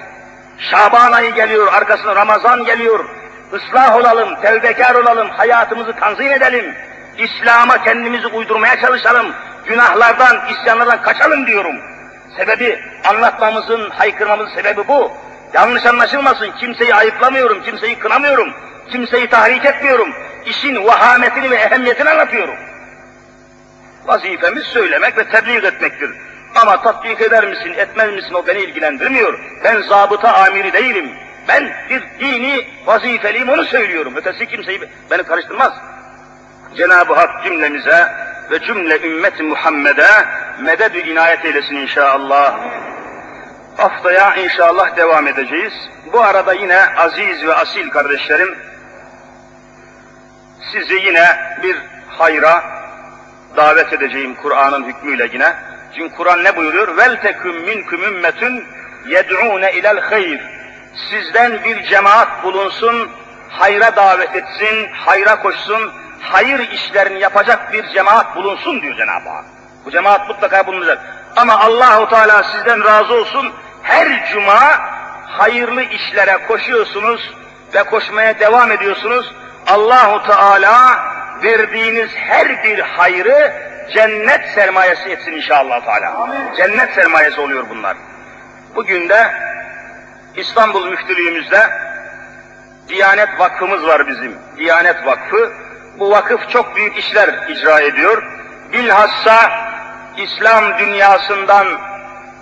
Şaban 0.71 1.11
ayı 1.11 1.31
geliyor, 1.31 1.73
arkasına 1.73 2.15
Ramazan 2.15 2.65
geliyor. 2.65 3.05
Islah 3.53 3.95
olalım, 3.95 4.41
tevbekar 4.41 4.95
olalım, 4.95 5.29
hayatımızı 5.29 5.93
tanzim 5.93 6.31
edelim. 6.31 6.75
İslam'a 7.17 7.83
kendimizi 7.83 8.27
uydurmaya 8.27 8.79
çalışalım. 8.81 9.33
Günahlardan, 9.65 10.37
isyanlardan 10.49 11.01
kaçalım 11.01 11.47
diyorum. 11.47 11.75
Sebebi, 12.37 12.79
anlatmamızın, 13.09 13.89
haykırmamızın 13.89 14.55
sebebi 14.55 14.87
bu. 14.87 15.11
Yanlış 15.53 15.85
anlaşılmasın, 15.85 16.51
kimseyi 16.51 16.95
ayıplamıyorum, 16.95 17.63
kimseyi 17.63 17.99
kınamıyorum, 17.99 18.53
kimseyi 18.91 19.27
tahrik 19.27 19.65
etmiyorum. 19.65 20.13
İşin 20.45 20.85
vahametini 20.85 21.51
ve 21.51 21.55
ehemmiyetini 21.55 22.09
anlatıyorum. 22.09 22.55
Vazifemiz 24.05 24.63
söylemek 24.63 25.17
ve 25.17 25.29
tebliğ 25.29 25.67
etmektir. 25.67 26.11
Ama 26.55 26.81
tatbik 26.81 27.21
eder 27.21 27.47
misin, 27.47 27.73
etmez 27.73 28.13
misin 28.13 28.33
o 28.33 28.47
beni 28.47 28.59
ilgilendirmiyor. 28.59 29.39
Ben 29.63 29.81
zabıta 29.81 30.33
amiri 30.33 30.73
değilim. 30.73 31.11
Ben 31.47 31.73
bir 31.89 32.03
dini 32.19 32.67
vazifeliyim 32.85 33.49
onu 33.49 33.65
söylüyorum. 33.65 34.13
Ötesi 34.15 34.47
kimseyi 34.47 34.81
beni 35.11 35.23
karıştırmaz. 35.23 35.73
Cenab-ı 36.77 37.13
Hak 37.13 37.43
cümlemize 37.43 38.07
ve 38.51 38.59
cümle 38.59 39.01
ümmeti 39.01 39.43
Muhammed'e 39.43 40.25
mededü 40.59 40.97
inayet 40.97 41.45
eylesin 41.45 41.75
inşallah. 41.75 42.59
Haftaya 43.77 44.35
inşallah 44.35 44.97
devam 44.97 45.27
edeceğiz. 45.27 45.73
Bu 46.13 46.21
arada 46.21 46.53
yine 46.53 46.85
aziz 46.95 47.45
ve 47.45 47.53
asil 47.53 47.89
kardeşlerim, 47.89 48.57
sizi 50.71 50.93
yine 50.93 51.25
bir 51.63 51.77
hayra 52.07 52.63
davet 53.57 53.93
edeceğim 53.93 54.35
Kur'an'ın 54.41 54.83
hükmüyle 54.83 55.29
yine. 55.33 55.53
Çünkü 55.95 56.15
Kur'an 56.15 56.43
ne 56.43 56.55
buyuruyor? 56.55 56.97
Vel 56.97 57.21
teküm 57.21 57.61
minkum 57.61 58.03
ümmetun 58.03 58.63
yed'ûne 59.07 59.71
ilel 59.73 59.99
hayr. 59.99 60.58
Sizden 61.09 61.63
bir 61.63 61.83
cemaat 61.83 62.43
bulunsun, 62.43 63.11
hayra 63.49 63.95
davet 63.95 64.35
etsin, 64.35 64.87
hayra 64.93 65.41
koşsun, 65.41 65.91
hayır 66.21 66.59
işlerini 66.71 67.19
yapacak 67.19 67.73
bir 67.73 67.87
cemaat 67.87 68.35
bulunsun 68.35 68.81
diyor 68.81 68.97
Cenab-ı 68.97 69.29
Hak. 69.29 69.45
Bu 69.85 69.91
cemaat 69.91 70.29
mutlaka 70.29 70.67
bulunacak. 70.67 71.01
Ama 71.35 71.59
Allahu 71.59 72.09
Teala 72.09 72.43
sizden 72.43 72.83
razı 72.83 73.13
olsun. 73.13 73.53
Her 73.83 74.31
cuma 74.33 74.79
hayırlı 75.27 75.83
işlere 75.83 76.37
koşuyorsunuz 76.47 77.33
ve 77.73 77.83
koşmaya 77.83 78.39
devam 78.39 78.71
ediyorsunuz. 78.71 79.33
Allahu 79.67 80.27
Teala 80.27 80.99
verdiğiniz 81.43 82.09
her 82.15 82.63
bir 82.63 82.79
hayrı 82.79 83.53
cennet 83.93 84.49
sermayesi 84.55 85.09
etsin 85.09 85.31
inşallah 85.31 85.85
Teala. 85.85 86.29
Cennet 86.57 86.93
sermayesi 86.93 87.41
oluyor 87.41 87.65
bunlar. 87.69 87.97
Bugün 88.75 89.09
de 89.09 89.31
İstanbul 90.39 90.85
Müftülüğümüzde 90.85 91.69
Diyanet 92.89 93.39
Vakfımız 93.39 93.87
var 93.87 94.07
bizim. 94.07 94.37
Diyanet 94.57 95.05
Vakfı. 95.05 95.51
Bu 95.99 96.11
vakıf 96.11 96.49
çok 96.49 96.75
büyük 96.75 96.97
işler 96.97 97.29
icra 97.49 97.79
ediyor. 97.79 98.23
Bilhassa 98.73 99.51
İslam 100.17 100.79
dünyasından 100.79 101.67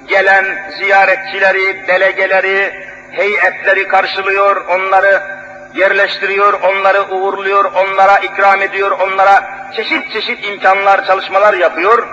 gelen 0.08 0.46
ziyaretçileri, 0.78 1.88
delegeleri, 1.88 2.74
heyetleri 3.12 3.88
karşılıyor, 3.88 4.66
onları 4.66 5.22
yerleştiriyor, 5.76 6.54
onları 6.54 7.04
uğurluyor, 7.04 7.66
onlara 7.66 8.18
ikram 8.18 8.62
ediyor, 8.62 8.92
onlara 8.92 9.44
çeşit 9.76 10.12
çeşit 10.14 10.46
imkanlar, 10.46 11.06
çalışmalar 11.06 11.54
yapıyor. 11.54 12.08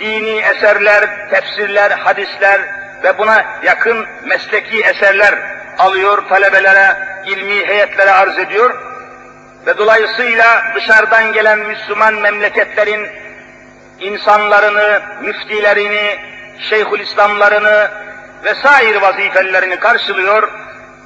Dini 0.00 0.38
eserler, 0.38 1.30
tefsirler, 1.30 1.90
hadisler 1.90 2.81
ve 3.04 3.18
buna 3.18 3.44
yakın 3.62 4.06
mesleki 4.26 4.80
eserler 4.80 5.34
alıyor, 5.78 6.28
talebelere, 6.28 6.96
ilmi 7.26 7.66
heyetlere 7.66 8.10
arz 8.10 8.38
ediyor. 8.38 8.74
Ve 9.66 9.78
dolayısıyla 9.78 10.62
dışarıdan 10.74 11.32
gelen 11.32 11.58
Müslüman 11.58 12.14
memleketlerin 12.14 13.08
insanlarını, 14.00 15.02
müftilerini, 15.22 16.18
şeyhülislamlarını 16.70 17.90
vesaire 18.44 19.00
vazifelerini 19.00 19.76
karşılıyor, 19.76 20.50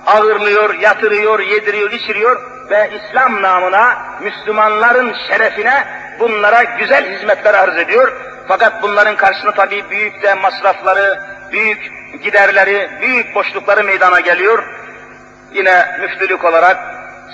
ağırlıyor, 0.06 0.74
yatırıyor, 0.74 1.40
yediriyor, 1.40 1.90
içiriyor 1.92 2.42
ve 2.70 2.90
İslam 2.96 3.42
namına, 3.42 3.98
Müslümanların 4.20 5.14
şerefine 5.28 5.84
bunlara 6.18 6.62
güzel 6.62 7.14
hizmetler 7.14 7.54
arz 7.54 7.76
ediyor. 7.76 8.12
Fakat 8.48 8.82
bunların 8.82 9.16
karşısında 9.16 9.52
tabii 9.52 9.90
büyük 9.90 10.22
de 10.22 10.34
masrafları, 10.34 11.20
büyük 11.52 11.92
giderleri, 12.22 12.90
büyük 13.00 13.34
boşlukları 13.34 13.84
meydana 13.84 14.20
geliyor. 14.20 14.64
Yine 15.52 15.98
müftülük 16.00 16.44
olarak 16.44 16.76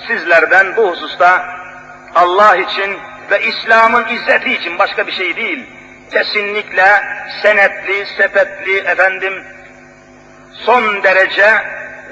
sizlerden 0.07 0.75
bu 0.75 0.91
hususta 0.91 1.45
Allah 2.15 2.55
için 2.55 2.97
ve 3.31 3.43
İslam'ın 3.43 4.07
izzeti 4.07 4.53
için 4.53 4.79
başka 4.79 5.07
bir 5.07 5.11
şey 5.11 5.35
değil. 5.35 5.65
Kesinlikle 6.11 6.85
senetli, 7.41 8.05
sepetli, 8.17 8.77
efendim 8.77 9.43
son 10.51 11.03
derece 11.03 11.47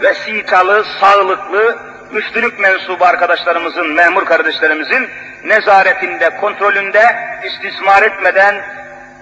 vesikalı, 0.02 0.86
sağlıklı, 1.00 1.80
müftülük 2.12 2.60
mensubu 2.60 3.06
arkadaşlarımızın, 3.06 3.94
memur 3.94 4.26
kardeşlerimizin 4.26 5.10
nezaretinde, 5.44 6.30
kontrolünde 6.30 7.16
istismar 7.44 8.04
etmeden, 8.04 8.56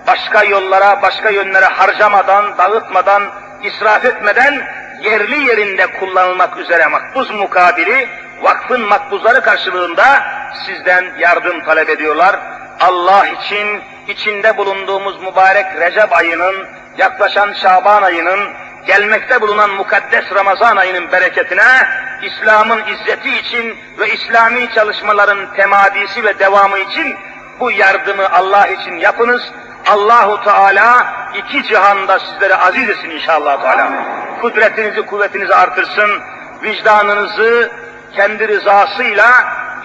başka 0.10 0.44
yollara, 0.44 1.02
başka 1.02 1.30
yönlere 1.30 1.66
harcamadan, 1.66 2.58
dağıtmadan, 2.58 3.24
israf 3.64 4.06
etmeden 4.06 4.62
yerli 5.04 5.40
yerinde 5.40 5.88
kullanılmak 5.88 6.58
üzere 6.58 6.88
makbuz 6.88 7.32
mukabili 7.32 8.10
vakfın 8.42 8.82
makbuzları 8.82 9.42
karşılığında 9.42 10.24
sizden 10.66 11.06
yardım 11.20 11.64
talep 11.64 11.90
ediyorlar. 11.90 12.40
Allah 12.80 13.28
için 13.28 13.82
içinde 14.08 14.58
bulunduğumuz 14.58 15.22
mübarek 15.22 15.66
Recep 15.80 16.18
ayının, 16.18 16.68
yaklaşan 16.98 17.54
Şaban 17.54 18.04
ayının, 18.04 18.40
gelmekte 18.88 19.42
bulunan 19.42 19.70
mukaddes 19.70 20.26
Ramazan 20.36 20.78
ayının 20.78 21.12
bereketine, 21.12 21.88
İslam'ın 22.24 22.82
izzeti 22.86 23.38
için 23.38 23.78
ve 24.00 24.10
İslami 24.10 24.70
çalışmaların 24.76 25.54
temadisi 25.56 26.24
ve 26.24 26.40
devamı 26.40 26.80
için 26.80 27.16
bu 27.60 27.72
yardımı 27.72 28.30
Allah 28.30 28.68
için 28.68 28.96
yapınız. 28.98 29.52
Allahu 29.90 30.44
Teala 30.44 31.14
iki 31.36 31.64
cihanda 31.64 32.20
sizlere 32.20 32.56
aziz 32.56 32.90
etsin 32.90 33.10
inşallah 33.10 33.62
Teala. 33.62 33.92
Kudretinizi, 34.42 35.06
kuvvetinizi 35.06 35.56
artırsın. 35.56 36.10
Vicdanınızı 36.64 37.72
kendi 38.16 38.48
rızasıyla, 38.48 39.32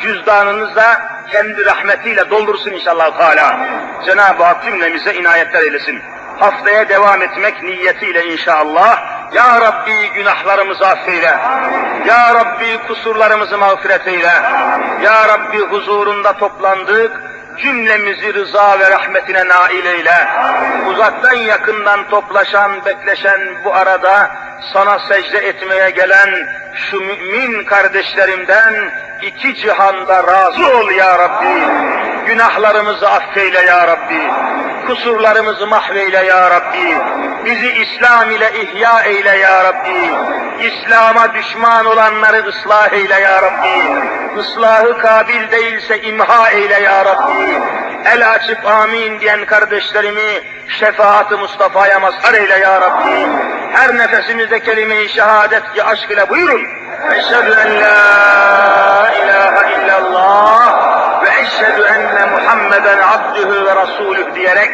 cüzdanınızda 0.00 1.02
kendi 1.32 1.66
rahmetiyle 1.66 2.30
doldursun 2.30 2.70
inşallah 2.70 3.18
Teala. 3.18 3.58
Cenab-ı 4.06 4.44
Hak 4.44 4.64
cümlemize 4.64 5.14
inayetler 5.14 5.62
eylesin. 5.62 6.02
Haftaya 6.38 6.88
devam 6.88 7.22
etmek 7.22 7.62
niyetiyle 7.62 8.24
inşallah 8.24 9.14
Ya 9.34 9.60
Rabbi 9.60 10.10
günahlarımızı 10.14 10.86
affeyle. 10.86 11.38
Ya 12.06 12.34
Rabbi 12.34 12.78
kusurlarımızı 12.86 13.58
mağfiret 13.58 14.06
eyle. 14.06 14.32
Ya 15.02 15.28
Rabbi 15.28 15.58
huzurunda 15.58 16.32
toplandık. 16.32 17.33
Cümlemizi 17.62 18.34
rıza 18.34 18.78
ve 18.78 18.90
rahmetine 18.90 19.48
nail 19.48 19.86
eyle. 19.86 20.28
Uzaktan 20.86 21.34
yakından 21.34 22.08
toplaşan, 22.08 22.84
bekleşen 22.84 23.40
bu 23.64 23.74
arada 23.74 24.30
sana 24.72 24.98
secde 24.98 25.38
etmeye 25.38 25.90
gelen 25.90 26.48
şu 26.74 27.00
mümin 27.00 27.64
kardeşlerimden 27.64 28.74
iki 29.22 29.54
cihanda 29.54 30.24
razı 30.26 30.78
ol 30.78 30.90
ya 30.90 31.18
Rabbi. 31.18 31.62
Günahlarımızı 32.26 33.10
affeyle 33.10 33.60
ya 33.60 33.88
Rabbi. 33.88 34.20
Kusurlarımızı 34.86 35.66
mahveyle 35.66 36.24
ya 36.24 36.50
Rabbi. 36.50 36.98
Bizi 37.44 37.72
İslam 37.72 38.30
ile 38.30 38.50
ihya 38.62 39.02
eyle 39.02 39.36
ya 39.36 39.64
Rabbi. 39.64 40.10
İslam'a 40.66 41.34
düşman 41.34 41.86
olanları 41.86 42.48
ıslah 42.48 42.92
eyle 42.92 43.20
ya 43.20 43.42
Rabbi. 43.42 44.40
Islahı 44.40 44.98
kabil 44.98 45.50
değilse 45.50 46.02
imha 46.02 46.50
eyle 46.50 46.80
ya 46.80 47.04
Rabbi. 47.04 47.58
El 48.04 48.30
açıp 48.30 48.66
amin 48.66 49.20
diyen 49.20 49.44
kardeşlerimi 49.44 50.42
şefaat-ı 50.68 51.38
Mustafa'ya 51.38 51.98
mazhar 51.98 52.34
eyle 52.34 52.58
ya 52.58 52.80
Rabbi. 52.80 53.26
Her 53.72 53.98
nefesimizde 53.98 54.60
kelime-i 54.60 55.08
şehadet 55.08 55.72
ki 55.74 55.84
aşk 55.84 56.10
ile 56.10 56.28
buyurun. 56.28 56.63
Eşhedü 57.12 57.54
en 57.66 57.80
la 57.80 59.10
ilahe 59.10 59.74
illallah 59.74 61.24
ve 61.24 61.28
eşhedü 61.40 61.82
enne 61.82 62.30
Muhammeden 62.30 62.98
abdühü 62.98 63.66
ve 63.66 63.76
diyerek 64.34 64.70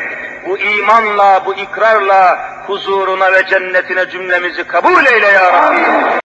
bu 0.47 0.59
imanla, 0.59 1.43
bu 1.47 1.55
ikrarla 1.55 2.39
huzuruna 2.67 3.33
ve 3.33 3.47
cennetine 3.47 4.11
cümlemizi 4.11 4.65
kabul 4.65 5.07
eyle 5.07 5.27
ya 5.27 5.53
Rabbi. 5.53 6.11